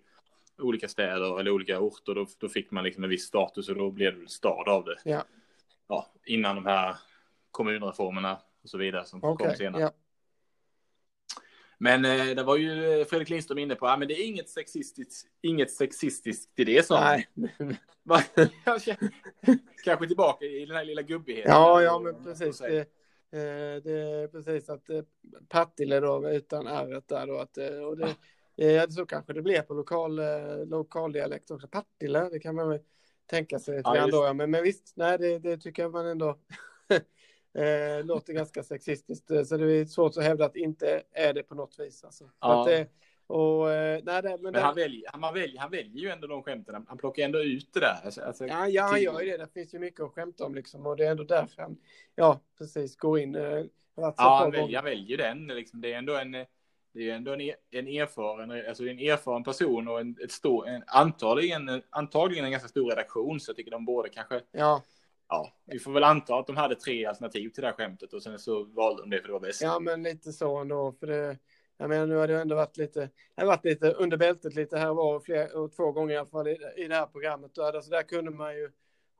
olika 0.58 0.88
städer 0.88 1.40
eller 1.40 1.50
olika 1.50 1.80
orter. 1.80 2.14
Då, 2.14 2.26
då 2.38 2.48
fick 2.48 2.70
man 2.70 2.84
liksom 2.84 3.04
en 3.04 3.10
viss 3.10 3.24
status 3.24 3.68
och 3.68 3.74
då 3.74 3.90
blev 3.90 4.20
det 4.20 4.28
stad 4.28 4.68
av 4.68 4.84
det. 4.84 4.96
Ja. 5.92 6.12
Ja, 6.14 6.20
innan 6.24 6.56
de 6.56 6.66
här 6.66 6.96
kommunreformerna 7.50 8.38
och 8.62 8.68
så 8.68 8.78
vidare 8.78 9.04
som 9.04 9.20
okej. 9.22 9.46
kom 9.46 9.56
senare. 9.56 9.82
Ja. 9.82 9.92
Men 11.78 12.04
eh, 12.04 12.26
det 12.36 12.42
var 12.42 12.56
ju 12.56 13.00
eh, 13.00 13.06
Fredrik 13.06 13.30
Lindström 13.30 13.58
inne 13.58 13.74
på, 13.74 13.86
ja 13.86 13.96
men 13.96 14.08
det 14.08 14.14
är 14.14 14.26
inget 14.26 14.48
sexistiskt, 14.48 15.28
inget 15.40 15.70
sexistiskt 15.70 16.58
i 16.58 16.64
det 16.64 16.86
sa. 16.86 17.00
Nej. 17.00 17.28
Kanske 19.84 20.06
tillbaka 20.06 20.44
i 20.44 20.66
den 20.66 20.76
här 20.76 20.84
lilla 20.84 21.02
gubbigheten. 21.02 21.52
Ja, 21.52 21.82
ja, 21.82 21.98
men 21.98 22.24
precis. 22.24 22.58
Det, 22.58 22.78
eh, 22.78 23.82
det 23.82 23.92
är 23.92 24.28
precis 24.28 24.68
att 24.68 24.90
eh, 24.90 25.02
Partille 25.48 26.00
då 26.00 26.30
utan 26.30 26.66
ärret 26.66 27.08
där 27.08 27.26
då 27.26 27.38
att 27.38 27.58
och 27.86 27.96
det, 27.96 28.14
eh, 28.56 28.88
så 28.88 29.06
kanske 29.06 29.32
det 29.32 29.42
blir 29.42 29.62
på 29.62 29.74
lokal, 29.74 30.18
eh, 30.18 30.66
lokaldialekt 30.66 31.50
också. 31.50 31.68
Partille, 31.68 32.28
det 32.28 32.38
kan 32.38 32.54
man 32.54 32.68
väl 32.68 32.80
tänka 33.32 33.58
sig 33.58 33.76
lite 33.76 33.88
Ja, 33.88 33.94
grann 33.94 34.06
just 34.06 34.18
då. 34.18 34.24
Ja, 34.24 34.32
men, 34.32 34.50
men 34.50 34.62
visst, 34.62 34.92
nej, 34.96 35.18
det, 35.18 35.38
det 35.38 35.56
tycker 35.58 35.82
jag 35.82 35.92
man 35.92 36.06
ändå 36.06 36.28
eh, 37.58 38.04
låter 38.04 38.32
ganska 38.32 38.62
sexistiskt. 38.62 39.30
eh, 39.30 39.42
Så 39.42 39.56
det 39.56 39.72
är 39.72 39.84
svårt 39.84 40.16
att 40.16 40.24
hävda 40.24 40.44
att 40.44 40.56
inte 40.56 41.02
är 41.12 41.32
det 41.34 41.42
på 41.42 41.54
något 41.54 41.78
vis. 41.78 42.04
Alltså. 42.04 42.24
För 42.24 42.32
Ja. 42.40 42.60
Att 42.60 42.66
det, 42.66 42.86
Och, 43.26 43.70
eh, 43.72 44.00
nej, 44.04 44.22
det, 44.22 44.28
men, 44.28 44.42
Men 44.42 44.52
det, 44.52 44.60
han 44.60 44.74
väljer, 44.74 45.10
han, 45.12 45.34
väljer, 45.34 45.60
han 45.60 45.70
väljer 45.70 46.02
ju 46.02 46.08
ändå 46.08 46.26
de 46.26 46.42
skämten. 46.42 46.84
Han- 46.88 46.98
plockar 46.98 47.22
ändå 47.22 47.42
ut 47.42 47.68
det 47.72 47.80
där. 47.80 48.00
Alltså, 48.04 48.22
alltså, 48.22 48.46
ja, 48.46 48.68
ja, 48.68 48.82
han 48.82 49.02
gör 49.02 49.20
ju 49.20 49.30
det. 49.30 49.36
Det 49.36 49.52
finns 49.54 49.74
ju 49.74 49.78
mycket 49.78 50.00
att 50.00 50.12
skämta 50.12 50.44
om 50.44 50.54
liksom. 50.54 50.86
Och 50.86 50.96
det 50.96 51.06
är 51.06 51.10
ändå 51.10 51.24
därför 51.24 51.62
han, 51.62 51.76
ja, 52.14 52.40
precis, 52.58 52.96
går 52.96 53.18
in. 53.18 53.34
Eh, 53.34 53.62
Ja, 53.94 54.14
han 54.16 54.50
väljer, 54.50 54.76
han 54.76 54.84
väljer 54.84 55.18
den. 55.18 55.46
Liksom. 55.46 55.80
Det 55.80 55.92
är 55.92 55.98
ändå 55.98 56.16
en, 56.16 56.34
det 56.92 57.10
är 57.10 57.14
ändå 57.14 57.32
en, 57.32 57.40
e- 57.40 57.54
en, 57.70 57.86
erfaren, 57.88 58.50
alltså 58.68 58.86
en 58.86 58.98
erfaren 58.98 59.44
person 59.44 59.88
och 59.88 60.00
en, 60.00 60.16
ett 60.24 60.32
stor, 60.32 60.68
en, 60.68 60.82
antagligen, 60.86 61.82
antagligen 61.90 62.44
en 62.44 62.50
ganska 62.50 62.68
stor 62.68 62.90
redaktion. 62.90 63.40
Så 63.40 63.50
jag 63.50 63.56
tycker 63.56 63.70
de 63.70 63.84
borde 63.84 64.08
kanske, 64.08 64.40
Ja, 64.52 64.82
ja, 65.28 65.52
vi 65.64 65.78
får 65.78 65.92
väl 65.92 66.04
anta 66.04 66.34
att 66.38 66.46
de 66.46 66.56
hade 66.56 66.74
tre 66.74 67.06
alternativ 67.06 67.48
till 67.48 67.60
det 67.62 67.66
här 67.68 67.74
skämtet 67.74 68.12
och 68.12 68.22
sen 68.22 68.38
så 68.38 68.64
valde 68.64 69.02
de 69.02 69.10
det 69.10 69.20
för 69.20 69.26
det 69.26 69.32
var 69.32 69.40
bäst. 69.40 69.62
ja, 69.62 69.78
men 69.80 70.02
lite 70.02 70.32
så 70.32 70.56
ändå. 70.56 70.92
För 71.00 71.06
det, 71.06 71.38
jag 71.76 71.88
menar, 71.88 72.06
nu 72.06 72.14
har 72.14 72.28
det 72.28 72.40
ändå 72.40 72.54
varit 72.56 72.76
lite, 72.76 73.00
det 73.34 73.42
har 73.42 73.46
varit 73.46 73.64
lite 73.64 73.92
under 73.92 74.16
bältet 74.16 74.54
lite 74.54 74.78
här 74.78 74.90
och 74.90 74.96
var 74.96 75.14
och, 75.14 75.24
fler, 75.24 75.56
och 75.56 75.72
två 75.72 75.92
gånger 75.92 76.14
i 76.14 76.18
alla 76.18 76.28
fall 76.28 76.48
i, 76.48 76.58
i 76.76 76.88
det 76.88 76.94
här 76.94 77.06
programmet. 77.06 77.58
Alltså, 77.58 77.90
där 77.90 78.02
kunde 78.02 78.30
man 78.30 78.54
ju 78.56 78.70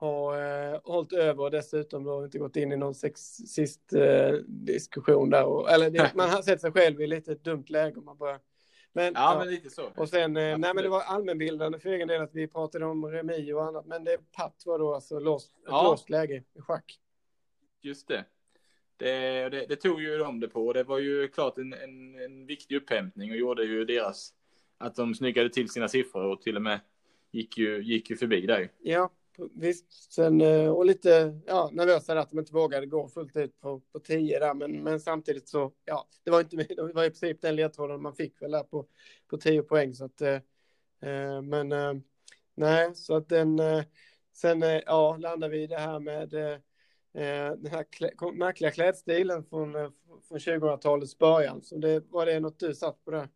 ha 0.03 0.39
eh, 0.41 0.81
hållit 0.85 1.13
över 1.13 1.43
och 1.43 1.51
dessutom 1.51 2.05
då 2.05 2.25
inte 2.25 2.39
gått 2.39 2.57
in 2.57 2.73
i 2.73 2.77
någon 2.77 2.95
sexist 2.95 3.93
eh, 3.93 4.33
diskussion 4.47 5.31
där. 5.31 5.45
Och, 5.45 5.71
eller 5.71 5.91
det, 5.91 6.13
man 6.17 6.31
har 6.31 6.43
sett 6.43 6.61
sig 6.61 6.73
själv 6.73 7.01
i 7.01 7.07
lite 7.07 7.33
ett 7.33 7.45
dumt 7.45 7.65
läge 7.69 7.99
om 7.99 8.05
man 8.05 8.17
börjar. 8.17 8.41
Men, 8.93 9.13
Ja, 9.17 9.37
men 9.39 9.49
lite 9.49 9.71
så. 9.71 9.91
Och 9.97 10.09
sen, 10.09 10.37
eh, 10.37 10.59
nej 10.59 10.75
men 10.75 10.77
det 10.77 10.89
var 10.89 11.01
allmänbildande 11.01 11.79
för 11.79 11.89
egen 11.89 12.09
del 12.09 12.23
att 12.23 12.35
vi 12.35 12.49
pratade 12.49 12.85
om 12.87 13.07
remi 13.07 13.53
och 13.53 13.65
annat. 13.65 13.87
Men 13.87 14.05
det 14.05 14.33
patt 14.33 14.63
var 14.67 14.79
då 14.79 14.95
alltså 14.95 15.19
låst, 15.19 15.53
Ja. 15.67 15.83
låst 15.83 16.11
läge 16.11 16.45
i 16.55 16.61
schack. 16.61 16.99
Just 17.81 18.09
det. 18.09 18.25
Det, 18.97 19.49
det. 19.49 19.67
det 19.69 19.77
tog 19.77 20.03
ju 20.03 20.19
de 20.19 20.41
det 20.41 20.49
på. 20.49 20.73
Det 20.73 20.85
var 20.85 20.99
ju 20.99 21.29
klart 21.29 21.59
en, 21.59 21.73
en, 21.73 22.15
en 22.15 22.47
viktig 22.47 22.77
upphämtning 22.77 23.31
och 23.31 23.37
gjorde 23.37 23.65
ju 23.65 23.85
deras, 23.85 24.35
att 24.79 24.95
de 24.95 25.15
snyggade 25.15 25.51
till 25.51 25.69
sina 25.69 25.89
siffror 25.89 26.25
och 26.25 26.43
till 26.43 26.57
och 26.57 26.63
med 26.63 26.81
gick 27.31 27.59
ju, 27.59 27.83
gick 27.83 28.11
ju 28.11 28.17
förbi 28.17 28.47
där. 28.47 28.71
Ja, 28.81 29.11
visst. 29.55 30.13
Sen, 30.13 30.41
eh, 30.41 30.69
och 30.69 30.87
lite 30.87 31.41
ja, 31.47 31.71
nervösa 31.73 32.15
där 32.15 32.21
att 32.21 32.31
de 32.31 32.39
inte 32.39 32.53
vågade 32.53 32.87
gå 32.87 33.09
fullt 33.09 33.37
ut 33.37 33.61
på, 33.61 33.81
på 33.81 33.99
tio 33.99 34.39
där. 34.39 34.55
Men, 34.55 34.83
men 34.83 35.01
samtidigt 35.01 35.49
så, 35.49 35.73
ja, 35.85 36.09
det 36.25 36.31
var, 36.31 36.41
inte, 36.41 36.57
det 36.77 36.93
var 36.93 37.05
i 37.05 37.11
princip 37.11 37.41
den 37.41 37.57
ledtråden 37.57 38.03
man 38.03 38.15
fick 38.15 38.43
väl 38.43 38.51
där 38.51 38.63
på, 38.63 38.87
på 39.29 39.37
tio 39.37 39.63
poäng. 39.63 39.95
Så 39.95 40.05
att, 40.05 40.21
eh, 40.21 40.41
eh, 41.03 41.43
men 41.43 41.73
eh, 41.73 41.95
nej, 42.55 42.95
så 42.95 43.17
att 43.17 43.29
den, 43.29 43.59
eh, 43.59 43.85
sen 44.33 44.63
eh, 44.63 44.81
ja, 44.87 45.17
landar 45.17 45.49
vi 45.49 45.63
i 45.63 45.67
det 45.67 45.79
här 45.79 45.99
med 45.99 46.35
eh, 46.35 46.53
eh 47.15 47.53
den 47.57 47.73
här 47.73 47.85
klä, 47.91 48.11
märkliga 48.35 48.71
klädstilen 48.71 49.45
från, 49.45 49.73
från 50.29 50.39
2000-talets 50.39 51.19
början. 51.19 51.63
Så 51.63 51.77
det, 51.77 52.05
var 52.11 52.27
det 52.27 52.41
något 52.41 52.59
du 52.59 52.75
satt 52.75 53.05
på 53.05 53.11
där? 53.11 53.29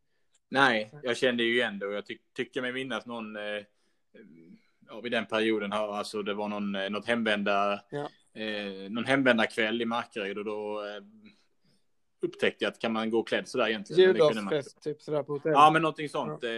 Nej, 0.49 0.91
jag 1.03 1.17
kände 1.17 1.43
ju 1.43 1.55
igen 1.55 1.79
det 1.79 1.87
och 1.87 1.95
jag 1.95 2.07
ty 2.07 2.19
tycker 2.37 2.63
mig 2.63 2.73
minnas 2.73 3.07
någon, 3.07 3.37
eh, 3.37 3.43
ja, 4.89 5.01
vid 5.01 5.13
den 5.13 5.27
perioden 5.27 5.73
här, 5.73 5.93
alltså 5.93 6.23
det 6.23 6.35
var 6.35 6.49
någon, 6.49 6.75
eh, 6.75 6.91
något 6.91 7.07
hemvända, 7.07 7.81
Ja. 7.91 8.09
eh, 8.41 8.91
någon 8.91 9.05
hemvändarkväll 9.05 9.83
i 9.83 9.85
Markaryd 9.85 10.39
och 10.39 10.45
då 10.45 10.85
eh, 10.87 11.03
upptäckte 12.23 12.65
jag 12.65 12.71
att 12.73 12.79
kan 12.79 12.93
man 12.93 13.11
gå 13.11 13.23
klädd 13.23 13.49
sådär 13.49 13.69
egentligen? 13.69 14.03
Juldagsfest, 14.03 14.83
typ 14.83 15.03
sådär 15.03 15.23
på 15.23 15.33
hotellet. 15.33 15.57
Ja, 15.57 15.71
men 15.71 15.83
någonting 15.83 16.09
sånt. 16.09 16.45
Eh, 16.45 16.51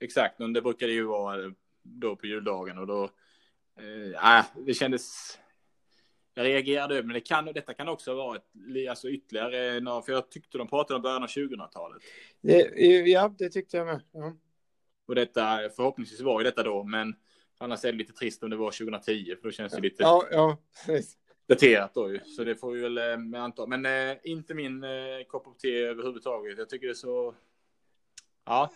exakt, 0.00 0.38
men 0.38 0.52
det 0.52 0.62
brukade 0.62 0.92
ju 0.92 1.04
vara 1.04 1.44
eh, 1.44 1.50
då 1.82 2.16
på 2.16 2.26
juldagen 2.26 2.78
och 2.78 2.86
då, 2.86 3.10
eh, 3.78 4.38
äh, 4.38 4.44
det 4.66 4.74
kändes, 4.74 5.38
jag 6.34 6.44
reagerade 6.46 6.94
över, 6.94 7.06
men 7.06 7.14
det 7.14 7.20
kan, 7.20 7.44
detta 7.44 7.74
kan 7.74 7.88
också 7.88 8.14
vara 8.14 8.36
ett, 8.36 8.88
alltså 8.90 9.08
ytterligare, 9.08 10.02
för 10.02 10.12
jag 10.12 10.30
tyckte 10.30 10.58
de 10.58 10.68
pratade 10.68 10.96
om 10.96 11.02
början 11.02 11.22
av 11.22 11.28
2000-talet. 11.28 12.02
Det, 12.40 12.58
ja, 13.08 13.34
det 13.38 13.50
tyckte 13.50 13.76
jag 13.76 13.86
med. 13.86 14.02
Ja. 14.12 14.36
Och 15.12 15.16
detta, 15.16 15.58
förhoppningsvis 15.76 16.20
var 16.20 16.40
ju 16.40 16.44
detta 16.44 16.62
då, 16.62 16.84
men 16.84 17.14
annars 17.58 17.84
är 17.84 17.92
det 17.92 17.98
lite 17.98 18.12
trist 18.12 18.42
om 18.42 18.50
det 18.50 18.56
var 18.56 18.70
2010, 18.70 19.36
för 19.36 19.42
då 19.42 19.50
känns 19.50 19.72
det 19.72 19.80
lite 19.80 20.02
Ja, 20.02 20.24
ja, 20.30 20.56
precis. 20.86 21.16
daterat 21.48 21.94
då 21.94 22.12
ju. 22.12 22.20
Så 22.20 22.44
det 22.44 22.56
får 22.56 22.70
vi 22.72 22.80
väl 22.80 22.98
eh, 23.34 23.42
anta. 23.42 23.66
Men 23.66 23.86
eh, 23.86 24.16
inte 24.24 24.54
min 24.54 24.84
eh, 24.84 24.90
kopp 25.28 25.46
av 25.46 25.52
te 25.52 25.78
överhuvudtaget. 25.82 26.58
Jag 26.58 26.68
tycker 26.68 26.86
det 26.86 26.92
är 26.92 26.94
så... 26.94 27.34
Ja, 28.44 28.70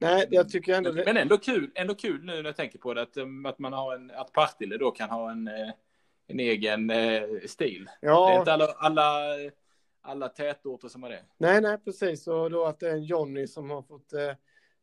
Nej, 0.00 0.26
jag 0.30 0.48
tycker 0.48 0.74
ändå 0.74 0.92
men 0.92 1.16
ändå 1.16 1.38
kul, 1.38 1.70
ändå 1.74 1.94
kul 1.94 2.24
nu 2.24 2.32
när 2.36 2.44
jag 2.44 2.56
tänker 2.56 2.78
på 2.78 2.94
det, 2.94 3.02
att, 3.02 3.16
um, 3.16 3.46
att 3.46 3.58
man 3.58 3.72
har 3.72 3.94
en, 3.94 4.10
att 4.10 4.32
Partille 4.32 4.76
då 4.76 4.90
kan 4.90 5.10
ha 5.10 5.30
en, 5.30 5.48
eh, 5.48 5.70
en 6.26 6.40
egen 6.40 6.90
eh, 6.90 7.22
stil. 7.46 7.84
Det 8.00 8.06
är 8.06 8.10
Ja, 8.10 8.38
inte 8.38 8.52
alla, 8.52 8.66
alla, 8.66 9.22
alla 10.02 10.28
tätorter 10.28 10.88
som 10.88 11.02
har 11.02 11.10
det. 11.10 11.24
nej, 11.38 11.60
nej, 11.60 11.78
precis. 11.84 12.26
Och 12.26 12.50
då 12.50 12.64
att 12.64 12.80
det 12.80 12.88
är 12.88 12.92
en 12.94 13.04
Johnny 13.04 13.46
som 13.46 13.70
har 13.70 13.82
fått, 13.82 14.12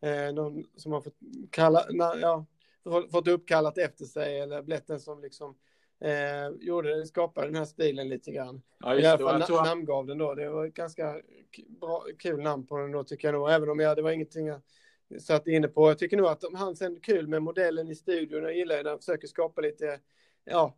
eh, 0.01 0.33
någon 0.33 0.65
som 0.75 0.91
har 0.91 1.01
fått 1.01 1.17
kalla, 1.49 1.85
na, 1.89 2.15
ja, 2.21 2.45
fått 3.11 3.27
uppkallat 3.27 3.77
efter 3.77 4.05
sig 4.05 4.39
eller 4.39 4.61
blivit 4.61 4.87
den 4.87 4.99
som 4.99 5.21
liksom 5.21 5.55
eh, 6.01 6.49
gjorde, 6.59 7.05
skapade 7.05 7.47
den 7.47 7.55
här 7.55 7.65
stilen 7.65 8.09
lite 8.09 8.31
grann. 8.31 8.61
Ja, 8.79 8.95
I 8.95 9.05
alla 9.05 9.37
det. 9.37 9.45
fall 9.45 9.63
na, 9.63 9.63
namngav 9.63 10.05
den 10.07 10.17
då. 10.17 10.35
Det 10.35 10.49
var 10.49 10.65
ett 10.65 10.73
ganska 10.73 11.21
bra, 11.67 12.05
kul 12.19 12.41
namn 12.41 12.67
på 12.67 12.77
den 12.77 12.91
då 12.91 13.03
tycker 13.03 13.27
jag 13.27 13.33
nog. 13.33 13.51
Även 13.51 13.69
om 13.69 13.79
jag, 13.79 13.95
det 13.95 14.01
var 14.01 14.11
ingenting 14.11 14.47
jag 14.47 14.61
satt 15.21 15.47
inne 15.47 15.67
på. 15.67 15.89
Jag 15.89 15.97
tycker 15.97 16.17
nog 16.17 16.27
att 16.27 16.41
de, 16.41 16.55
han 16.55 16.75
sen 16.75 16.99
kul 16.99 17.27
med 17.27 17.43
modellen 17.43 17.89
i 17.89 17.95
studion. 17.95 18.43
Jag 18.43 18.55
gillar 18.55 18.83
när 18.83 18.89
han 18.89 18.99
försöker 18.99 19.27
skapa 19.27 19.61
lite, 19.61 19.99
ja, 20.49 20.75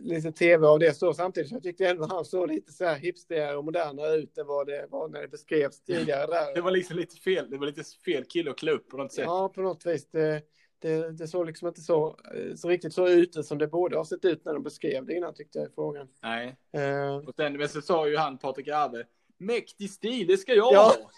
lite 0.00 0.32
tv 0.32 0.66
av 0.66 0.78
det 0.78 0.94
så 0.96 1.14
samtidigt. 1.14 1.48
Så 1.48 1.54
jag 1.56 1.62
tyckte 1.62 1.86
ändå 1.88 2.06
han 2.06 2.24
såg 2.24 2.48
lite 2.48 2.72
så 2.72 2.84
här 2.84 2.96
hipsterigare 2.98 3.56
och 3.56 3.64
modernare 3.64 4.16
ut 4.16 4.38
än 4.38 4.46
vad 4.46 4.66
det 4.66 4.86
var 4.90 5.08
när 5.08 5.20
det 5.22 5.28
beskrevs 5.28 5.80
tidigare 5.84 6.26
där. 6.26 6.54
det 6.54 6.60
var 6.60 6.70
liksom 6.70 6.96
lite 6.96 7.16
fel. 7.16 7.50
Det 7.50 7.58
var 7.58 7.66
lite 7.66 7.82
fel 8.04 8.24
kille 8.24 8.50
att 8.50 8.58
klä 8.58 8.72
upp 8.72 8.88
på 8.88 8.96
något 8.96 9.12
sätt. 9.12 9.24
Ja, 9.24 9.48
på 9.54 9.60
något 9.62 9.86
vis. 9.86 10.10
Det, 10.10 10.42
det, 10.78 11.10
det 11.12 11.28
såg 11.28 11.46
liksom 11.46 11.68
inte 11.68 11.80
så, 11.80 12.18
så 12.56 12.68
riktigt 12.68 12.94
så 12.94 13.08
ut 13.08 13.46
som 13.46 13.58
det 13.58 13.66
borde 13.66 13.96
ha 13.96 14.04
sett 14.04 14.24
ut 14.24 14.44
när 14.44 14.52
de 14.54 14.62
beskrev 14.62 15.06
det 15.06 15.14
innan 15.14 15.34
tyckte 15.34 15.58
jag 15.58 15.68
i 15.68 15.72
frågan. 15.74 16.08
Nej. 16.22 16.56
Eh, 16.72 17.16
Och 17.16 17.34
sen, 17.36 17.56
men 17.56 17.68
så 17.68 17.82
sa 17.82 18.08
ju 18.08 18.16
han, 18.16 18.38
Patrik 18.38 18.68
Arve, 18.68 19.04
mäktig 19.38 19.90
stil, 19.90 20.26
det 20.26 20.36
ska 20.36 20.54
jag 20.54 20.72
Ja. 20.72 20.80
ha. 20.80 21.10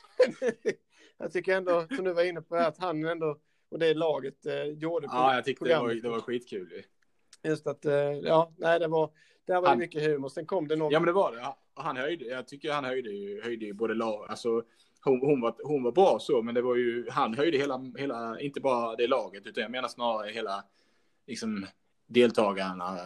jag 1.19 1.33
tycker 1.33 1.57
ändå, 1.57 1.87
som 1.97 2.05
du 2.05 2.13
var 2.13 2.23
inne 2.25 2.43
på, 2.43 2.57
att 2.57 2.79
han 2.79 3.05
ändå 3.05 3.39
och 3.71 3.79
det 3.79 3.95
laget 3.95 4.47
eh, 4.47 4.63
gjorde 4.65 5.07
Ja, 5.11 5.35
jag 5.35 5.45
tyckte 5.45 5.65
det 5.65 5.79
var, 5.79 5.95
det 5.95 6.09
var 6.09 6.21
skitkul. 6.21 6.83
Ju. 7.45 7.51
Just 7.51 7.67
att, 7.67 7.85
eh, 7.85 7.93
ja, 8.13 8.53
nej, 8.57 8.79
det 8.79 8.89
var, 8.89 9.11
där 9.47 9.55
var 9.55 9.63
det 9.63 9.69
Han- 9.69 9.79
mycket 9.79 10.03
humor. 10.03 10.29
Sen 10.29 10.47
kom 10.47 10.69
det 10.69 10.77
någon, 10.77 10.93
Ja, 10.93 11.01
men 11.01 11.07
det 11.07 11.13
var 11.13 11.33
det. 11.33 11.55
Han 11.77 11.97
höjde, 11.97 12.25
jag 12.25 12.49
tycker 12.49 12.73
han 12.73 12.85
höjde 12.85 13.11
ju, 13.11 13.43
höjde 13.43 13.65
ju 13.67 13.73
både 13.73 13.95
lag, 13.95 14.27
alltså 14.31 14.63
hon, 15.05 15.21
hon, 15.21 15.41
var, 15.41 15.55
hon 15.65 15.83
var 15.83 15.93
bra 15.93 16.19
så, 16.21 16.43
men 16.43 16.55
det 16.55 16.63
var 16.63 16.77
ju, 16.77 17.07
han 17.11 17.35
höjde 17.35 17.59
hela, 17.59 17.81
hela, 17.99 18.41
inte 18.41 18.61
bara 18.61 18.97
det 18.97 19.07
laget, 19.07 19.47
utan 19.47 19.63
jag 19.63 19.71
menar 19.71 19.89
snarare 19.89 20.31
hela, 20.31 20.65
liksom, 21.27 21.67
deltagarna, 22.07 22.99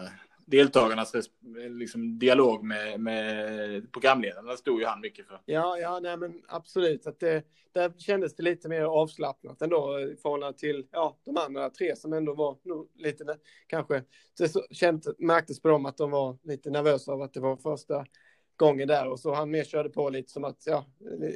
deltagarnas 0.51 1.15
res- 1.15 1.31
liksom, 1.71 2.19
dialog 2.19 2.65
med, 2.65 3.01
med 3.01 3.93
programledarna 3.93 4.57
stod 4.57 4.81
ju 4.81 4.87
han 4.87 5.01
mycket 5.01 5.27
för. 5.27 5.41
ja, 5.45 5.79
ja, 5.79 6.01
nej, 6.03 6.17
men 6.17 6.43
absolut. 6.49 7.07
Att 7.07 7.21
det, 7.21 7.43
där 7.73 7.93
kändes 7.99 8.37
det 8.37 8.43
lite 8.43 8.69
mer 8.69 8.83
avslappnat 8.83 9.63
ändå 9.63 10.01
i 10.01 10.17
förhållande 10.17 10.59
till 10.59 10.87
ja, 10.91 11.19
de 11.25 11.37
andra 11.37 11.71
tre 11.71 11.97
som 11.97 12.13
ändå 12.13 12.35
var 12.35 12.57
nog 12.65 12.91
lite, 12.95 13.37
kanske, 13.67 14.03
det 14.39 14.49
så, 14.49 14.63
känt, 14.71 15.07
märktes 15.19 15.63
på 15.63 15.69
dem 15.69 15.87
att 15.87 15.97
de 15.97 16.11
var 16.11 16.39
lite 16.43 16.71
nervösa 16.71 17.13
av 17.13 17.23
att 17.23 17.35
det 17.35 17.41
var 17.41 17.57
första 17.57 18.07
gången 18.57 18.89
där 18.89 19.09
och 19.09 19.21
så 19.21 19.35
han 19.35 19.51
mer 19.51 19.65
körde 19.65 19.89
på 19.89 20.11
lite 20.11 20.33
som 20.33 20.45
att, 20.45 20.63
ja, 20.67 20.87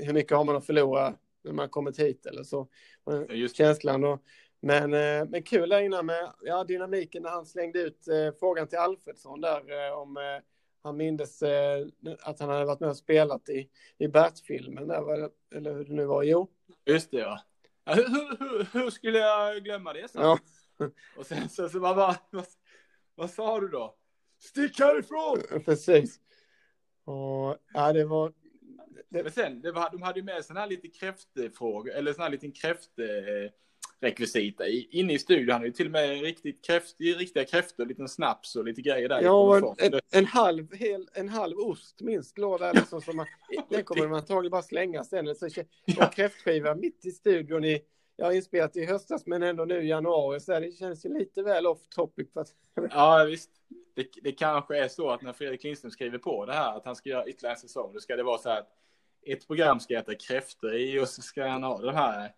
hur 0.05 0.13
mycket 0.13 0.37
har 0.37 0.45
man 0.45 0.57
att 0.57 0.67
förlora 0.67 1.15
när 1.45 1.53
man 1.53 1.69
kommit 1.69 1.99
hit 1.99 2.27
eller 2.27 2.43
så. 2.43 2.69
Just 3.29 3.57
känslan. 3.57 4.05
Och, 4.05 4.23
men, 4.65 4.95
eh, 4.95 5.29
men 5.29 5.43
kul 5.43 5.69
där 5.69 5.81
innan 5.81 6.07
med 6.07 6.33
ja, 6.43 6.65
dynamiken 6.65 7.23
när 7.23 7.31
han 7.31 7.47
slängde 7.47 7.79
ut 7.79 8.09
eh, 8.09 8.35
frågan 8.41 8.69
till 8.69 8.79
Alfredsson 8.79 9.41
där 9.41 9.89
eh, 9.89 9.99
om 9.99 10.17
eh, 10.17 10.23
han 10.83 10.97
mindes 10.97 11.43
eh, 11.43 11.87
att 12.21 12.41
han 12.41 12.49
hade 12.49 12.65
varit 12.65 12.81
med 12.81 12.89
och 12.89 12.97
spelat 12.97 13.49
i, 13.49 13.69
i 13.99 14.09
Bert-filmen 14.09 14.89
där, 14.89 15.31
eller 15.55 15.75
hur 15.75 15.85
det 15.85 15.93
nu 15.93 16.05
var. 16.05 16.23
Jo, 16.23 16.51
Just 16.85 17.11
det, 17.11 17.19
ja. 17.19 17.41
ja 17.85 17.95
hur, 17.95 18.05
hur, 18.39 18.67
hur, 18.73 18.91
skulle 18.91 19.19
jag 19.19 19.65
glömma 19.65 19.93
det? 19.93 20.11
Så? 20.11 20.19
ja, 20.19 20.39
Och 21.17 21.27
sen 21.27 21.49
så, 21.49 21.69
så 21.69 21.79
vad, 21.79 21.97
vad, 21.97 22.17
vad, 22.31 22.47
vad 23.15 23.31
sa 23.31 23.61
du 23.61 23.69
då? 23.69 23.97
Stick 24.39 24.81
härifrån! 24.81 25.63
precis. 25.65 26.21
Och 27.05 27.57
ja, 27.73 27.93
det 27.93 28.05
var... 28.05 28.33
Det, 29.09 29.23
Men 29.23 29.33
sen, 29.33 29.61
det 29.61 29.73
var, 29.73 29.91
de 29.91 30.03
hade 30.03 30.19
ju 30.19 30.25
med 30.25 30.45
sån 30.45 30.57
här 30.57 30.67
lite 30.67 30.89
kräftfrågor, 30.89 31.93
eller 31.93 32.13
sån 32.13 32.23
här 32.23 32.31
liten 32.31 32.53
kräftrekvisita 32.53 33.63
i, 34.05 34.89
inne 34.91 35.13
i 35.13 35.19
studion. 35.19 35.49
Han 35.49 35.55
hade 35.61 35.67
ju 35.67 35.73
till 35.73 35.87
och 35.87 35.93
med 35.93 36.21
riktigt 36.21 36.65
kräft, 36.65 36.97
riktiga 36.99 37.45
kräftor, 37.45 37.87
liten 37.87 38.09
snaps 38.09 38.57
och 38.57 38.65
lite 38.65 38.83
grejer 38.83 39.09
där. 39.09 39.23
ja, 39.23 39.57
en, 39.79 39.95
en, 39.95 40.01
en, 40.13 40.27
halv, 40.27 40.75
hel, 40.75 41.09
en 41.15 41.29
halv 41.29 41.59
ost 41.59 42.01
minst 42.01 42.39
låg 42.39 42.61
där 42.61 42.75
liksom 42.75 43.01
som 43.01 43.17
man, 43.17 43.27
den 43.69 43.85
kommer 43.85 44.07
man 44.09 44.19
antagligen 44.19 44.51
bara 44.51 44.63
slänga 44.63 45.05
sen. 45.05 45.35
Så, 45.35 45.49
Ja. 45.85 46.07
och 46.07 46.15
kräftskiva 46.15 46.75
mitt 46.75 47.07
i 47.07 47.11
studion 47.11 47.65
i, 47.65 47.83
ja, 48.17 48.33
inspelat 48.33 48.77
i 48.77 48.85
höstas 48.85 49.27
men 49.27 49.43
ändå 49.43 49.65
nu 49.65 49.83
i 49.83 49.89
januari. 49.89 50.41
Så 50.41 50.61
det 50.61 50.79
känns 50.79 51.07
ju 51.07 51.19
lite 51.19 51.43
väl 51.43 51.67
off 51.67 51.89
topic. 51.89 52.29
För 52.33 52.41
att, 52.41 52.55
Ja, 52.91 53.25
visst. 53.29 53.51
Det, 53.95 54.07
det 54.23 54.33
kanske 54.33 54.79
är 54.85 54.89
så 54.89 55.11
att 55.11 55.23
när 55.23 55.33
Fredrik 55.33 55.65
Lindström 55.65 55.91
skriver 55.91 56.19
på 56.19 56.47
det 56.47 56.53
här, 56.53 56.77
att 56.77 56.85
han 56.85 56.97
ska 56.97 57.09
göra 57.09 57.27
ytterligare 57.29 57.55
en 57.55 57.61
säsong, 57.61 57.91
då 57.95 58.01
ska 58.01 58.17
det 58.17 58.23
vara 58.23 58.39
så 58.39 58.49
här 58.49 58.59
att 58.61 58.69
ett 59.27 59.47
program 59.47 59.81
ska 59.81 59.99
äta 59.99 60.15
kräftor 60.15 60.75
i 60.75 61.01
och 61.01 61.09
så 61.09 61.23
ska 61.23 61.47
han 61.47 61.63
ha 61.63 61.81
de 61.81 61.95
här 61.95 62.33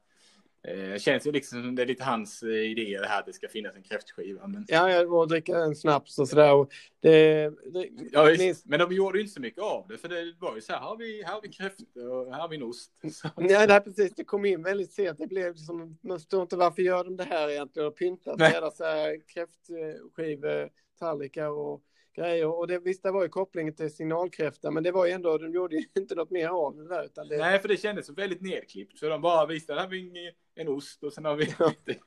Eh, 0.69 0.99
känns 0.99 1.27
ju 1.27 1.33
liksom 1.33 1.63
som 1.63 1.75
det 1.75 1.83
är 1.83 1.87
lite 1.87 2.05
hans 2.05 2.43
eh, 2.43 2.49
idé 2.49 2.99
det 3.01 3.07
här 3.07 3.21
att 3.21 3.27
det 3.27 3.33
ska 3.33 3.49
finnas 3.49 3.77
en 3.77 3.83
kräftskiva. 3.83 4.47
Men... 4.47 4.65
Ja, 4.69 4.91
jag 4.91 5.07
var 5.07 5.19
och 5.19 5.29
dricka 5.29 5.57
en 5.57 5.77
snaps 5.77 6.19
och 6.19 6.29
sådär. 6.29 6.67
det, 7.01 7.51
det, 7.73 7.89
ja, 8.13 8.25
visst, 8.25 8.41
minst... 8.41 8.67
Men 8.67 8.79
de 8.79 8.93
gjorde 8.93 9.19
ju 9.19 9.23
inte 9.23 9.35
så 9.35 9.41
mycket 9.41 9.63
av 9.63 9.87
det, 9.89 9.99
för 9.99 10.09
det 10.09 10.35
var 10.39 10.55
ju 10.55 10.61
så 10.61 10.73
här, 10.73 10.81
här 10.81 10.87
har 10.87 10.97
vi, 10.97 11.23
här 11.23 11.35
har 11.35 11.43
vi 11.43 11.49
kräftor 11.49 12.11
och 12.11 12.33
här 12.35 12.41
har 12.41 12.49
vi 12.49 12.57
en 12.57 12.63
ost. 12.63 12.93
Så. 13.13 13.29
Ja, 13.37 13.67
det 13.67 13.81
precis. 13.81 14.15
Det 14.15 14.25
kom 14.25 14.45
in 14.45 14.63
väldigt 14.63 14.93
sent. 14.93 15.19
Det 15.19 15.27
blev 15.27 15.55
liksom, 15.55 15.99
man 16.01 16.19
förstår 16.19 16.43
inte 16.43 16.57
varför 16.57 16.83
gör 16.83 17.05
de 17.05 17.17
det 17.17 17.25
här 17.25 17.51
egentligen 17.51 17.89
och 17.89 17.99
pyntat 17.99 18.39
deras 18.39 18.79
kräftskivor, 19.27 20.71
tallrikar 20.99 21.49
och 21.49 21.83
grejer. 22.17 22.47
Och 22.47 22.67
det, 22.67 22.79
visst, 22.79 23.03
det 23.03 23.11
var 23.11 23.23
ju 23.23 23.29
kopplingen 23.29 23.75
till 23.75 23.95
signalkräfta, 23.95 24.71
men 24.71 24.83
det 24.83 24.93
var 24.93 25.07
ju 25.07 25.13
ändå, 25.13 25.39
de 25.39 25.53
gjorde 25.53 25.77
ju 25.77 25.85
inte 26.01 26.15
något 26.15 26.31
mer 26.31 26.49
av 26.49 26.77
det 26.77 26.89
där. 26.89 27.05
Utan 27.05 27.29
det... 27.29 27.37
Nej, 27.37 27.59
för 27.59 27.69
det 27.69 27.77
kändes 27.77 28.11
väldigt 28.11 28.41
nedklippt. 28.41 29.01
För 29.01 29.11
de 29.11 29.21
bara 29.21 29.47
visste, 29.47 29.73
här 29.73 29.81
har 29.81 29.89
vi 29.89 30.29
en 30.29 30.35
ost 30.57 31.05
och 31.05 31.13
sen 31.13 31.25
har 31.25 31.37
vi 31.37 31.55
ja. 31.59 31.73
lite 31.85 32.01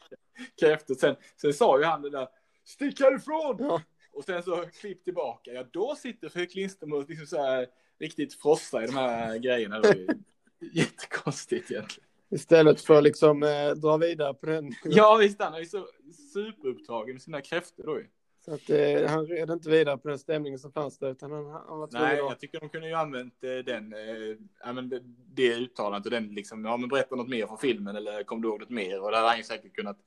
kräftor. 0.60 0.96
Sen, 0.96 1.16
sen 1.42 1.54
sa 1.54 1.80
ju 1.80 1.86
han 1.86 2.02
det 2.02 2.10
där, 2.10 2.28
stick 2.66 3.00
härifrån! 3.00 3.56
Ja. 3.60 3.82
Och 4.14 4.24
sen 4.24 4.44
så 4.44 4.66
klipp 4.80 5.04
tillbaka. 5.04 5.54
Ja, 5.54 5.64
då 5.72 5.96
sitter 5.96 6.30
Fredrik 6.30 6.56
Lindström 6.56 6.94
och 6.94 7.10
liksom 7.10 7.26
så 7.26 7.44
här 7.44 7.68
riktigt 8.00 8.34
frossa 8.34 8.84
i 8.84 8.86
de 8.86 8.96
här 8.96 9.38
grejerna. 9.38 9.80
Det 9.80 9.88
var 9.88 10.16
jättekonstigt 10.74 11.72
egentligen. 11.72 12.08
Istället 12.30 12.82
för 12.82 13.02
liksom 13.02 13.44
eh, 13.44 13.70
dra 13.70 13.98
vidare 13.98 14.34
på 14.34 14.46
den. 14.46 14.74
Ja, 14.84 15.16
visst, 15.16 15.42
han 15.42 15.54
är 15.54 15.60
ju 15.60 15.66
så 15.66 15.88
superupptagen 16.34 17.14
med 17.14 17.22
sina 17.22 17.42
kräftor 17.42 17.84
då 17.84 18.00
ju. 18.00 18.08
Så 18.48 18.54
att, 18.54 18.70
eh, 18.70 19.10
han 19.10 19.28
red 19.28 19.50
inte 19.50 19.70
vidare 19.70 19.98
på 19.98 20.08
den 20.08 20.20
stämningen 20.20 20.60
som 20.60 20.72
fanns 20.72 21.00
där, 21.00 21.12
utan 21.12 21.32
han, 21.32 21.46
han 21.46 21.80
var 21.80 21.90
Nej, 21.92 22.18
jag 22.18 22.40
tycker 22.40 22.60
de 22.60 22.70
kunde 22.70 22.88
ju 22.88 22.94
använt 22.94 23.44
eh, 23.44 23.66
den, 23.66 23.94
eh, 23.94 24.74
men 24.74 24.90
det, 24.90 25.02
det 25.34 25.56
uttalandet 25.56 26.06
och 26.06 26.12
den 26.12 26.28
liksom, 26.28 26.66
ja 26.66 26.78
men 26.78 26.90
berätta 26.90 27.16
något 27.16 27.30
mer 27.30 27.48
från 27.48 27.58
filmen 27.58 27.96
eller 27.96 28.24
kom 28.24 28.42
du 28.42 28.48
ihåg 28.48 28.60
något 28.60 28.70
mer? 28.70 29.02
Och 29.02 29.12
det 29.12 29.18
hade 29.18 29.30
han 29.30 29.38
ju 29.38 29.44
säkert 29.44 29.76
kunnat 29.76 29.98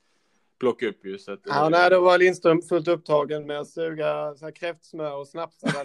plocka 0.60 0.88
upp 0.88 1.06
ju. 1.06 1.18
Så 1.18 1.32
att, 1.32 1.40
ja, 1.44 1.64
eh, 1.64 1.70
nej, 1.70 1.90
då 1.90 2.00
var 2.00 2.18
Lindström 2.18 2.62
fullt 2.62 2.88
upptagen 2.88 3.46
med 3.46 3.60
att 3.60 3.68
suga 3.68 4.34
så 4.34 4.44
här 4.44 4.52
kräftsmör 4.52 5.16
och 5.16 5.28
snapsa. 5.28 5.68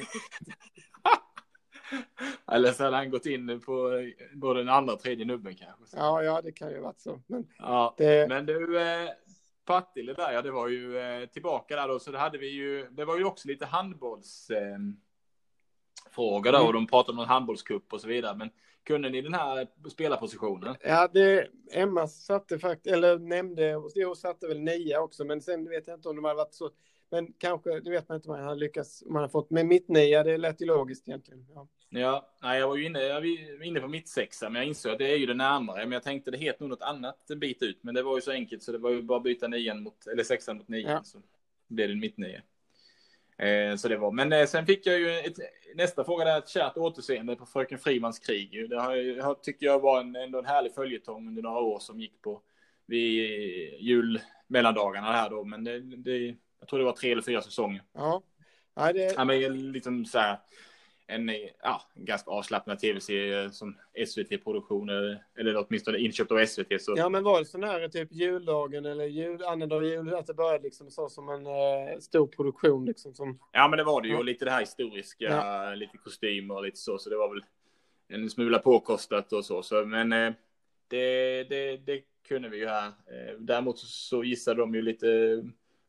Eller 2.51 2.71
så 2.71 2.83
hade 2.83 2.95
han 2.95 3.09
gått 3.09 3.25
in 3.25 3.61
på 3.65 3.91
både 4.33 4.59
den 4.59 4.69
andra 4.69 4.93
och 4.93 4.99
tredje 4.99 5.25
nubben 5.25 5.55
kanske. 5.55 5.97
Ja, 5.97 6.23
ja, 6.23 6.41
det 6.41 6.51
kan 6.51 6.71
ju 6.71 6.79
varit 6.79 6.99
så. 6.99 7.21
Men, 7.27 7.47
ja, 7.57 7.95
det... 7.97 8.29
men 8.29 8.45
du, 8.45 8.79
eh, 8.79 9.09
Partille 9.65 10.13
där, 10.13 10.31
ja 10.31 10.41
det 10.41 10.51
var 10.51 10.67
ju 10.67 10.97
eh, 10.97 11.25
tillbaka 11.25 11.75
där 11.75 11.87
då, 11.87 11.99
så 11.99 12.11
det 12.11 12.17
hade 12.17 12.37
vi 12.37 12.47
ju, 12.47 12.89
det 12.91 13.05
var 13.05 13.17
ju 13.17 13.23
också 13.23 13.47
lite 13.47 13.65
handbollsfrågor 13.65 14.97
eh, 16.17 16.51
då, 16.51 16.57
mm. 16.57 16.67
och 16.67 16.73
de 16.73 16.87
pratade 16.87 17.17
om 17.17 17.19
en 17.19 17.29
handbollskupp 17.29 17.93
och 17.93 18.01
så 18.01 18.07
vidare, 18.07 18.35
men 18.35 18.49
kunde 18.83 19.09
ni 19.09 19.21
den 19.21 19.33
här 19.33 19.67
spelarpositionen? 19.89 20.75
Ja, 20.81 21.09
det, 21.13 21.47
Emma 21.71 22.07
satte 22.07 22.59
faktiskt, 22.59 22.95
eller 22.95 23.19
nämnde, 23.19 23.75
och 23.75 24.17
satte 24.17 24.47
väl 24.47 24.59
nia 24.59 25.01
också, 25.01 25.25
men 25.25 25.41
sen 25.41 25.69
vet 25.69 25.87
jag 25.87 25.97
inte 25.97 26.09
om 26.09 26.15
de 26.15 26.25
hade 26.25 26.37
varit 26.37 26.53
så 26.53 26.69
men 27.11 27.33
kanske, 27.37 27.79
det 27.79 27.91
vet 27.91 28.09
man 28.09 28.15
inte 28.15 28.29
om 28.29 28.35
han 28.35 28.47
har 28.47 28.55
lyckats, 28.55 29.03
om 29.07 29.15
han 29.15 29.23
har 29.23 29.29
fått 29.29 29.49
med 29.49 29.65
mitt 29.65 29.87
nia, 29.87 30.23
det 30.23 30.37
lät 30.37 30.61
ju 30.61 30.65
logiskt 30.65 31.07
egentligen. 31.07 31.45
Ja, 31.55 31.67
ja 31.89 32.29
nej, 32.41 32.59
jag 32.59 32.67
var 32.67 32.75
ju 32.75 32.85
inne, 32.85 33.01
jag 33.01 33.21
var 33.57 33.63
inne 33.63 33.79
på 33.79 33.87
mitt 33.87 34.07
sexa, 34.07 34.49
men 34.49 34.61
jag 34.61 34.67
insåg 34.67 34.91
att 34.91 34.97
det 34.97 35.11
är 35.11 35.17
ju 35.17 35.25
det 35.25 35.33
närmare. 35.33 35.85
Men 35.85 35.91
jag 35.91 36.03
tänkte 36.03 36.31
det 36.31 36.37
heter 36.37 36.61
nog 36.61 36.69
något 36.69 36.81
annat 36.81 37.29
en 37.29 37.39
bit 37.39 37.63
ut, 37.63 37.79
men 37.81 37.95
det 37.95 38.03
var 38.03 38.15
ju 38.15 38.21
så 38.21 38.31
enkelt 38.31 38.63
så 38.63 38.71
det 38.71 38.77
var 38.77 38.89
ju 38.89 39.01
bara 39.01 39.17
att 39.17 39.23
byta 39.23 39.47
nian 39.47 39.83
mot, 39.83 40.07
eller 40.07 40.23
sexan 40.23 40.57
mot 40.57 40.67
nian. 40.67 40.91
Ja. 40.91 41.03
Så 41.03 41.21
blev 41.67 41.89
det 41.89 41.95
mitt 41.95 42.17
nia. 42.17 42.41
Eh, 43.37 43.75
så 43.75 43.87
det 43.87 43.97
var, 43.97 44.11
men 44.11 44.33
eh, 44.33 44.45
sen 44.45 44.65
fick 44.65 44.85
jag 44.85 44.99
ju 44.99 45.19
ett, 45.19 45.37
nästa 45.75 46.03
fråga 46.03 46.25
där, 46.25 46.37
ett 46.37 46.49
kärt 46.49 46.77
återseende 46.77 47.35
på 47.35 47.45
Fröken 47.45 47.79
Frimans 47.79 48.19
krig. 48.19 48.69
Det 48.69 48.81
har, 48.81 48.95
jag 48.95 49.43
tycker 49.43 49.65
jag 49.65 49.79
var 49.79 49.99
en, 49.99 50.15
ändå 50.15 50.39
en 50.39 50.45
härlig 50.45 50.73
följetong 50.73 51.27
under 51.27 51.41
några 51.41 51.59
år 51.59 51.79
som 51.79 51.99
gick 51.99 52.21
på 52.21 52.41
vid 52.85 53.29
julmellandagarna 53.79 55.11
här 55.11 55.29
då, 55.29 55.43
men 55.43 55.63
det, 55.63 55.79
det 55.79 56.35
jag 56.65 56.69
tror 56.69 56.79
det 56.79 56.85
var 56.85 56.93
tre 56.93 57.11
eller 57.11 57.21
fyra 57.21 57.41
säsonger. 57.41 57.83
Ja. 57.93 58.21
Nej, 58.75 58.93
det... 58.93 59.13
Ja, 59.15 59.25
men 59.25 59.71
liksom 59.71 60.05
så 60.05 60.19
här, 60.19 60.37
en 61.07 61.31
ja, 61.63 61.81
ganska 61.95 62.31
avslappnad 62.31 62.79
tv-serie 62.79 63.49
som 63.51 63.77
SVT-produktion 64.07 64.89
eller 65.39 65.65
åtminstone 65.67 65.97
inköpt 65.97 66.31
av 66.31 66.45
SVT. 66.45 66.81
Så... 66.81 66.93
Ja, 66.97 67.09
men 67.09 67.23
var 67.23 67.39
det 67.39 67.45
sån 67.45 67.63
här 67.63 67.87
typ 67.87 68.11
juldagen 68.11 68.85
eller 68.85 69.05
jul, 69.05 69.43
annandag 69.43 69.83
jul, 69.83 70.13
att 70.13 70.27
det 70.27 70.33
började 70.33 70.63
liksom 70.63 70.91
så 70.91 71.09
som 71.09 71.29
en 71.29 71.45
eh, 71.45 71.99
stor 71.99 72.27
produktion 72.27 72.85
liksom 72.85 73.13
som... 73.13 73.39
Ja, 73.51 73.67
men 73.67 73.77
det 73.77 73.83
var 73.83 74.01
det 74.01 74.07
ju, 74.07 74.13
ja. 74.13 74.19
och 74.19 74.25
lite 74.25 74.45
det 74.45 74.51
här 74.51 74.59
historiska, 74.59 75.25
ja. 75.25 75.75
lite 75.75 75.97
kostymer 75.97 76.55
och 76.55 76.63
lite 76.63 76.77
så, 76.77 76.97
så 76.97 77.09
det 77.09 77.17
var 77.17 77.33
väl 77.33 77.43
en 78.07 78.29
smula 78.29 78.59
påkostat 78.59 79.33
och 79.33 79.45
så, 79.45 79.63
så 79.63 79.85
men 79.85 80.13
eh, 80.13 80.33
det, 80.87 81.43
det, 81.43 81.77
det 81.77 82.01
kunde 82.27 82.49
vi 82.49 82.57
ju 82.57 82.67
här. 82.67 82.87
Eh, 82.87 83.39
däremot 83.39 83.79
så 83.79 84.23
gissade 84.23 84.59
de 84.59 84.75
ju 84.75 84.81
lite 84.81 85.07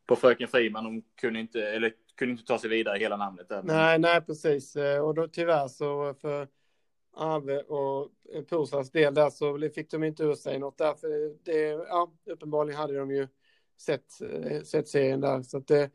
på 0.07 0.15
Fröken 0.15 0.47
Friman. 0.47 0.83
De 0.83 1.03
kunde 1.21 1.39
inte, 1.39 1.61
eller 1.61 1.93
kunde 2.15 2.31
inte 2.31 2.45
ta 2.45 2.59
sig 2.59 2.69
vidare 2.69 2.99
hela 2.99 3.17
namnet. 3.17 3.49
Där. 3.49 3.63
Nej, 3.63 3.99
nej, 3.99 4.21
precis. 4.21 4.75
Eh, 4.75 5.05
och 5.05 5.15
då 5.15 5.27
tyvärr 5.27 5.67
så 5.67 6.13
för 6.13 6.47
Arve 7.17 7.61
och 7.61 8.11
Pursas 8.49 8.91
del 8.91 9.13
där 9.13 9.29
så 9.29 9.69
fick 9.75 9.91
de 9.91 10.03
inte 10.03 10.23
ur 10.23 10.35
sig 10.35 10.59
något 10.59 10.77
där. 10.77 10.93
För 10.93 11.35
det, 11.43 11.61
ja, 11.69 12.13
uppenbarligen 12.25 12.79
hade 12.79 12.97
de 12.97 13.11
ju 13.11 13.27
sett, 13.77 14.21
eh, 14.21 14.61
sett 14.61 14.87
serien 14.87 15.21
där. 15.21 15.41
Så 15.41 15.57
att 15.57 15.67
det, 15.67 15.89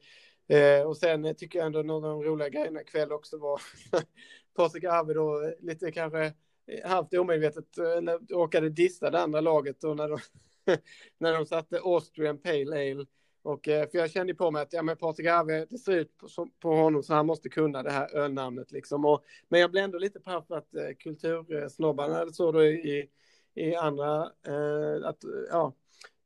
eh, 0.48 0.86
och 0.86 0.96
sen 0.96 1.34
tycker 1.34 1.58
jag 1.58 1.66
ändå 1.66 1.82
någon 1.82 2.04
av 2.04 2.10
de 2.10 2.22
roliga 2.22 2.48
grejerna 2.48 2.80
ikväll 2.80 3.12
också 3.12 3.38
var 3.38 3.60
Patrik 4.56 4.84
Arve 4.84 5.14
då 5.14 5.54
lite 5.60 5.92
kanske 5.92 6.32
halvt 6.84 7.14
omedvetet 7.14 7.78
råkade 8.30 8.68
dissa 8.68 9.10
det 9.10 9.20
andra 9.20 9.40
laget 9.40 9.80
då 9.80 9.94
när 9.94 10.08
de, 10.08 10.18
när 11.18 11.32
de 11.32 11.46
satte 11.46 11.80
Austrian 11.82 12.38
Pale 12.38 12.90
Ale 12.90 13.06
och, 13.43 13.68
eh, 13.68 13.88
för 13.90 13.99
jag 13.99 14.11
kände 14.11 14.34
på 14.34 14.51
mig 14.51 14.62
att 14.62 14.72
ja, 14.72 14.82
men 14.82 14.97
Patrik 14.97 15.26
Arve, 15.26 15.66
det 15.70 15.78
ser 15.78 15.93
ut 15.93 16.18
på, 16.18 16.49
på, 16.61 16.74
honom 16.74 17.03
så 17.03 17.14
han 17.14 17.26
måste 17.26 17.49
kunna 17.49 17.82
det 17.82 17.90
här 17.90 18.16
ölnamnet. 18.16 18.72
Liksom. 18.72 19.05
Och, 19.05 19.24
men 19.49 19.61
jag 19.61 19.70
blev 19.70 19.84
ändå 19.84 19.99
lite 19.99 20.20
paff 20.20 20.51
att 20.51 20.74
eh, 20.74 20.88
kultursnobbarna 20.99 22.20
eller 22.20 22.32
så 22.32 22.53
då 22.53 22.64
i, 22.64 23.09
i 23.55 23.74
andra, 23.74 24.30
eh, 24.47 25.09
att, 25.09 25.24
ja, 25.51 25.74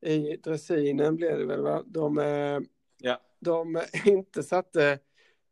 i 0.00 0.36
dressinen 0.36 1.16
blev 1.16 1.38
det 1.38 1.46
väl, 1.46 1.62
va? 1.62 1.82
De, 1.86 2.18
eh, 2.18 2.60
ja. 2.98 3.20
de 3.40 3.82
inte 4.04 4.42
satte 4.42 4.98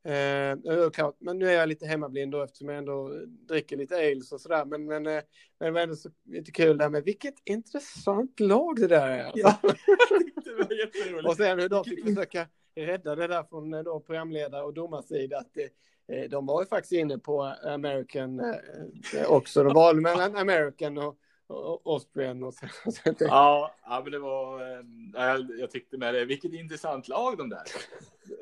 Eh, 0.06 0.90
klart, 0.90 1.16
men 1.18 1.38
nu 1.38 1.48
är 1.48 1.52
jag 1.52 1.68
lite 1.68 1.86
hemmablind 1.86 2.32
då 2.32 2.42
eftersom 2.42 2.68
jag 2.68 2.78
ändå 2.78 3.10
dricker 3.26 3.76
lite 3.76 3.96
ales 3.96 4.32
och 4.32 4.40
sådär. 4.40 4.64
Men, 4.64 4.84
men, 4.86 5.06
eh, 5.06 5.22
men 5.58 5.66
det 5.66 5.70
var 5.70 5.80
ändå 5.80 5.96
så 5.96 6.10
lite 6.24 6.52
kul 6.52 6.78
där 6.78 6.88
med 6.88 7.04
vilket 7.04 7.34
intressant 7.44 8.40
lag 8.40 8.76
det 8.76 8.86
där 8.86 9.08
är. 9.08 9.32
Ja, 9.34 9.60
det 10.58 10.64
var 10.64 10.76
jätteroligt. 10.76 11.28
och 11.28 11.36
sen 11.36 11.58
hur 11.58 11.68
de 11.68 11.84
fick 11.84 12.04
försöka 12.04 12.46
rädda 12.76 13.14
det 13.14 13.26
där 13.26 13.42
från 13.42 13.74
eh, 13.74 13.82
då 13.82 14.00
programledare 14.00 14.62
och 14.62 14.74
domarsida. 14.74 15.38
Att 15.38 15.54
det, 15.54 15.72
eh, 16.14 16.30
de 16.30 16.46
var 16.46 16.62
ju 16.62 16.66
faktiskt 16.66 16.92
inne 16.92 17.18
på 17.18 17.42
American 17.64 18.40
eh, 18.40 19.26
också. 19.26 19.64
De 19.64 19.74
valde 19.74 20.02
mellan 20.02 20.36
American 20.36 20.98
och 20.98 21.18
Austrian 21.84 22.42
och 22.42 22.54
så. 22.54 22.66
ja, 23.18 23.74
ja, 23.84 24.00
men 24.02 24.12
det 24.12 24.18
var, 24.18 24.60
jag, 25.14 25.50
jag 25.58 25.70
tyckte 25.70 25.98
med 25.98 26.14
det, 26.14 26.24
vilket 26.24 26.52
intressant 26.52 27.08
lag 27.08 27.38
de 27.38 27.48
där. 27.48 27.62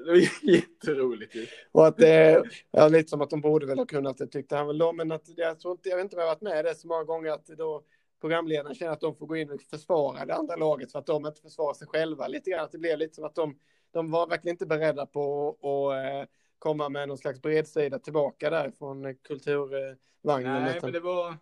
Det 0.05 0.11
var 0.11 0.51
jätteroligt 0.55 1.35
Och 1.73 1.87
att 1.87 1.97
det, 1.97 2.43
ja, 2.71 2.89
lite 2.89 3.09
som 3.09 3.21
att 3.21 3.31
de 3.31 3.41
borde 3.41 3.67
väl 3.67 3.79
ha 3.79 3.87
kunnat, 3.87 4.19
det 4.19 4.27
tyckte 4.27 4.57
han 4.57 4.67
väl 4.67 4.79
då, 4.79 4.93
men 4.93 5.13
att 5.13 5.23
jag 5.37 5.61
tror 5.61 5.73
inte, 5.73 5.89
jag 5.89 5.97
vet 5.97 6.05
inte 6.05 6.17
om 6.17 6.21
jag 6.21 6.29
varit 6.29 6.41
med 6.41 6.65
det 6.65 6.75
så 6.75 6.89
många 6.89 7.05
gånger 7.05 7.31
att 7.31 7.47
då 7.47 7.83
programledaren 8.23 8.75
känner 8.75 8.93
att 8.93 9.01
de 9.01 9.14
får 9.14 9.27
gå 9.27 9.37
in 9.37 9.51
och 9.51 9.62
försvara 9.62 10.25
det 10.25 10.35
andra 10.35 10.57
laget 10.57 10.93
för 10.93 10.99
att 10.99 11.07
de 11.07 11.27
inte 11.27 11.41
försvarar 11.41 11.75
sig 11.75 11.87
själva 11.87 12.29
lite 12.29 12.51
grann. 12.51 12.64
Att 12.64 12.73
det 12.73 12.79
blev 12.79 12.99
lite 12.99 13.14
som 13.14 13.25
att 13.25 13.35
de, 13.35 13.59
de 13.91 14.11
var 14.11 14.27
verkligen 14.27 14.55
inte 14.55 14.66
beredda 14.66 15.07
på 15.07 15.49
att 15.51 16.23
eh, 16.23 16.29
komma 16.59 16.89
med 16.89 17.09
någon 17.09 17.18
slags 17.18 17.43
bredsida 17.43 17.99
tillbaka 17.99 18.51
där 18.51 18.73
från 18.79 19.14
kulturvagnen. 19.14 20.62
Nej, 20.62 20.79
men 20.83 20.93
det 20.93 21.01
var 21.01 21.37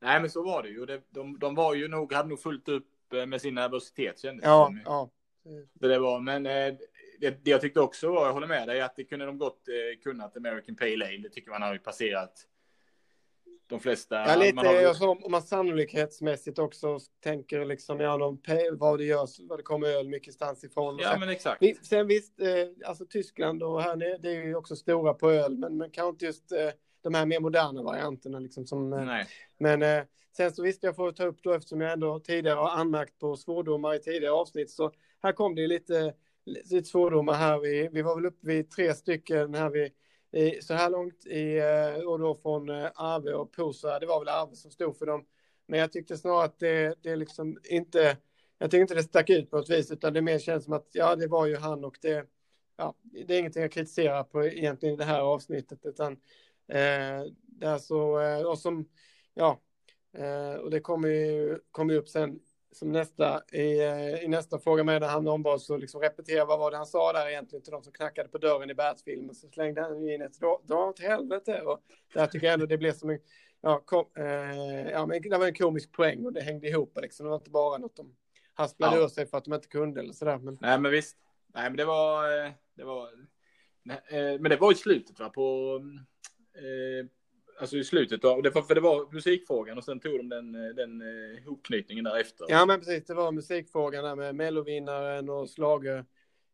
Nej, 0.00 0.20
men 0.20 0.30
så 0.30 0.42
var 0.42 0.62
det 0.62 0.68
ju. 0.68 1.00
De, 1.10 1.38
de 1.38 1.54
var 1.54 1.74
ju 1.74 1.88
nog, 1.88 2.12
hade 2.12 2.28
nog 2.28 2.40
fullt 2.40 2.68
upp 2.68 3.12
eh, 3.12 3.26
med 3.26 3.40
sin 3.40 3.54
nervositet 3.54 4.18
kändes 4.18 4.44
ja, 4.44 4.72
det 4.74 4.82
ja. 4.84 5.10
Så 5.80 5.88
det 5.88 5.98
var, 5.98 6.20
men 6.20 6.46
eh, 6.46 6.74
det, 7.20 7.44
det 7.44 7.50
jag 7.50 7.60
tyckte 7.60 7.80
också 7.80 8.12
var, 8.12 8.26
jag 8.26 8.32
håller 8.32 8.46
med 8.46 8.68
dig, 8.68 8.80
att 8.80 8.96
det 8.96 9.04
kunde 9.04 9.26
de 9.26 9.38
gott 9.38 9.68
kunnat 10.02 10.36
American 10.36 10.76
Pale 10.76 11.06
Ale. 11.06 11.18
Det 11.18 11.28
tycker 11.28 11.50
man 11.50 11.62
har 11.62 11.72
ju 11.72 11.78
passerat 11.78 12.46
de 13.74 13.80
flesta. 13.80 14.16
Ja, 14.16 14.36
lite 14.36 14.54
man 14.54 14.66
har... 14.66 14.84
alltså, 14.84 15.06
om 15.06 15.30
man 15.30 15.42
sannolikhetsmässigt 15.42 16.58
också 16.58 16.98
tänker 17.20 17.64
liksom, 17.64 18.00
ja, 18.00 18.18
de, 18.18 18.40
vad 18.72 18.98
det 18.98 19.04
görs, 19.04 19.40
vad 19.40 19.58
det 19.58 19.62
kommer 19.62 19.88
öl 19.88 20.08
mycket 20.08 20.34
stans 20.34 20.64
ifrån. 20.64 20.98
Ja, 21.00 21.16
men 21.20 21.28
exakt. 21.28 21.86
Sen 21.86 22.06
visst, 22.06 22.40
eh, 22.40 22.88
alltså 22.88 23.06
Tyskland 23.06 23.62
och 23.62 23.82
här, 23.82 23.96
det 24.18 24.28
är 24.28 24.44
ju 24.44 24.54
också 24.54 24.76
stora 24.76 25.14
på 25.14 25.30
öl, 25.30 25.58
men 25.58 25.76
man 25.76 25.90
kan 25.90 26.08
inte 26.08 26.24
just 26.24 26.52
eh, 26.52 26.70
de 27.02 27.14
här 27.14 27.26
mer 27.26 27.40
moderna 27.40 27.82
varianterna. 27.82 28.38
Liksom, 28.38 28.66
som, 28.66 28.92
eh. 28.92 29.26
Men 29.58 29.82
eh, 29.82 30.02
sen 30.36 30.52
så 30.52 30.62
visst, 30.62 30.82
jag 30.82 30.96
får 30.96 31.12
ta 31.12 31.24
upp 31.24 31.42
då 31.42 31.52
eftersom 31.52 31.80
jag 31.80 31.92
ändå 31.92 32.20
tidigare 32.20 32.56
har 32.56 32.70
anmärkt 32.70 33.18
på 33.18 33.36
svordomar 33.36 33.94
i 33.94 33.98
tidigare 33.98 34.32
avsnitt. 34.32 34.70
Så 34.70 34.92
här 35.22 35.32
kom 35.32 35.54
det 35.54 35.66
lite, 35.66 36.14
lite 36.44 36.88
svordomar 36.88 37.34
här. 37.34 37.58
Vi, 37.58 37.88
vi 37.92 38.02
var 38.02 38.14
väl 38.14 38.26
uppe 38.26 38.46
vid 38.46 38.70
tre 38.70 38.94
stycken 38.94 39.54
här 39.54 39.70
vid 39.70 39.92
så 40.60 40.74
här 40.74 40.90
långt 40.90 41.26
i, 41.26 41.58
eh, 41.58 42.08
och 42.08 42.18
då 42.18 42.34
från 42.34 42.68
eh, 42.68 42.90
Arve 42.94 43.32
och 43.32 43.52
Posa. 43.52 43.98
Det 43.98 44.06
var 44.06 44.18
väl 44.20 44.28
Arve 44.28 44.56
som 44.56 44.70
stod 44.70 44.96
för 44.96 45.06
dem. 45.06 45.26
Men 45.66 45.80
jag 45.80 45.92
tyckte 45.92 46.16
snarare 46.16 46.44
att 46.44 46.58
det, 46.58 46.94
det 47.02 47.16
liksom 47.16 47.58
inte, 47.64 48.16
jag 48.58 48.70
tyckte 48.70 48.80
inte 48.80 48.94
det 48.94 49.02
stack 49.02 49.30
ut 49.30 49.50
på 49.50 49.56
något 49.56 49.70
vis, 49.70 49.90
utan 49.90 50.12
det 50.12 50.22
mer 50.22 50.38
känns 50.38 50.64
som 50.64 50.72
att 50.72 50.88
ja, 50.92 51.16
det 51.16 51.26
var 51.26 51.46
ju 51.46 51.56
han 51.56 51.84
och 51.84 51.98
det, 52.02 52.26
ja, 52.76 52.94
det 53.02 53.34
är 53.34 53.38
ingenting 53.38 53.62
jag 53.62 53.72
kritiserar 53.72 54.24
på 54.24 54.44
egentligen 54.46 54.94
i 54.94 54.98
det 54.98 55.04
här 55.04 55.20
avsnittet, 55.20 55.86
utan 55.86 56.12
eh, 56.68 57.22
där 57.46 57.78
så, 57.78 58.20
eh, 58.20 58.42
och 58.42 58.58
som, 58.58 58.88
ja, 59.34 59.60
eh, 60.12 60.54
och 60.54 60.70
det 60.70 60.80
kommer 60.80 61.08
ju, 61.08 61.58
kommer 61.70 61.94
ju 61.94 62.00
upp 62.00 62.08
sen 62.08 62.40
som 62.76 62.92
nästa 62.92 63.42
i, 63.52 63.80
eh, 63.80 64.24
i 64.24 64.28
nästa 64.28 64.58
fråga 64.58 64.84
med 64.84 65.00
när 65.00 65.08
han 65.08 65.28
ombads 65.28 65.70
att 65.70 65.80
liksom 65.80 66.00
repetera 66.00 66.44
vad 66.44 66.58
var 66.58 66.70
det 66.70 66.76
han 66.76 66.86
sa 66.86 67.12
där 67.12 67.28
egentligen 67.28 67.62
till 67.62 67.72
de 67.72 67.82
som 67.82 67.92
knackade 67.92 68.28
på 68.28 68.38
dörren 68.38 68.70
i 68.70 68.74
Bärsfilmen 68.74 69.34
så 69.34 69.48
slängde 69.48 69.82
han 69.82 70.08
in 70.08 70.22
ett 70.22 70.40
dra 70.40 70.88
åt 70.88 71.00
helvete. 71.00 71.60
Och 71.60 71.80
där 72.14 72.26
tycker 72.26 72.46
jag 72.46 72.54
ändå 72.54 72.66
det 72.66 72.78
blev 72.78 72.92
som 72.92 73.10
en 73.10 73.18
ja, 73.60 73.82
kom, 73.84 74.06
eh, 74.18 74.90
ja 74.90 75.06
men 75.06 75.22
det 75.22 75.38
var 75.38 75.46
en 75.46 75.54
komisk 75.54 75.92
poäng 75.92 76.26
och 76.26 76.32
det 76.32 76.40
hängde 76.40 76.68
ihop 76.68 76.98
liksom 77.02 77.24
det 77.24 77.30
var 77.30 77.36
inte 77.36 77.50
bara 77.50 77.78
något 77.78 77.96
de 77.96 78.16
hasplade 78.54 78.96
ja. 78.96 79.04
ur 79.04 79.08
sig 79.08 79.26
för 79.26 79.38
att 79.38 79.44
de 79.44 79.54
inte 79.54 79.68
kunde 79.68 80.00
eller 80.00 80.12
sådär 80.12 80.38
men 80.38 80.58
nej 80.60 80.80
men 80.80 80.90
visst. 80.90 81.16
Nej 81.54 81.70
men 81.70 81.76
det 81.76 81.84
var 81.84 82.44
eh, 82.44 82.52
det 82.74 82.84
var 82.84 83.08
nej, 83.82 84.00
eh, 84.08 84.40
men 84.40 84.42
det 84.42 84.56
var 84.56 84.72
i 84.72 84.74
slutet 84.74 85.20
va 85.20 85.28
på 85.28 85.80
eh, 86.54 87.06
Alltså 87.58 87.76
i 87.76 87.84
slutet 87.84 88.22
var, 88.22 88.62
för 88.62 88.74
det 88.74 88.80
var 88.80 89.12
musikfrågan 89.12 89.78
och 89.78 89.84
sen 89.84 90.00
tog 90.00 90.18
de 90.18 90.28
den, 90.28 90.52
den 90.52 91.00
eh, 91.00 91.44
hopknytningen 91.48 92.04
därefter. 92.04 92.46
Ja 92.48 92.66
men 92.66 92.78
precis, 92.78 93.04
det 93.04 93.14
var 93.14 93.32
musikfrågan 93.32 94.04
där 94.04 94.16
med 94.16 94.34
mellovinnaren 94.34 95.28
och 95.28 95.50
slager 95.50 96.04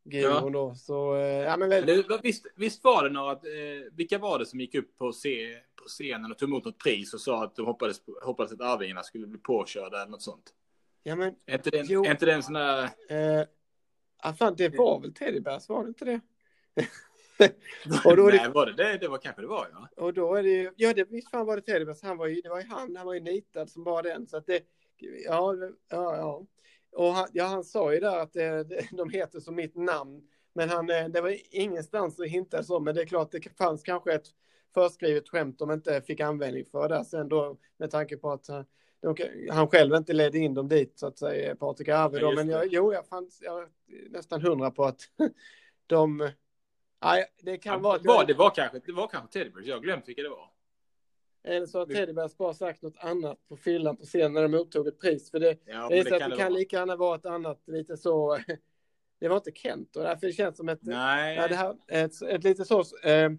ja. 0.04 0.50
då. 0.52 0.74
Så, 0.74 1.16
eh, 1.16 1.22
ja, 1.22 1.56
men 1.56 1.68
väl... 1.68 1.86
det, 1.86 2.20
visst, 2.22 2.46
visst 2.56 2.84
var 2.84 3.04
det 3.04 3.10
några, 3.10 3.32
eh, 3.32 3.84
vilka 3.92 4.18
var 4.18 4.38
det 4.38 4.46
som 4.46 4.60
gick 4.60 4.74
upp 4.74 4.98
på, 4.98 5.12
se, 5.12 5.58
på 5.76 5.84
scenen 5.86 6.30
och 6.30 6.38
tog 6.38 6.48
emot 6.48 6.64
något 6.64 6.78
pris 6.78 7.14
och 7.14 7.20
sa 7.20 7.44
att 7.44 7.56
de 7.56 7.66
hoppades, 7.66 8.02
hoppades 8.22 8.52
att 8.52 8.60
Arvingarna 8.60 9.02
skulle 9.02 9.26
bli 9.26 9.38
påkörda 9.38 9.96
eller 9.96 10.10
något 10.10 10.22
sånt? 10.22 10.54
Ja 11.02 11.16
men, 11.16 11.34
är 11.46 11.54
inte 11.54 11.70
det, 11.70 11.78
är 11.78 12.10
inte 12.10 12.26
det 12.26 12.32
en 12.32 12.42
sån 12.42 12.54
där... 12.54 12.82
Eh, 13.08 14.34
fan, 14.38 14.54
det 14.56 14.68
var 14.68 15.00
väl 15.00 15.14
Teddybärs, 15.14 15.68
var 15.68 15.82
det 15.82 15.88
inte 15.88 16.04
det? 16.04 16.20
och 18.04 18.16
då 18.16 18.22
Nej, 18.22 18.50
var 18.54 18.66
det, 18.66 18.72
det 18.72 18.98
det? 18.98 19.08
var 19.08 19.18
kanske 19.18 19.42
det 19.42 19.48
var, 19.48 19.68
ja. 19.72 20.04
Och 20.04 20.14
då 20.14 20.34
är 20.34 20.42
det 20.42 20.72
ja, 20.76 20.92
det, 20.94 21.04
visst 21.10 21.30
fan 21.30 21.46
var 21.46 21.56
det 21.56 21.62
Teddybärs. 21.62 22.02
Han 22.02 22.16
var 22.16 22.26
ju, 22.26 22.40
det 22.40 22.48
var 22.48 22.60
ju 22.60 22.66
han, 22.66 22.96
han 22.96 23.06
var 23.06 23.14
ju 23.14 23.20
nitad 23.20 23.70
som 23.70 23.84
bara 23.84 24.02
den. 24.02 24.26
Så 24.26 24.36
att 24.36 24.46
det, 24.46 24.62
ja, 25.24 25.54
ja, 25.88 26.16
ja. 26.16 26.46
Och 26.92 27.12
han, 27.12 27.28
ja, 27.32 27.44
han 27.44 27.64
sa 27.64 27.94
ju 27.94 28.00
där 28.00 28.18
att 28.18 28.32
det, 28.32 28.64
det, 28.64 28.88
de 28.96 29.10
heter 29.10 29.40
som 29.40 29.54
mitt 29.54 29.76
namn. 29.76 30.22
Men 30.52 30.68
han, 30.68 30.90
eh, 30.90 31.08
det 31.08 31.20
var 31.20 31.36
ingenstans 31.50 32.20
att 32.20 32.26
hinta 32.26 32.62
så, 32.62 32.80
men 32.80 32.94
det 32.94 33.00
är 33.02 33.06
klart 33.06 33.32
det 33.32 33.56
fanns 33.58 33.82
kanske 33.82 34.12
ett 34.12 34.26
förskrivet 34.74 35.28
skämt 35.28 35.58
de 35.58 35.70
inte 35.70 36.02
fick 36.02 36.20
användning 36.20 36.64
för 36.64 36.88
där 36.88 37.04
sen 37.04 37.28
då 37.28 37.56
med 37.76 37.90
tanke 37.90 38.16
på 38.16 38.32
att 38.32 38.48
eh, 38.48 38.62
de, 39.02 39.16
han 39.50 39.68
själv 39.68 39.94
inte 39.94 40.12
ledde 40.12 40.38
in 40.38 40.54
dem 40.54 40.68
dit 40.68 40.98
så 40.98 41.06
att 41.06 41.18
säga, 41.18 41.56
Patrik 41.56 41.88
Arve 41.88 42.18
då. 42.18 42.32
Men 42.32 42.48
jag, 42.48 42.66
jo, 42.66 42.92
jag 42.92 43.06
fanns 43.06 43.38
jag 43.42 43.68
nästan 44.10 44.42
hundra 44.42 44.70
på 44.70 44.84
att 44.84 45.00
de 45.86 46.30
Nej, 47.02 47.26
det 47.42 47.58
kan 47.58 47.72
ja, 47.72 47.78
vara... 47.78 47.98
Var, 47.98 48.14
jag... 48.14 48.26
det, 48.26 48.34
var 48.34 48.50
kanske, 48.50 48.80
det 48.86 48.92
var 48.92 49.08
kanske 49.08 49.32
Teddybears, 49.32 49.66
jag 49.66 49.76
har 49.76 49.80
glömt 49.80 50.08
vilka 50.08 50.22
det 50.22 50.28
var. 50.28 50.50
Eller 51.42 51.66
så 51.66 51.78
har 51.78 51.86
Teddybears 51.86 52.36
bara 52.36 52.54
sagt 52.54 52.82
något 52.82 52.96
annat 52.98 53.48
på 53.48 53.56
fyllan 53.56 53.96
på 53.96 54.04
scenen 54.04 54.32
när 54.32 54.42
de 54.42 54.48
mottog 54.48 54.86
ett 54.86 55.00
pris. 55.00 55.30
För 55.30 55.40
det, 55.40 55.58
ja, 55.64 55.88
det, 55.88 56.02
det, 56.02 56.18
kan, 56.18 56.30
det 56.30 56.36
kan 56.36 56.52
lika 56.52 56.76
gärna 56.76 56.96
vara 56.96 57.16
ett 57.16 57.26
annat, 57.26 57.62
lite 57.66 57.96
så... 57.96 58.38
Det 59.20 59.28
var 59.28 59.36
inte 59.36 59.52
Kent 59.54 59.96
och 59.96 60.02
därför 60.02 60.32
känns 60.32 60.54
det 60.54 60.56
som 60.56 60.68
ett... 60.68 60.78
Nej. 60.82 61.36
Ja, 61.36 61.48
det 61.48 61.54
här, 61.54 61.76
ett, 61.88 62.22
ett 62.22 62.44
lite 62.44 62.64
så... 62.64 62.80
Eh, 63.04 63.30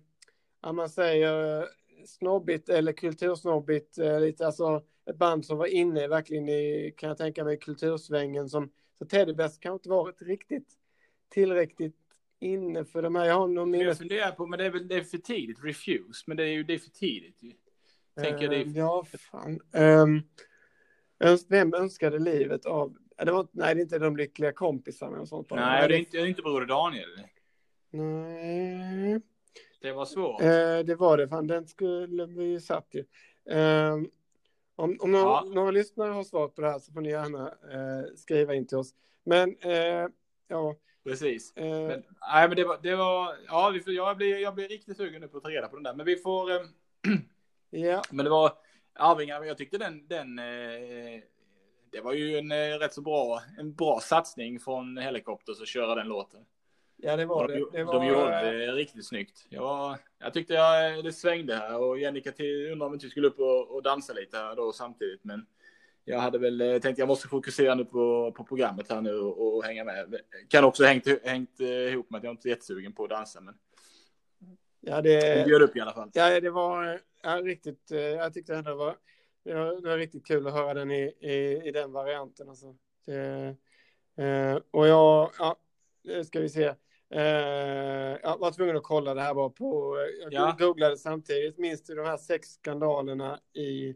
om 0.62 0.76
man 0.76 0.90
säger 0.90 1.68
snobbigt 2.06 2.70
eller 2.70 2.94
kultursnobbigt, 2.94 3.98
eh, 3.98 4.20
lite 4.20 4.46
alltså 4.46 4.84
ett 5.06 5.18
band 5.18 5.46
som 5.46 5.58
var 5.58 5.66
inne 5.66 6.08
verkligen 6.08 6.50
i, 6.50 6.94
kan 6.98 7.10
jag 7.10 7.18
tänka 7.18 7.44
mig, 7.44 7.58
kultursvängen 7.58 8.50
som... 8.50 8.72
Så 8.98 9.06
Teddybears 9.06 9.60
kan 9.60 9.74
inte 9.74 9.90
varit 9.90 10.22
riktigt 10.22 10.68
tillräckligt 11.30 11.96
inne 12.42 12.86
för 12.86 13.02
de 13.02 13.16
här. 13.16 13.26
Jag 13.26 13.40
har 13.40 13.48
nog 13.48 13.68
minnes... 13.68 13.88
Jag 13.88 13.98
funderar 13.98 14.32
på, 14.32 14.46
men 14.46 14.60
det 14.60 14.66
är 14.66 14.70
väl 14.70 14.88
det 14.88 14.96
är 14.96 15.04
för 15.04 15.18
tidigt, 15.18 15.64
refuse, 15.64 16.24
men 16.28 16.38
det 16.38 16.44
är 16.44 16.48
ju 16.48 16.64
det 16.64 16.74
är 16.74 16.78
för 16.78 16.90
tidigt 16.90 17.44
ju. 17.44 17.52
Tänker 18.22 18.44
uh, 18.44 18.50
det 18.50 18.56
är... 18.56 18.62
Ehm, 18.62 18.76
ja, 18.76 19.06
fan. 19.32 19.60
Um, 19.72 20.24
vem 21.48 21.74
önskade 21.74 22.20
livet 22.20 22.66
av... 22.66 22.98
Det 23.26 23.32
var, 23.32 23.48
nej, 23.52 23.76
det 23.76 23.82
är 23.82 23.84
inte 23.84 24.00
de 24.00 24.18
lyckliga 24.18 24.52
kompisarna 24.52 25.22
och 25.22 25.28
sånt. 25.28 25.48
Nej, 25.52 25.88
det 25.88 25.96
är 25.96 26.00
inte, 26.00 26.18
det 26.18 26.24
är 26.24 26.28
inte 26.28 26.42
Broder 26.42 26.66
Daniel. 26.66 27.10
Nej. 27.92 29.22
Det 29.82 29.92
var 29.92 30.06
svårt. 30.06 30.42
Uh, 30.42 30.48
det 30.86 30.96
var 30.96 31.18
det, 31.18 31.28
fan 31.28 31.48
den 31.48 31.68
skulle 31.68 32.26
vi 32.26 32.60
satt 32.60 32.88
ju. 32.92 33.00
Uh, 33.56 34.04
om 34.76 34.98
om 35.00 35.12
några, 35.12 35.24
ja. 35.24 35.46
några 35.54 35.72
lyssnare 35.72 36.12
har 36.12 36.24
svar 36.24 36.48
på 36.48 36.62
det 36.62 36.70
här 36.70 36.80
så 36.80 36.94
får 36.94 37.02
ni 37.02 37.10
gärna 37.10 37.48
uh, 37.48 38.16
skriva 38.16 38.54
in 38.54 38.68
till 38.68 38.78
oss. 38.78 38.96
Men 39.24 39.56
ja, 40.48 40.76
Precis. 41.04 41.58
Eh. 41.58 41.88
Men, 41.88 42.04
nej, 42.34 42.48
men 42.48 42.56
det 42.56 42.64
var, 42.64 42.80
det 42.84 42.96
var 42.96 43.36
ja, 43.48 43.70
vi 43.70 43.80
får, 43.80 43.94
jag, 43.94 44.18
blir, 44.18 44.38
jag 44.38 44.56
blir 44.56 44.68
riktigt 44.68 44.98
sugen 44.98 45.22
nu 45.22 45.28
på 45.28 45.38
att 45.38 45.44
ta 45.44 45.50
reda 45.50 45.68
på 45.68 45.76
den 45.76 45.84
där. 45.84 45.94
Men 45.94 46.06
vi 46.06 46.16
får... 46.16 46.52
Eh, 46.52 46.62
ja. 47.70 48.02
Men 48.12 48.26
det 48.26 48.32
var 48.32 48.52
Arvingar, 48.94 49.44
jag 49.44 49.58
tyckte 49.58 49.78
den, 49.78 50.08
den 50.08 50.40
eh, 50.40 51.22
det 51.92 52.02
var 52.02 52.14
ju 52.14 52.38
en 52.38 52.52
eh, 52.52 52.80
rätt 52.80 52.94
så 52.94 53.02
bra, 53.02 53.42
en 53.58 53.74
bra 53.74 54.00
satsning 54.00 54.60
från 54.60 54.98
Helikopters 54.98 55.62
att 55.62 55.68
köra 55.68 55.96
den 55.96 56.08
låten. 56.08 56.46
Ja, 56.98 57.16
det 57.16 57.26
var 57.26 57.48
de, 57.48 57.54
det. 57.54 57.78
det 57.78 57.84
var... 57.84 57.94
De 57.94 58.08
gjorde 58.08 58.52
det 58.52 58.72
riktigt 58.72 59.08
snyggt. 59.08 59.46
Jag, 59.50 59.98
jag 60.20 60.34
tyckte 60.34 60.54
jag, 60.54 61.04
det 61.04 61.14
svängde 61.14 61.56
här 61.56 61.78
och 61.78 62.00
Jennica 62.00 62.32
undrade 62.40 62.86
om 62.86 62.94
inte 62.94 63.06
vi 63.06 63.10
skulle 63.10 63.28
upp 63.28 63.40
och, 63.40 63.76
och 63.76 63.84
dansa 63.84 64.14
lite 64.14 64.38
här 64.38 64.56
då 64.56 64.72
samtidigt. 64.72 65.24
Men 65.24 65.46
jag 66.06 66.20
hade 66.20 66.38
väl 66.38 66.62
eh, 66.62 66.80
tänkt 66.80 66.98
jag 66.98 67.08
måste 67.08 67.28
fokusera 67.28 67.76
nu 67.76 67.86
på, 67.86 68.32
på 68.32 68.44
programmet 68.44 68.92
här 68.92 69.02
nu 69.02 69.14
och, 69.14 69.56
och 69.56 69.64
hänga 69.64 69.84
med. 69.84 70.16
Kan 70.48 70.64
också 70.64 70.84
hängt, 70.84 71.08
hängt 71.24 71.60
eh, 71.60 71.68
ihop 71.68 72.10
med 72.10 72.18
att 72.18 72.24
jag 72.24 72.34
inte 72.34 72.48
är 72.48 72.50
jättesugen 72.50 72.94
på 72.94 73.04
att 73.04 73.10
dansa. 73.10 73.42
Men 73.42 73.56
ja, 74.80 75.02
det 75.02 75.46
bjöd 75.46 75.62
upp 75.62 75.76
i 75.76 75.82
alla 75.82 75.94
fall. 75.94 76.10
Ja, 76.14 76.40
det 76.40 76.50
var 76.50 77.00
ja, 77.24 77.42
riktigt. 77.42 77.92
Eh, 77.92 78.00
jag 78.00 78.34
tyckte 78.34 78.56
ändå 78.56 78.70
det 78.70 78.76
var, 78.76 78.96
det 79.44 79.54
var, 79.54 79.82
det 79.82 79.90
var 79.90 79.98
riktigt 79.98 80.26
kul 80.26 80.48
att 80.48 80.54
höra 80.54 80.74
den 80.74 80.92
i, 80.92 81.14
i, 81.20 81.68
i 81.68 81.72
den 81.72 81.92
varianten. 81.92 82.50
Alltså. 82.50 82.76
Det, 83.06 83.56
och 84.72 84.88
jag, 84.88 85.32
ja, 85.40 85.56
ska 86.26 86.40
vi 86.40 86.50
se. 86.50 86.74
Uh, 87.16 88.18
jag 88.24 88.38
var 88.38 88.52
tvungen 88.52 88.78
att 88.78 88.84
kolla 88.84 89.14
det 89.14 89.22
här 89.22 89.34
bara 89.34 89.50
på, 89.50 89.98
jag 90.22 90.34
ja. 90.34 90.56
googlade 90.60 90.98
samtidigt, 90.98 91.58
minns 91.58 91.84
du 91.84 91.96
de 91.96 92.06
här 92.06 92.18
sex 92.18 92.48
skandalerna 92.48 93.40
i 93.54 93.96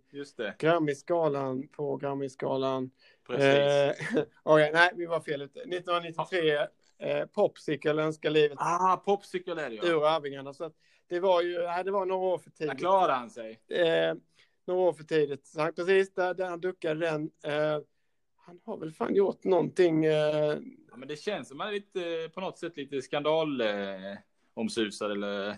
Grammy-skalan 0.59 1.67
på 1.67 1.97
Grammy-skalan? 1.97 2.91
Precis. 3.27 4.15
Uh, 4.15 4.23
okay, 4.43 4.71
nej, 4.71 4.91
vi 4.95 5.05
var 5.05 5.19
fel 5.19 5.41
ute. 5.41 5.59
1993, 5.59 6.57
uh, 6.57 7.25
Popsicle 7.25 8.03
önskar 8.03 8.29
livet 8.29 8.57
ah, 8.61 8.97
Popsicle 8.97 9.61
är 9.65 9.69
det 9.69 9.75
ja. 9.75 9.85
ur 9.85 10.07
Arvingarna. 10.07 10.53
Så 10.53 10.71
det 11.09 11.19
var 11.19 11.41
ju, 11.41 11.59
nej, 11.59 11.83
det 11.83 11.91
var 11.91 12.05
några 12.05 12.27
år 12.27 12.37
för 12.37 12.49
tidigt. 12.49 12.71
Där 12.71 12.77
klarade 12.77 13.13
han 13.13 13.29
sig. 13.29 13.51
Uh, 13.51 14.19
några 14.67 14.81
år 14.81 14.93
för 14.93 15.03
tidigt. 15.03 15.47
Så 15.47 15.61
han, 15.61 15.73
precis 15.73 16.13
där, 16.13 16.33
där 16.33 16.45
han 16.45 16.61
duckade 16.61 16.99
den. 16.99 17.31
han 18.35 18.59
har 18.63 18.77
väl 18.77 18.91
fan 18.91 19.15
gjort 19.15 19.43
någonting 19.43 20.05
Ja, 20.95 20.99
men 20.99 21.07
det 21.07 21.15
känns 21.15 21.47
som 21.47 21.61
att 21.61 21.65
man 21.65 21.67
är 21.67 21.71
lite, 21.71 22.29
på 22.33 22.41
något 22.41 22.57
sätt 22.57 22.77
lite 22.77 23.01
skandal 23.01 23.61
eh, 23.61 24.17
omsusad 24.53 25.11
eller... 25.11 25.57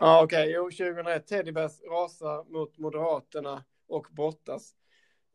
Ja, 0.00 0.22
okej. 0.22 0.42
Okay. 0.42 0.52
Jo, 0.52 0.64
2001. 0.64 1.26
Teddybärs 1.26 1.82
rasar 1.82 2.44
mot 2.52 2.78
Moderaterna 2.78 3.64
och 3.88 4.06
brottas. 4.10 4.74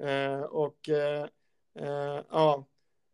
Eh, 0.03 0.41
och 0.41 0.89
eh, 0.89 1.25
eh, 1.79 2.19
ja, 2.29 2.65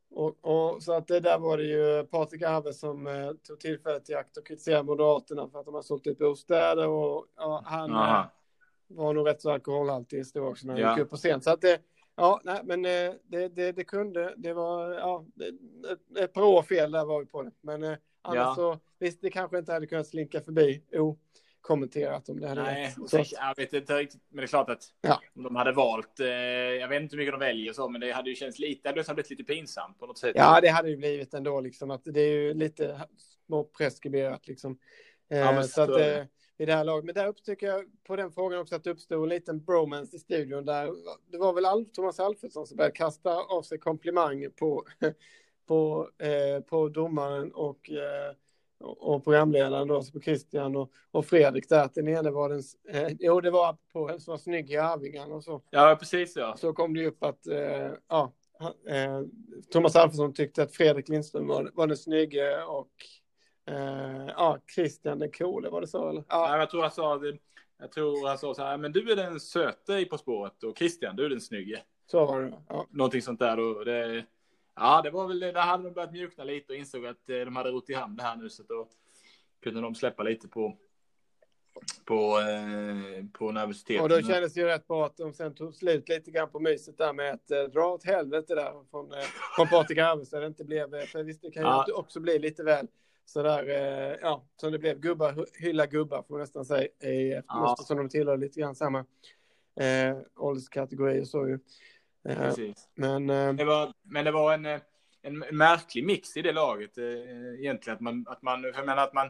och, 0.09 0.38
och, 0.41 0.84
så 0.84 0.93
att 0.93 1.07
det 1.07 1.20
där 1.20 1.39
var 1.39 1.57
det 1.57 1.63
ju 1.63 2.03
Patrik 2.03 2.41
Arve 2.41 2.74
som 2.74 3.07
eh, 3.07 3.32
tog 3.32 3.59
tillfället 3.59 4.09
i 4.09 4.13
akt 4.13 4.38
och 4.38 4.47
kritiserade 4.47 4.84
Moderaterna 4.84 5.49
för 5.49 5.59
att 5.59 5.65
de 5.65 5.74
har 5.74 5.82
sålt 5.82 6.07
ut 6.07 6.18
bostäder 6.18 6.88
och 6.88 7.26
ja, 7.36 7.63
han 7.65 7.91
eh, 7.91 8.26
var 8.88 9.13
nog 9.13 9.28
rätt 9.28 9.41
så 9.41 9.51
alkoholhaltig 9.51 10.20
i 10.36 10.39
också 10.39 10.68
när 10.68 10.74
han 10.74 10.82
ja. 10.82 10.91
gick 10.91 10.99
upp 10.99 11.09
på 11.09 11.18
scen. 11.18 11.41
Så 11.41 11.51
att 11.51 11.61
det, 11.61 11.80
Ja, 12.20 12.41
nej, 12.43 12.61
men 12.63 12.86
eh, 12.86 13.13
det, 13.24 13.47
det, 13.47 13.72
det 13.72 13.84
kunde, 13.84 14.34
det 14.38 14.53
var, 14.53 14.93
ja, 14.93 15.26
ett, 16.20 16.34
par 16.34 16.41
år 16.41 16.63
fel 16.63 16.91
där 16.91 17.05
var 17.05 17.20
vi 17.20 17.26
på 17.26 17.43
det. 17.43 17.51
Men 17.61 17.84
eh, 17.84 17.97
annars 18.22 18.38
ja. 18.38 18.55
så, 18.55 18.80
visst, 18.99 19.22
det 19.22 19.30
kanske 19.30 19.57
inte 19.57 19.74
hade 19.74 19.88
kunnat 19.88 20.07
slinka 20.07 20.41
förbi 20.41 20.82
okommenterat 20.91 22.30
om 22.30 22.39
det 22.39 22.47
hade 22.47 22.63
Nej, 22.63 22.95
så. 23.07 23.24
jag 23.32 23.55
vet 23.57 23.74
inte 23.74 23.97
riktigt, 23.97 24.22
men 24.30 24.38
det 24.38 24.43
är 24.45 24.47
klart 24.47 24.70
att 24.70 24.84
ja. 25.01 25.22
om 25.36 25.43
de 25.43 25.55
hade 25.55 25.72
valt, 25.72 26.20
eh, 26.20 26.28
jag 26.28 26.88
vet 26.88 27.01
inte 27.01 27.15
hur 27.15 27.22
mycket 27.22 27.34
de 27.34 27.39
väljer 27.39 27.74
så, 27.74 27.89
men 27.89 28.01
det 28.01 28.11
hade 28.11 28.30
ju 28.30 28.36
känts 28.36 28.59
lite, 28.59 28.91
det 28.91 29.07
hade 29.07 29.13
blivit 29.13 29.30
lite 29.30 29.43
pinsamt 29.43 29.99
på 29.99 30.05
något 30.05 30.18
sätt. 30.18 30.36
Ja, 30.36 30.61
det 30.61 30.70
hade 30.70 30.89
ju 30.89 30.97
blivit 30.97 31.34
ändå 31.34 31.61
liksom 31.61 31.91
att 31.91 32.01
det 32.05 32.22
är 32.22 32.34
ju 32.34 32.53
lite 32.53 33.01
små 33.45 33.63
preskriberat 33.63 34.47
liksom. 34.47 34.80
Ja, 35.28 35.51
men 35.51 35.63
så, 35.63 35.86
så 35.86 35.93
att, 35.93 36.28
i 36.58 36.66
det 36.66 36.74
här 36.74 36.84
laget. 36.84 37.05
Men 37.05 37.16
där 37.16 37.28
upptycker 37.28 37.68
jag 37.68 37.86
på 38.03 38.16
den 38.16 38.32
frågan 38.32 38.60
också 38.60 38.76
att 38.76 38.84
det 38.84 38.89
uppstod 38.89 39.24
en 39.24 39.30
liten 39.30 39.64
bromance 39.64 40.16
i 40.16 40.20
studion 40.20 40.66
där 40.66 40.91
det 41.32 41.38
var 41.38 41.53
väl 41.53 41.66
Alf, 41.66 41.91
Thomas 41.91 42.20
Alfredsson 42.20 42.68
som 42.68 42.78
började 42.78 42.95
kasta 42.95 43.36
av 43.36 43.62
sig 43.62 43.80
komplimanger 43.80 44.49
på, 44.49 44.86
på, 45.68 46.10
eh, 46.18 46.64
på 46.64 46.89
domaren 46.89 47.51
och 47.51 47.91
eh, 47.91 48.36
och 48.80 49.24
programledaren 49.24 49.88
då, 49.88 50.03
på 50.14 50.22
Christian 50.22 50.76
och, 50.76 50.91
och 51.12 51.26
Fredrik 51.26 51.70
där, 51.70 51.84
att 51.84 51.93
den 51.93 52.08
ene 52.08 52.32
var 52.32 52.49
den, 52.49 52.64
eh, 52.89 53.16
jo 53.20 53.41
det 53.41 53.51
var 53.51 53.78
på 53.93 54.10
en 54.10 54.20
som 54.20 54.32
var 54.32 54.38
snygg 54.38 54.72
i 54.72 54.78
Arvingarna 54.78 55.36
och 55.36 55.43
så. 55.43 55.62
Ja, 55.70 55.97
precis 55.99 56.36
ja. 56.36 56.55
Så 56.58 56.74
kom 56.74 56.93
det 56.93 56.99
ju 56.99 57.08
upp 57.08 57.24
att, 57.24 57.47
eh, 57.47 57.91
ja, 58.08 58.34
eh, 58.88 59.22
Thomas 59.72 59.95
Alfredsson 59.95 60.34
tyckte 60.34 60.64
att 60.64 60.76
Fredrik 60.76 61.10
Lindström 61.10 61.47
var, 61.47 61.72
var 61.74 61.88
den 61.88 61.97
snygge 61.97 62.64
och 62.64 62.91
eh, 63.68 64.28
ja, 64.28 64.59
Christian 64.76 65.20
den 65.20 65.32
coole, 65.32 65.70
var 65.70 65.82
det 65.82 65.88
så 65.88 66.09
eller? 66.09 66.24
Ja, 66.28 66.49
ja 66.49 66.57
jag 66.57 66.70
tror 66.70 66.82
han 66.82 66.91
sa. 66.91 67.22
Jag 67.80 67.91
tror 67.91 68.28
han 68.28 68.38
sa 68.38 68.53
så 68.53 68.61
här, 68.61 68.78
men 68.78 68.91
du 68.91 69.11
är 69.11 69.15
den 69.15 69.39
söte 69.39 69.93
i 69.93 70.05
På 70.05 70.18
spåret 70.18 70.63
och 70.63 70.78
Christian, 70.78 71.15
du 71.15 71.26
är 71.26 71.30
den 71.30 71.41
snygge. 71.41 71.84
Så 72.05 72.26
var 72.26 72.41
det, 72.41 72.53
ja. 72.70 72.88
Någonting 72.89 73.22
sånt 73.22 73.39
där 73.39 73.59
och 73.59 73.86
det, 73.86 74.26
ja, 74.76 75.01
det 75.03 75.09
var 75.09 75.28
väl, 75.28 75.39
där 75.39 75.53
hade 75.53 75.84
de 75.84 75.93
börjat 75.93 76.11
mjukna 76.11 76.43
lite 76.43 76.74
och 76.74 76.80
insåg 76.80 77.05
att 77.05 77.30
eh, 77.30 77.38
de 77.38 77.55
hade 77.55 77.70
rott 77.70 77.89
i 77.89 77.93
hamn 77.93 78.15
det 78.15 78.24
här 78.24 78.36
nu 78.36 78.49
så 78.49 78.63
då 78.63 78.88
kunde 79.63 79.82
de 79.82 79.95
släppa 79.95 80.24
lite 80.24 80.47
på 80.47 80.78
på, 82.05 82.39
eh, 82.39 83.26
på 83.34 83.51
nervositeten. 83.51 84.03
Och 84.03 84.09
då 84.09 84.22
kändes 84.22 84.53
det 84.53 84.61
ju 84.61 84.68
rätt 84.68 84.88
bra 84.88 85.05
att 85.05 85.18
de 85.18 85.34
sen 85.34 85.55
tog 85.55 85.76
slut 85.76 86.09
lite 86.09 86.32
grann 86.32 86.49
på 86.49 86.59
myset 86.59 86.97
där 86.97 87.13
med 87.13 87.34
att 87.34 87.51
eh, 87.51 87.63
dra 87.63 87.93
åt 87.93 88.03
helvete 88.03 88.55
där 88.55 88.74
från, 88.91 89.13
eh, 89.13 89.20
från 89.55 89.68
Patrik 89.68 89.99
så 90.26 90.39
det 90.39 90.47
inte 90.47 90.63
blev, 90.63 91.05
för 91.05 91.24
visst 91.24 91.41
det 91.41 91.51
kan 91.51 91.63
ju 91.63 91.70
ja. 91.70 91.86
också 91.93 92.20
bli 92.20 92.39
lite 92.39 92.63
väl 92.63 92.88
sådär, 93.28 93.69
eh, 93.69 94.17
ja, 94.21 94.45
som 94.55 94.71
det 94.71 94.80
blev, 94.80 94.99
gubbar, 94.99 95.45
hylla 95.59 95.86
gubbar 95.86 96.23
får 96.28 96.34
man 96.34 96.39
nästan 96.39 96.65
säga, 96.65 96.88
i, 97.11 97.41
ja. 97.47 97.73
eftersom 97.73 97.97
de 97.97 98.09
tillhör 98.09 98.38
lite 98.38 98.59
grann 98.59 98.75
samma 98.75 98.99
eh, 99.80 100.17
ålderskategori 100.36 101.21
och 101.21 101.28
så 101.28 101.47
ju. 101.47 101.59
Eh. 102.30 102.53
Men, 102.95 103.30
eh, 103.30 103.53
det 103.53 103.65
var, 103.65 103.93
men 104.03 104.25
det 104.25 104.32
var 104.32 104.53
en, 104.53 104.65
eh, 104.65 104.80
en 105.21 105.39
märklig 105.39 106.05
mix 106.05 106.38
i 106.38 106.41
det 106.41 106.51
laget 106.51 106.97
eh, 106.97 107.59
egentligen, 107.59 107.95
att 107.95 108.01
man, 108.01 108.25
att 108.28 108.41
man, 108.41 108.63
jag 108.63 108.86
menar 108.86 109.03
att 109.03 109.13
man 109.13 109.30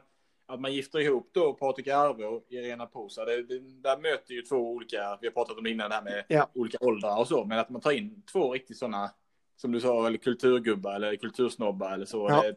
att 0.49 0.59
man 0.59 0.73
gifter 0.73 0.99
ihop 0.99 1.29
då 1.33 1.53
Patrik 1.53 1.87
Arve 1.87 2.25
och 2.25 2.45
Irena 2.49 2.85
Posa. 2.85 3.25
Det, 3.25 3.43
det, 3.43 3.59
där 3.59 3.97
möter 3.97 4.33
ju 4.33 4.41
två 4.41 4.55
olika, 4.55 5.17
vi 5.21 5.27
har 5.27 5.31
pratat 5.31 5.57
om 5.57 5.63
det 5.63 5.69
innan 5.69 5.89
det 5.89 5.95
här 5.95 6.03
med 6.03 6.23
ja. 6.27 6.49
olika 6.53 6.77
åldrar 6.81 7.19
och 7.19 7.27
så, 7.27 7.45
men 7.45 7.59
att 7.59 7.69
man 7.69 7.81
tar 7.81 7.91
in 7.91 8.23
två 8.31 8.53
riktigt 8.53 8.77
sådana, 8.77 9.11
som 9.55 9.71
du 9.71 9.79
sa, 9.79 10.07
eller 10.07 10.17
kulturgubbar 10.17 10.95
eller 10.95 11.15
kultursnobbar 11.15 11.93
eller 11.93 12.05
så. 12.05 12.27
Ja. 12.29 12.41
Det, 12.41 12.55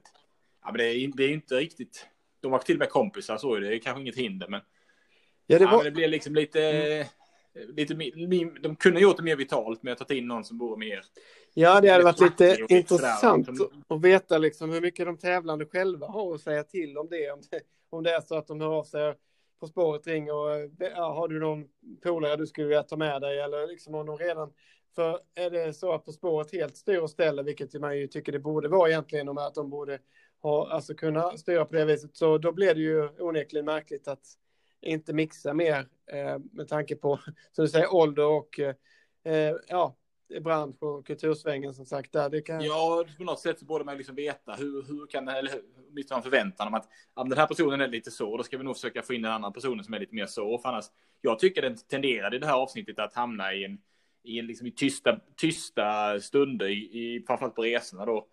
ja, 0.62 0.72
men 0.72 0.78
det, 0.78 0.84
är, 0.84 1.11
det 1.16 1.24
är 1.24 1.32
inte 1.32 1.54
riktigt, 1.54 2.06
de 2.40 2.52
var 2.52 2.58
till 2.58 2.76
och 2.76 2.78
med 2.78 2.90
kompisar 2.90 3.36
så, 3.36 3.56
det 3.56 3.74
är 3.74 3.78
kanske 3.78 4.00
inget 4.00 4.16
hinder, 4.16 4.48
men 4.48 4.61
ja, 5.46 5.58
det, 5.58 5.64
var... 5.64 5.72
ja, 5.72 5.82
det 5.82 5.90
blir 5.90 6.08
liksom 6.08 6.34
lite, 6.34 6.62
mm. 6.62 7.06
lite, 7.76 7.94
de 8.61 8.76
kunde 8.76 9.00
gjort 9.00 9.16
det 9.16 9.22
mer 9.22 9.36
vitalt 9.36 9.82
med 9.82 9.92
att 9.92 10.08
ta 10.08 10.14
in 10.14 10.28
någon 10.28 10.44
som 10.44 10.58
vore 10.58 10.78
mer 10.78 11.02
Ja, 11.54 11.80
det 11.80 11.88
hade 11.88 12.04
varit 12.04 12.20
lite 12.20 12.66
intressant 12.68 13.48
att 13.88 14.00
veta 14.00 14.38
liksom 14.38 14.70
hur 14.70 14.80
mycket 14.80 15.06
de 15.06 15.18
tävlande 15.18 15.66
själva 15.66 16.06
har 16.06 16.34
att 16.34 16.40
säga 16.40 16.64
till 16.64 16.98
om 16.98 17.08
det. 17.11 17.30
Om 17.30 17.40
det, 17.50 17.61
om 17.90 18.02
det 18.02 18.11
är 18.11 18.20
så 18.20 18.36
att 18.36 18.46
de 18.46 18.61
hör 18.61 18.78
av 18.78 18.84
sig 18.84 19.14
på 19.61 19.66
spåret, 19.66 20.06
ringer 20.06 20.34
och 20.34 20.70
ja, 20.78 21.12
har 21.12 21.28
du 21.28 21.40
någon 21.40 21.64
polare 22.02 22.36
du 22.36 22.46
skulle 22.46 22.66
vilja 22.66 22.82
ta 22.82 22.96
med 22.96 23.20
dig 23.20 23.40
eller 23.40 23.66
liksom 23.66 23.94
om 23.94 24.06
de 24.06 24.18
redan 24.18 24.52
för 24.94 25.20
är 25.34 25.50
det 25.50 25.72
så 25.72 25.92
att 25.92 26.04
På 26.04 26.12
spåret 26.12 26.52
helt 26.52 26.76
styr 26.76 26.98
och 26.98 27.11
ställer, 27.11 27.42
vilket 27.42 27.80
man 27.80 27.98
ju 27.98 28.06
tycker 28.06 28.32
det 28.32 28.38
borde 28.38 28.68
vara 28.68 28.88
egentligen, 28.88 29.28
om 29.28 29.38
att 29.38 29.54
de 29.54 29.70
borde 29.70 29.98
ha, 30.43 30.70
alltså 30.70 30.95
kunna 30.95 31.36
styra 31.36 31.64
på 31.64 31.74
det 31.74 31.84
viset, 31.84 32.16
så 32.16 32.38
då 32.38 32.53
blir 32.53 32.74
det 32.74 32.80
ju 32.80 33.09
onekligen 33.09 33.64
märkligt 33.64 34.09
att 34.09 34.24
inte 34.80 35.12
mixa 35.12 35.55
mer 35.55 35.86
eh, 36.12 36.38
med 36.53 36.68
tanke 36.68 36.97
på, 36.97 37.20
som 37.53 37.64
du 37.64 37.68
säger, 37.68 37.95
ålder 37.95 38.26
och 38.26 38.61
eh, 38.61 38.74
eh, 39.24 39.57
ja, 39.68 39.97
bransch 40.41 40.82
och 40.82 41.07
kultursvängen 41.07 41.74
som 41.74 41.86
sagt. 41.86 42.12
Där. 42.12 42.30
Det 42.30 42.41
kan... 42.41 42.61
Ja, 42.61 43.05
på 43.18 43.24
något 43.24 43.41
sätt 43.41 43.59
så 43.59 43.64
borde 43.64 43.84
man 43.84 43.97
liksom 43.97 44.14
veta 44.14 44.55
hur, 44.55 44.82
hur 44.82 45.07
kan 45.07 45.24
det, 45.24 45.32
eller 45.32 45.53
åtminstone 45.91 46.18
en 46.18 46.22
förväntan 46.22 46.68
om 46.68 46.74
att 46.74 46.88
ja, 47.16 47.24
den 47.24 47.38
här 47.38 47.47
personen 47.47 47.80
är 47.80 47.88
lite 47.88 48.11
så, 48.11 48.36
då 48.36 48.43
ska 48.43 48.59
vi 48.59 48.64
nog 48.64 48.76
försöka 48.76 49.03
få 49.03 49.14
in 49.14 49.22
den 49.22 49.32
andra 49.32 49.51
personen 49.51 49.84
som 49.84 49.95
är 49.95 50.01
lite 50.01 50.14
mer 50.14 50.26
så. 50.26 50.59
För 50.59 50.68
annars, 50.68 50.84
jag 51.20 51.38
tycker 51.38 51.62
den 51.62 51.76
tenderade 51.76 52.36
i 52.36 52.38
det 52.38 52.47
här 52.47 52.55
avsnittet 52.55 52.99
att 52.99 53.14
hamna 53.14 53.55
i 53.55 53.64
en, 53.64 53.78
i 54.22 54.38
en 54.38 54.47
liksom 54.47 54.66
i 54.66 54.70
tysta, 54.70 55.20
tysta 55.36 56.20
stunder, 56.20 56.66
i, 56.66 56.74
i, 56.74 57.24
framförallt 57.26 57.55
på 57.55 57.62
resorna 57.62 58.07
då. 58.07 58.26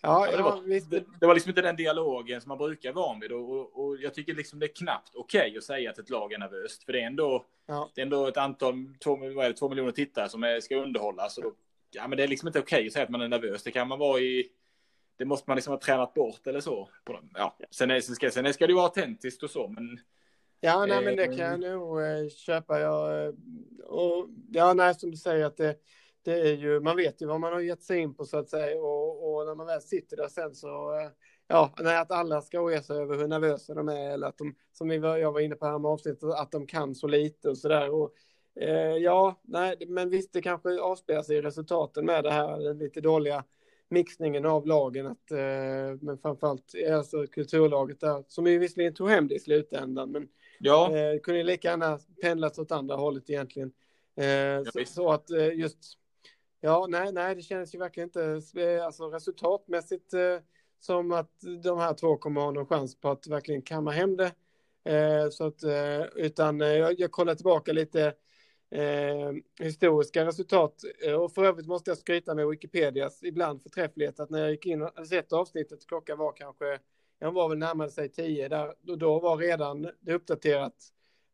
Ja, 0.00 0.26
ja, 0.30 0.36
det, 0.36 0.42
var, 0.42 0.60
visst. 0.60 0.90
Det, 0.90 1.04
det, 1.20 1.26
var 1.26 1.34
liksom 1.34 1.50
inte 1.50 1.62
den 1.62 1.76
dialogen 1.76 2.40
som 2.40 2.48
man 2.48 2.58
brukar 2.58 2.92
vara 2.92 3.18
vid 3.18 3.32
och, 3.32 3.50
och, 3.50 3.84
och, 3.84 3.96
jag 3.96 4.14
tycker 4.14 4.34
liksom 4.34 4.58
det 4.58 4.66
är 4.66 4.74
knappt 4.74 5.14
okej 5.14 5.40
okay 5.40 5.58
att 5.58 5.64
säga 5.64 5.90
att 5.90 5.98
ett 5.98 6.10
lag 6.10 6.32
är 6.32 6.38
nervöst. 6.38 6.84
För 6.84 6.92
det 6.92 7.00
är 7.00 7.06
ändå, 7.06 7.46
ja. 7.66 7.90
det 7.94 8.00
är 8.00 8.02
ändå 8.02 8.26
ett 8.26 8.36
antal, 8.36 8.94
två, 9.04 9.16
vad 9.16 9.44
är 9.44 9.48
det, 9.48 9.56
två 9.56 9.68
miljoner 9.68 9.92
tittare 9.92 10.28
som 10.28 10.42
är, 10.42 10.60
ska 10.60 10.76
underhållas. 10.76 11.38
Och 11.38 11.44
då, 11.44 11.52
ja, 11.90 12.08
men 12.08 12.16
det 12.16 12.24
är 12.24 12.28
liksom 12.28 12.46
inte 12.46 12.58
okej 12.58 12.76
okay 12.76 12.86
att 12.86 12.92
säga 12.92 13.04
att 13.04 13.10
man 13.10 13.20
är 13.20 13.28
nervös. 13.28 13.62
Det 13.62 13.70
kan 13.70 13.88
man 13.88 13.98
vara 13.98 14.20
i, 14.20 14.48
det 15.16 15.24
måste 15.24 15.50
man 15.50 15.56
liksom 15.56 15.72
ha 15.72 15.80
tränat 15.80 16.14
bort 16.14 16.46
eller 16.46 16.60
så. 16.60 16.88
Ja. 17.34 17.58
Sen, 17.70 17.90
är, 17.90 18.00
sen, 18.00 18.14
ska, 18.14 18.30
sen 18.30 18.54
ska 18.54 18.66
det 18.66 18.70
ju 18.70 18.76
vara 18.76 18.86
autentiskt 18.86 19.42
och 19.42 19.50
så, 19.50 19.68
men 19.68 20.00
Ja, 20.60 20.86
nej, 20.86 21.04
men 21.04 21.16
det 21.16 21.26
kan 21.26 21.36
jag 21.36 21.60
nog 21.60 22.00
eh, 22.00 22.28
köpa. 22.28 22.80
Jag, 22.80 23.26
eh, 23.26 23.32
och, 23.84 24.28
ja, 24.50 24.72
nej, 24.72 24.94
som 24.94 25.10
du 25.10 25.16
säger 25.16 25.44
att 25.44 25.56
det, 25.56 25.76
det 26.22 26.32
är 26.32 26.56
ju, 26.56 26.80
man 26.80 26.96
vet 26.96 27.22
ju 27.22 27.26
vad 27.26 27.40
man 27.40 27.52
har 27.52 27.60
gett 27.60 27.82
sig 27.82 27.98
in 28.00 28.14
på 28.14 28.24
så 28.24 28.38
att 28.38 28.48
säga 28.48 28.80
och, 28.80 29.07
när 29.44 29.54
man 29.54 29.66
väl 29.66 29.80
sitter 29.80 30.16
där 30.16 30.28
sen 30.28 30.54
så, 30.54 30.94
eh, 31.00 31.08
ja, 31.48 31.74
nej, 31.78 31.96
att 31.96 32.10
alla 32.10 32.42
ska 32.42 32.60
oja 32.60 32.82
sig 32.82 32.96
över 32.98 33.16
hur 33.16 33.28
nervösa 33.28 33.74
de 33.74 33.88
är 33.88 34.10
eller 34.10 34.26
att 34.26 34.38
de, 34.38 34.54
som 34.72 34.90
jag 34.90 35.32
var 35.32 35.40
inne 35.40 35.54
på 35.54 35.66
här 35.66 35.78
med 35.78 35.90
avsnittet, 35.90 36.24
att 36.24 36.52
de 36.52 36.66
kan 36.66 36.94
så 36.94 37.06
lite 37.06 37.48
och 37.48 37.58
så 37.58 37.68
där. 37.68 37.90
Och, 37.90 38.12
eh, 38.60 38.96
ja, 38.96 39.40
nej, 39.42 39.76
men 39.88 40.10
visst, 40.10 40.32
det 40.32 40.42
kanske 40.42 40.80
avspeglar 40.80 41.22
sig 41.22 41.36
i 41.36 41.42
resultaten 41.42 42.06
med 42.06 42.24
det 42.24 42.30
här, 42.30 42.58
den 42.58 42.78
lite 42.78 43.00
dåliga 43.00 43.44
mixningen 43.90 44.46
av 44.46 44.66
lagen, 44.66 45.06
att, 45.06 45.30
eh, 45.30 45.98
men 46.00 46.18
framförallt 46.22 46.74
alltså 46.92 47.26
kulturlaget 47.26 48.00
där, 48.00 48.24
som 48.28 48.46
ju 48.46 48.58
visserligen 48.58 48.94
tog 48.94 49.10
hem 49.10 49.28
det 49.28 49.34
i 49.34 49.38
slutändan, 49.38 50.10
men 50.10 50.28
ja. 50.58 50.96
eh, 50.96 51.20
kunde 51.20 51.42
lika 51.42 51.68
gärna 51.68 51.98
pendlat 52.22 52.58
åt 52.58 52.72
andra 52.72 52.96
hållet 52.96 53.30
egentligen. 53.30 53.72
Eh, 54.16 54.26
ja, 54.26 54.64
så, 54.64 54.84
så, 54.86 55.10
att 55.10 55.30
eh, 55.30 55.54
just 55.54 55.78
Ja, 56.60 56.86
nej, 56.88 57.12
nej, 57.12 57.34
det 57.34 57.42
känns 57.42 57.74
ju 57.74 57.78
verkligen 57.78 58.08
inte 58.08 58.40
eh, 58.62 58.86
alltså, 58.86 59.10
resultatmässigt 59.10 60.14
eh, 60.14 60.38
som 60.80 61.12
att 61.12 61.32
de 61.62 61.78
här 61.78 61.94
två 61.94 62.16
kommer 62.16 62.40
ha 62.40 62.50
någon 62.50 62.66
chans 62.66 63.00
på 63.00 63.10
att 63.10 63.26
verkligen 63.26 63.62
kamma 63.62 63.90
hem 63.90 64.16
det. 64.16 64.32
Eh, 64.84 65.28
så 65.30 65.46
att, 65.46 65.62
eh, 65.62 66.02
utan 66.16 66.60
eh, 66.60 66.68
jag, 66.68 67.00
jag 67.00 67.10
kollar 67.10 67.34
tillbaka 67.34 67.72
lite 67.72 68.14
eh, 68.70 69.32
historiska 69.60 70.26
resultat 70.26 70.82
eh, 71.06 71.14
och 71.14 71.32
för 71.32 71.44
övrigt 71.44 71.66
måste 71.66 71.90
jag 71.90 71.98
skryta 71.98 72.34
med 72.34 72.48
Wikipedias 72.48 73.22
ibland 73.22 73.62
förträfflighet 73.62 74.20
att 74.20 74.30
när 74.30 74.38
jag 74.38 74.50
gick 74.50 74.66
in 74.66 74.82
och 74.82 75.06
sett 75.06 75.32
avsnittet, 75.32 75.86
klockan 75.86 76.18
var 76.18 76.32
kanske, 76.32 76.78
jag 77.18 77.32
var 77.32 77.48
väl 77.48 77.58
närmare 77.58 77.90
sig 77.90 78.08
tio 78.08 78.48
där, 78.48 78.74
då, 78.80 78.96
då 78.96 79.20
var 79.20 79.36
redan 79.36 79.90
det 80.00 80.14
uppdaterat 80.14 80.74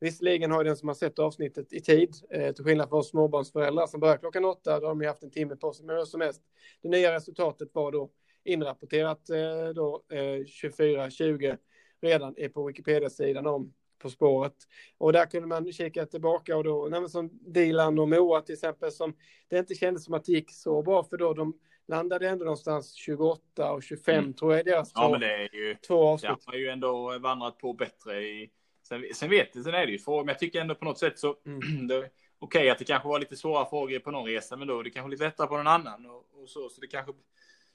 Visserligen 0.01 0.51
har 0.51 0.65
den 0.65 0.77
som 0.77 0.89
har 0.89 0.95
sett 0.95 1.19
avsnittet 1.19 1.73
i 1.73 1.81
tid, 1.81 2.15
eh, 2.31 2.55
till 2.55 2.65
skillnad 2.65 2.89
från 2.89 2.99
oss 2.99 3.11
småbarnsföräldrar 3.11 3.87
som 3.87 4.01
börjar 4.01 4.17
klockan 4.17 4.45
åtta, 4.45 4.81
då 4.81 4.87
har 4.87 4.95
de 4.95 5.07
haft 5.07 5.23
en 5.23 5.31
timme 5.31 5.57
på 5.57 5.73
sig, 5.73 5.87
men 5.87 6.07
som 6.07 6.21
helst. 6.21 6.43
Det 6.83 6.89
nya 6.89 7.15
resultatet 7.15 7.69
var 7.73 7.93
då 7.93 8.11
inrapporterat 8.45 9.31
eh, 9.31 9.69
då 9.75 10.03
eh, 10.13 10.17
24.20 10.17 11.59
redan 12.03 12.35
är 12.37 12.49
på 12.49 12.67
Wikipedia-sidan 12.67 13.47
om 13.47 13.73
På 13.99 14.11
spåret. 14.11 14.55
Och 14.99 15.13
där 15.13 15.27
kunde 15.27 15.49
man 15.49 15.73
kika 15.73 16.07
tillbaka 16.07 16.57
och 16.57 16.65
då, 16.65 16.89
nej, 16.91 17.09
som 17.09 17.31
Dilan 17.33 17.99
och 17.99 18.09
Moa 18.09 18.41
till 18.41 18.53
exempel, 18.53 18.93
som 18.93 19.17
det 19.49 19.59
inte 19.59 19.75
kändes 19.75 20.05
som 20.05 20.15
att 20.15 20.25
det 20.25 20.33
gick 20.33 20.53
så 20.53 20.83
bra, 20.83 21.05
för 21.05 21.17
då 21.17 21.35
de 21.35 21.59
landade 21.89 22.29
ändå 22.29 22.45
någonstans 22.45 22.95
28 22.95 23.73
och 23.73 23.83
25 23.83 24.19
mm. 24.19 24.33
tror 24.33 24.55
jag 24.55 24.65
deras 24.65 24.93
ja, 24.95 25.03
två, 25.03 25.11
men 25.11 25.21
det 25.21 25.35
är 25.35 25.55
ju, 25.55 25.77
två 25.87 26.09
avsnitt. 26.09 26.31
Ja, 26.31 26.53
har 26.53 26.59
ju 26.59 26.69
ändå 26.69 27.19
vandrat 27.19 27.59
på 27.59 27.73
bättre 27.73 28.23
i 28.23 28.51
Sen, 28.89 29.05
sen 29.15 29.31
vet 29.31 29.55
jag, 29.55 29.65
sen 29.65 29.75
är 29.75 29.87
det 29.87 29.93
ju 29.93 29.99
frågor, 29.99 30.25
men 30.25 30.33
jag 30.33 30.39
tycker 30.39 30.61
ändå 30.61 30.75
på 30.75 30.85
något 30.85 30.99
sätt 30.99 31.19
så, 31.19 31.37
mm. 31.47 31.85
okej 31.85 32.11
okay, 32.39 32.71
att 32.71 32.79
det 32.79 32.85
kanske 32.85 33.09
var 33.09 33.19
lite 33.19 33.37
svåra 33.37 33.67
frågor 33.67 33.99
på 33.99 34.11
någon 34.11 34.27
resa, 34.27 34.57
men 34.57 34.69
då 34.69 34.81
är 34.81 34.85
det 34.85 34.91
kanske 34.91 35.11
lite 35.11 35.25
lättare 35.25 35.47
på 35.47 35.57
någon 35.57 35.67
annan 35.67 36.07
och, 36.07 36.43
och 36.43 36.49
så, 36.49 36.69
så 36.69 36.81
det 36.81 36.87
kanske, 36.87 37.13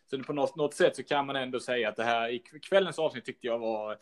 så 0.10 0.24
på 0.24 0.34
något, 0.34 0.56
något 0.56 0.74
sätt 0.74 0.96
så 0.96 1.04
kan 1.04 1.26
man 1.26 1.36
ändå 1.36 1.60
säga 1.60 1.90
att 1.90 1.96
det 1.96 2.04
här 2.04 2.30
i 2.30 2.40
kvällens 2.40 3.00
avsnitt 3.00 3.26
tyckte 3.26 3.48
jag 3.48 3.60
var, 3.60 3.98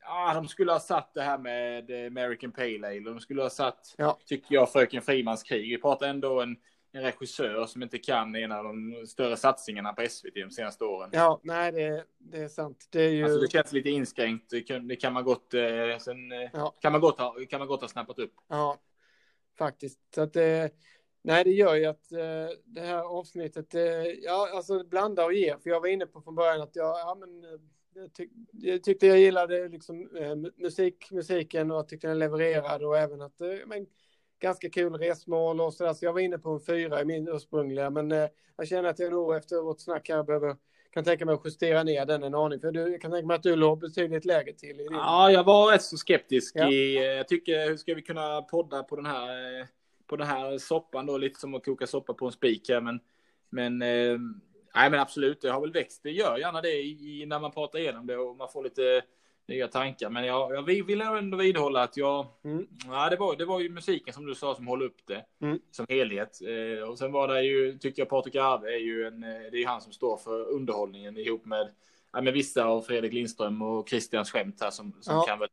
ja, 0.00 0.34
de 0.34 0.48
skulle 0.48 0.72
ha 0.72 0.80
satt 0.80 1.14
det 1.14 1.22
här 1.22 1.38
med 1.38 1.90
American 2.06 2.52
Pale 2.52 2.86
Ale, 2.86 3.00
de 3.00 3.20
skulle 3.20 3.42
ha 3.42 3.50
satt, 3.50 3.94
ja. 3.98 4.18
tycker 4.26 4.54
jag, 4.54 4.72
Fröken 4.72 5.02
Frimans 5.02 5.42
krig. 5.42 5.70
Vi 5.70 5.78
pratar 5.82 6.08
ändå 6.08 6.40
en 6.40 6.56
en 6.92 7.02
regissör 7.02 7.66
som 7.66 7.82
inte 7.82 7.98
kan 7.98 8.34
en 8.34 8.52
av 8.52 8.64
de 8.64 9.06
större 9.06 9.36
satsningarna 9.36 9.92
på 9.92 10.06
SVT 10.08 10.34
de 10.34 10.50
senaste 10.50 10.84
åren. 10.84 11.10
Ja, 11.12 11.40
nej, 11.42 11.72
det, 11.72 12.04
det 12.18 12.38
är 12.38 12.48
sant. 12.48 12.86
Det, 12.90 13.02
är 13.02 13.10
ju... 13.10 13.24
alltså, 13.24 13.40
det 13.40 13.50
känns 13.50 13.72
lite 13.72 13.90
inskränkt. 13.90 14.50
Det 14.50 14.60
kan, 14.60 14.88
det 14.88 14.96
kan 14.96 15.12
man 15.12 15.24
gott, 15.24 15.54
eh, 15.54 15.98
sen, 16.00 16.32
eh, 16.32 16.50
ja. 16.52 16.74
kan, 16.80 16.92
man 16.92 17.00
gott 17.00 17.18
ha, 17.18 17.36
kan 17.50 17.58
man 17.58 17.68
gott 17.68 17.80
ha 17.80 17.88
snappat 17.88 18.18
upp. 18.18 18.34
Ja, 18.48 18.78
faktiskt. 19.58 20.00
Så 20.14 20.22
att, 20.22 20.36
eh, 20.36 20.66
nej, 21.22 21.44
det 21.44 21.50
gör 21.50 21.74
ju 21.74 21.84
att 21.84 22.08
det 22.64 22.80
här 22.80 23.18
avsnittet, 23.18 23.74
ja, 24.22 24.48
alltså 24.54 24.84
blanda 24.84 25.24
och 25.24 25.32
ge. 25.32 25.56
För 25.62 25.70
jag 25.70 25.80
var 25.80 25.88
inne 25.88 26.06
på 26.06 26.20
från 26.20 26.34
början 26.34 26.60
att 26.60 26.76
jag, 26.76 26.98
ja, 26.98 27.16
men, 27.20 27.60
jag, 27.94 28.12
tyck, 28.14 28.30
jag 28.52 28.82
tyckte 28.82 29.06
jag 29.06 29.18
gillade 29.18 29.68
liksom, 29.68 30.08
musik, 30.56 31.10
musiken 31.10 31.70
och 31.70 31.88
tyckte 31.88 32.08
den 32.08 32.18
levererade 32.18 32.86
och 32.86 32.98
även 32.98 33.22
att 33.22 33.40
men, 33.66 33.86
ganska 34.38 34.70
kul 34.70 34.94
resmål 34.94 35.60
och 35.60 35.74
sådär. 35.74 35.94
Så 35.94 36.04
jag 36.04 36.12
var 36.12 36.20
inne 36.20 36.38
på 36.38 36.50
en 36.50 36.60
fyra 36.60 37.00
i 37.00 37.04
min 37.04 37.28
ursprungliga, 37.28 37.90
men 37.90 38.12
eh, 38.12 38.28
jag 38.56 38.68
känner 38.68 38.88
att 38.88 38.98
jag 38.98 39.12
nog 39.12 39.36
efter 39.36 39.62
vårt 39.62 39.80
snack 39.80 40.08
här 40.08 40.22
behöver 40.22 40.56
kan 40.90 41.04
tänka 41.04 41.26
mig 41.26 41.34
att 41.34 41.40
justera 41.44 41.82
ner 41.82 42.06
den 42.06 42.22
en 42.22 42.34
aning. 42.34 42.60
För 42.60 42.72
du 42.72 42.80
jag 42.80 43.00
kan 43.00 43.10
tänka 43.10 43.26
mig 43.26 43.34
att 43.34 43.42
du 43.42 43.56
låg 43.56 43.78
betydligt 43.78 44.24
lägre 44.24 44.52
till. 44.52 44.76
Din... 44.76 44.88
Ja, 44.90 45.30
jag 45.30 45.44
var 45.44 45.72
rätt 45.72 45.82
så 45.82 45.96
skeptisk. 45.96 46.56
Ja. 46.56 46.70
I, 46.70 46.96
eh, 46.96 47.02
jag 47.02 47.28
tycker, 47.28 47.68
hur 47.68 47.76
ska 47.76 47.94
vi 47.94 48.02
kunna 48.02 48.42
podda 48.42 48.82
på 48.82 48.96
den 48.96 49.06
här, 49.06 49.60
eh, 49.60 49.66
på 50.06 50.16
den 50.16 50.26
här 50.26 50.58
soppan 50.58 51.06
då? 51.06 51.18
Lite 51.18 51.40
som 51.40 51.54
att 51.54 51.64
koka 51.64 51.86
soppa 51.86 52.14
på 52.14 52.26
en 52.26 52.32
spik 52.32 52.68
här. 52.68 52.80
Men, 52.80 53.00
men, 53.50 53.82
eh, 53.82 54.18
nej, 54.74 54.90
men 54.90 55.00
absolut, 55.00 55.40
det 55.40 55.50
har 55.50 55.60
väl 55.60 55.72
växt. 55.72 56.02
Det 56.02 56.10
gör 56.10 56.38
gärna 56.38 56.60
det 56.60 56.82
i, 56.82 57.24
när 57.26 57.40
man 57.40 57.50
pratar 57.50 57.78
igenom 57.78 58.06
det 58.06 58.16
och 58.16 58.36
man 58.36 58.48
får 58.48 58.64
lite 58.64 59.02
nya 59.48 59.68
tankar. 59.68 60.10
Men 60.10 60.24
jag, 60.24 60.54
jag 60.54 60.62
vill 60.62 61.00
ändå 61.00 61.36
vidhålla 61.36 61.82
att 61.82 61.96
jag... 61.96 62.26
Mm. 62.44 62.66
Ja, 62.86 63.10
det, 63.10 63.16
var, 63.16 63.36
det 63.36 63.44
var 63.44 63.60
ju 63.60 63.68
musiken 63.68 64.14
som 64.14 64.26
du 64.26 64.34
sa 64.34 64.54
som 64.54 64.66
håller 64.66 64.86
upp 64.86 65.06
det 65.06 65.24
mm. 65.40 65.58
som 65.70 65.86
helhet. 65.88 66.38
Eh, 66.42 66.88
och 66.88 66.98
sen 66.98 67.12
var 67.12 67.28
det 67.28 67.42
ju, 67.42 67.78
tycker 67.78 68.02
jag, 68.02 68.08
Patrik 68.08 68.34
Arve 68.34 68.74
är 68.74 68.78
ju 68.78 69.06
en... 69.06 69.22
Eh, 69.22 69.50
det 69.52 69.62
är 69.62 69.66
han 69.66 69.80
som 69.80 69.92
står 69.92 70.16
för 70.16 70.48
underhållningen 70.48 71.16
ihop 71.16 71.44
med, 71.44 71.70
ja, 72.12 72.20
med 72.20 72.32
vissa 72.32 72.64
av 72.64 72.82
Fredrik 72.82 73.12
Lindström 73.12 73.62
och 73.62 73.88
Christians 73.88 74.30
skämt 74.30 74.60
här 74.60 74.70
som, 74.70 74.92
som 75.00 75.14
ja. 75.14 75.22
kan 75.22 75.38
väl... 75.38 75.48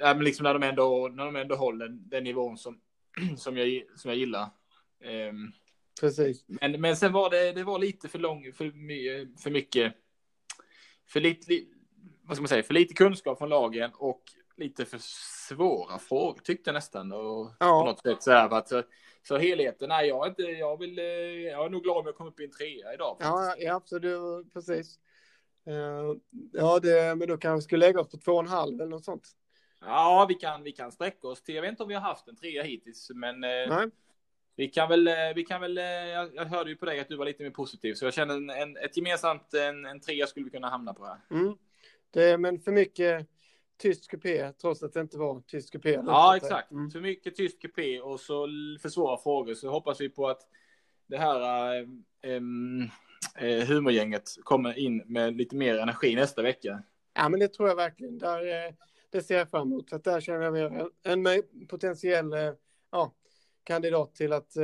Ja, 0.00 0.14
men 0.14 0.24
liksom 0.24 0.44
när 0.44 0.54
de 0.54 0.62
ändå, 0.62 1.08
när 1.08 1.24
de 1.24 1.36
ändå 1.36 1.54
håller 1.54 1.88
den 1.88 2.24
nivån 2.24 2.58
som, 2.58 2.80
som, 3.36 3.56
jag, 3.56 3.82
som 3.96 4.10
jag 4.10 4.18
gillar. 4.18 4.42
Eh, 5.04 5.32
Precis. 6.00 6.44
Men, 6.46 6.80
men 6.80 6.96
sen 6.96 7.12
var 7.12 7.30
det, 7.30 7.52
det 7.52 7.64
var 7.64 7.78
lite 7.78 8.08
för 8.08 8.18
lång, 8.18 8.52
för, 8.52 8.72
för 9.42 9.50
mycket, 9.50 9.94
för 11.06 11.20
lite, 11.20 11.60
vad 12.30 12.36
ska 12.36 12.42
man 12.42 12.48
säga, 12.48 12.62
för 12.62 12.74
lite 12.74 12.94
kunskap 12.94 13.38
från 13.38 13.48
lagen 13.48 13.90
och 13.94 14.22
lite 14.56 14.84
för 14.84 14.98
svåra 15.48 15.98
frågor 15.98 16.40
tyckte 16.44 16.70
jag 16.70 16.74
nästan. 16.74 17.12
Och 17.12 17.50
ja. 17.60 17.80
på 17.80 17.84
något 17.84 18.02
sätt 18.02 18.22
så 18.22 18.30
här, 18.30 18.54
att, 18.54 18.68
så, 18.68 18.82
så 19.22 19.38
helheten, 19.38 19.88
nej, 19.88 20.08
jag 20.08 20.26
är 20.26 20.28
inte, 20.28 20.42
jag 20.42 20.78
vill, 20.78 20.98
eh, 20.98 21.04
jag 21.04 21.64
är 21.64 21.68
nog 21.68 21.82
glad 21.82 21.96
om 21.96 22.06
jag 22.06 22.16
kom 22.16 22.26
upp 22.26 22.40
i 22.40 22.44
en 22.44 22.50
trea 22.50 22.94
idag. 22.94 23.16
Ja, 23.20 23.54
ja, 23.58 23.74
absolut, 23.74 24.52
precis. 24.52 24.98
Uh, 25.68 26.16
ja, 26.52 26.78
det, 26.78 27.14
men 27.14 27.28
då 27.28 27.36
kanske 27.36 27.56
vi 27.56 27.62
skulle 27.62 27.86
lägga 27.86 28.00
oss 28.00 28.10
på 28.10 28.16
två 28.16 28.32
och 28.32 28.40
en 28.40 28.48
halv 28.48 28.80
eller 28.80 28.90
något 28.90 29.04
sånt. 29.04 29.28
Ja, 29.80 30.26
vi 30.28 30.34
kan, 30.34 30.62
vi 30.62 30.72
kan 30.72 30.92
sträcka 30.92 31.28
oss 31.28 31.42
till, 31.42 31.54
jag 31.54 31.62
vet 31.62 31.70
inte 31.70 31.82
om 31.82 31.88
vi 31.88 31.94
har 31.94 32.02
haft 32.02 32.28
en 32.28 32.36
trea 32.36 32.62
hittills, 32.62 33.10
men 33.14 33.34
uh, 33.34 33.68
nej. 33.68 33.90
Vi 34.56 34.68
kan 34.68 34.88
väl, 34.88 35.10
vi 35.34 35.44
kan 35.44 35.60
väl, 35.60 35.76
jag, 35.76 36.34
jag 36.34 36.44
hörde 36.44 36.70
ju 36.70 36.76
på 36.76 36.86
dig 36.86 37.00
att 37.00 37.08
du 37.08 37.16
var 37.16 37.24
lite 37.24 37.42
mer 37.42 37.50
positiv, 37.50 37.94
så 37.94 38.04
jag 38.04 38.14
känner 38.14 38.34
en, 38.34 38.50
en, 38.50 38.76
ett 38.76 38.96
gemensamt, 38.96 39.54
en, 39.54 39.86
en 39.86 40.00
trea 40.00 40.26
skulle 40.26 40.44
vi 40.44 40.50
kunna 40.50 40.68
hamna 40.68 40.94
på 40.94 41.06
här. 41.06 41.18
Mm. 41.30 41.54
Det, 42.10 42.38
men 42.38 42.60
för 42.60 42.72
mycket 42.72 43.26
tyst 43.76 44.10
kupé, 44.10 44.52
trots 44.52 44.82
att 44.82 44.92
det 44.92 45.00
inte 45.00 45.18
var 45.18 45.40
tyst 45.40 45.70
kupé. 45.70 46.00
Ja, 46.06 46.36
exakt. 46.36 46.70
Mm. 46.70 46.90
För 46.90 47.00
mycket 47.00 47.36
tyst 47.36 47.62
kupé 47.62 48.00
och 48.00 48.20
så 48.20 48.48
för 48.82 48.88
svåra 48.88 49.18
frågor. 49.18 49.54
Så 49.54 49.70
hoppas 49.70 50.00
vi 50.00 50.08
på 50.08 50.28
att 50.28 50.40
det 51.06 51.18
här 51.18 51.76
äh, 52.22 53.66
humorgänget 53.66 54.36
kommer 54.42 54.78
in 54.78 55.02
med 55.06 55.36
lite 55.36 55.56
mer 55.56 55.78
energi 55.78 56.14
nästa 56.14 56.42
vecka. 56.42 56.82
Ja, 57.14 57.28
men 57.28 57.40
det 57.40 57.48
tror 57.48 57.68
jag 57.68 57.76
verkligen. 57.76 58.18
Där, 58.18 58.66
eh, 58.66 58.74
det 59.10 59.22
ser 59.22 59.38
jag 59.38 59.50
fram 59.50 59.68
emot. 59.68 59.90
För 59.90 59.96
att 59.96 60.04
där 60.04 60.20
känner 60.20 60.56
jag 60.56 60.90
en, 61.02 61.26
en 61.26 61.42
potentiell 61.68 62.34
ja, 62.90 63.12
kandidat 63.70 64.14
till 64.14 64.32
att 64.32 64.56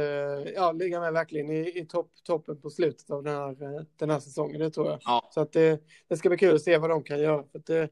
ja, 0.54 0.72
ligga 0.72 1.00
med 1.00 1.12
verkligen 1.12 1.50
i, 1.50 1.78
i 1.78 1.86
topp, 1.86 2.10
toppen 2.24 2.60
på 2.60 2.70
slutet 2.70 3.10
av 3.10 3.22
den 3.22 3.34
här, 3.34 3.86
den 3.96 4.10
här 4.10 4.20
säsongen. 4.20 4.60
Det 4.60 4.70
tror 4.70 4.86
jag. 4.88 4.98
Ja. 5.04 5.28
Så 5.30 5.40
att 5.40 5.52
det, 5.52 5.80
det 6.08 6.16
ska 6.16 6.28
bli 6.28 6.38
kul 6.38 6.54
att 6.54 6.62
se 6.62 6.78
vad 6.78 6.90
de 6.90 7.02
kan 7.02 7.20
göra. 7.20 7.44
För 7.52 7.58
att 7.58 7.66
det, 7.66 7.88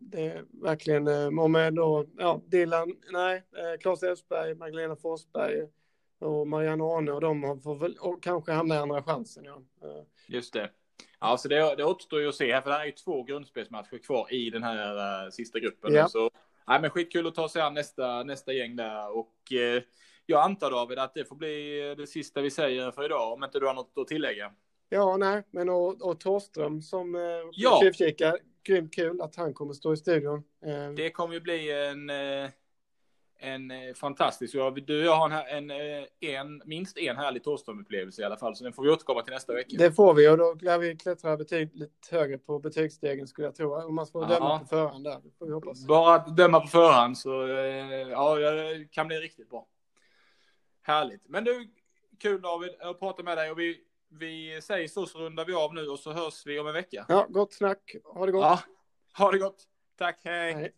det 0.00 0.26
är 0.26 0.44
verkligen, 0.62 1.08
om 1.38 1.54
jag 1.54 1.74
då, 1.74 2.06
ja, 2.18 2.40
Dylan, 2.46 2.96
nej, 3.12 3.42
Claes 3.80 4.02
Elfsberg, 4.02 4.54
Magdalena 4.54 4.96
Forsberg 4.96 5.66
och 6.18 6.48
Marianne 6.48 6.84
Arne 6.84 7.12
och 7.12 7.20
de 7.20 7.60
får 7.62 7.74
väl 7.74 7.96
och 8.00 8.22
kanske 8.22 8.52
hamna 8.52 8.74
i 8.74 8.78
andra 8.78 9.02
chansen. 9.02 9.44
Ja. 9.44 9.62
Just 10.28 10.52
det. 10.52 10.70
Ja, 11.20 11.36
så 11.36 11.48
det, 11.48 11.74
det 11.76 11.84
återstår 11.84 12.20
ju 12.20 12.28
att 12.28 12.34
se 12.34 12.52
här, 12.54 12.60
för 12.60 12.70
det 12.70 12.76
är 12.76 12.84
ju 12.84 12.92
två 12.92 13.22
grundspelsmatcher 13.22 13.98
kvar 13.98 14.34
i 14.34 14.50
den 14.50 14.62
här 14.62 15.30
sista 15.30 15.58
gruppen. 15.58 15.94
Ja. 15.94 16.08
Så 16.08 16.30
Nej, 16.70 16.80
men 16.80 16.90
skitkul 16.90 17.26
att 17.26 17.34
ta 17.34 17.48
sig 17.48 17.62
an 17.62 17.74
nästa, 17.74 18.22
nästa 18.22 18.52
gäng 18.52 18.76
där. 18.76 19.18
Och 19.18 19.52
eh, 19.52 19.82
jag 20.26 20.44
antar 20.44 20.70
David 20.70 20.98
att 20.98 21.14
det 21.14 21.24
får 21.24 21.36
bli 21.36 21.94
det 21.98 22.06
sista 22.06 22.40
vi 22.40 22.50
säger 22.50 22.90
för 22.90 23.04
idag, 23.04 23.32
om 23.32 23.44
inte 23.44 23.60
du 23.60 23.66
har 23.66 23.74
något 23.74 23.98
att 23.98 24.06
tillägga. 24.06 24.52
Ja, 24.88 25.16
nej, 25.16 25.42
men 25.50 25.68
och, 25.68 26.02
och 26.02 26.20
Torström 26.20 26.82
som 26.82 27.14
eh, 27.14 27.20
ja. 27.52 27.78
tjuvkikar, 27.82 28.38
grymt 28.62 28.94
kul 28.94 29.20
att 29.20 29.36
han 29.36 29.54
kommer 29.54 29.72
stå 29.72 29.92
i 29.92 29.96
studion. 29.96 30.42
Eh. 30.66 30.90
Det 30.96 31.10
kommer 31.10 31.34
ju 31.34 31.40
bli 31.40 31.86
en, 31.86 32.10
eh, 32.10 32.50
en 33.40 33.70
eh, 33.70 33.94
fantastisk, 33.94 34.52
du 34.52 34.98
och 34.98 35.06
jag 35.06 35.16
har 35.16 35.30
en, 35.30 35.70
en, 35.70 36.00
eh, 36.00 36.34
en, 36.34 36.62
minst 36.64 36.98
en 36.98 37.16
härlig 37.16 37.44
Thåström-upplevelse 37.44 38.22
i 38.22 38.24
alla 38.24 38.36
fall, 38.36 38.56
så 38.56 38.64
den 38.64 38.72
får 38.72 38.82
vi 38.82 38.90
återkomma 38.90 39.22
till 39.22 39.32
nästa 39.32 39.54
vecka. 39.54 39.76
Det 39.78 39.92
får 39.92 40.14
vi 40.14 40.28
och 40.28 40.38
då 40.38 40.56
lär 40.60 40.78
vi 40.78 40.96
klättra 40.96 41.36
betydligt 41.36 42.08
högre 42.10 42.38
på 42.38 42.58
betygsstegen 42.58 43.26
skulle 43.26 43.46
jag 43.46 43.54
tro, 43.54 43.74
om 43.74 43.94
man 43.94 44.06
får 44.06 44.26
döma 44.26 44.58
på 44.58 44.66
förhand 44.66 45.04
där. 45.04 45.20
får 45.38 45.46
vi 45.46 45.52
hoppas. 45.52 45.86
Bara 45.86 46.14
att 46.14 46.36
döma 46.36 46.60
på 46.60 46.66
förhand 46.66 47.18
så, 47.18 47.46
eh, 47.46 48.08
ja, 48.10 48.34
det 48.34 48.88
kan 48.90 49.06
bli 49.06 49.16
riktigt 49.16 49.50
bra. 49.50 49.66
Härligt. 50.82 51.28
Men 51.28 51.44
du, 51.44 51.70
kul 52.18 52.40
David 52.40 52.70
att 52.80 52.98
prata 52.98 53.22
med 53.22 53.38
dig 53.38 53.50
och 53.50 53.58
vi, 53.58 53.80
vi 54.08 54.60
säger 54.62 54.88
så 54.88 55.06
så 55.06 55.18
rundar 55.18 55.44
vi 55.44 55.54
av 55.54 55.74
nu 55.74 55.88
och 55.88 55.98
så 55.98 56.12
hörs 56.12 56.46
vi 56.46 56.60
om 56.60 56.66
en 56.66 56.74
vecka. 56.74 57.06
Ja, 57.08 57.26
gott 57.28 57.52
snack. 57.52 57.96
Ha 58.04 58.26
det 58.26 58.32
gott. 58.32 58.42
Ja, 58.42 58.60
ha 59.18 59.32
det 59.32 59.38
gott. 59.38 59.64
Tack, 59.98 60.20
hej. 60.24 60.52
hej. 60.52 60.72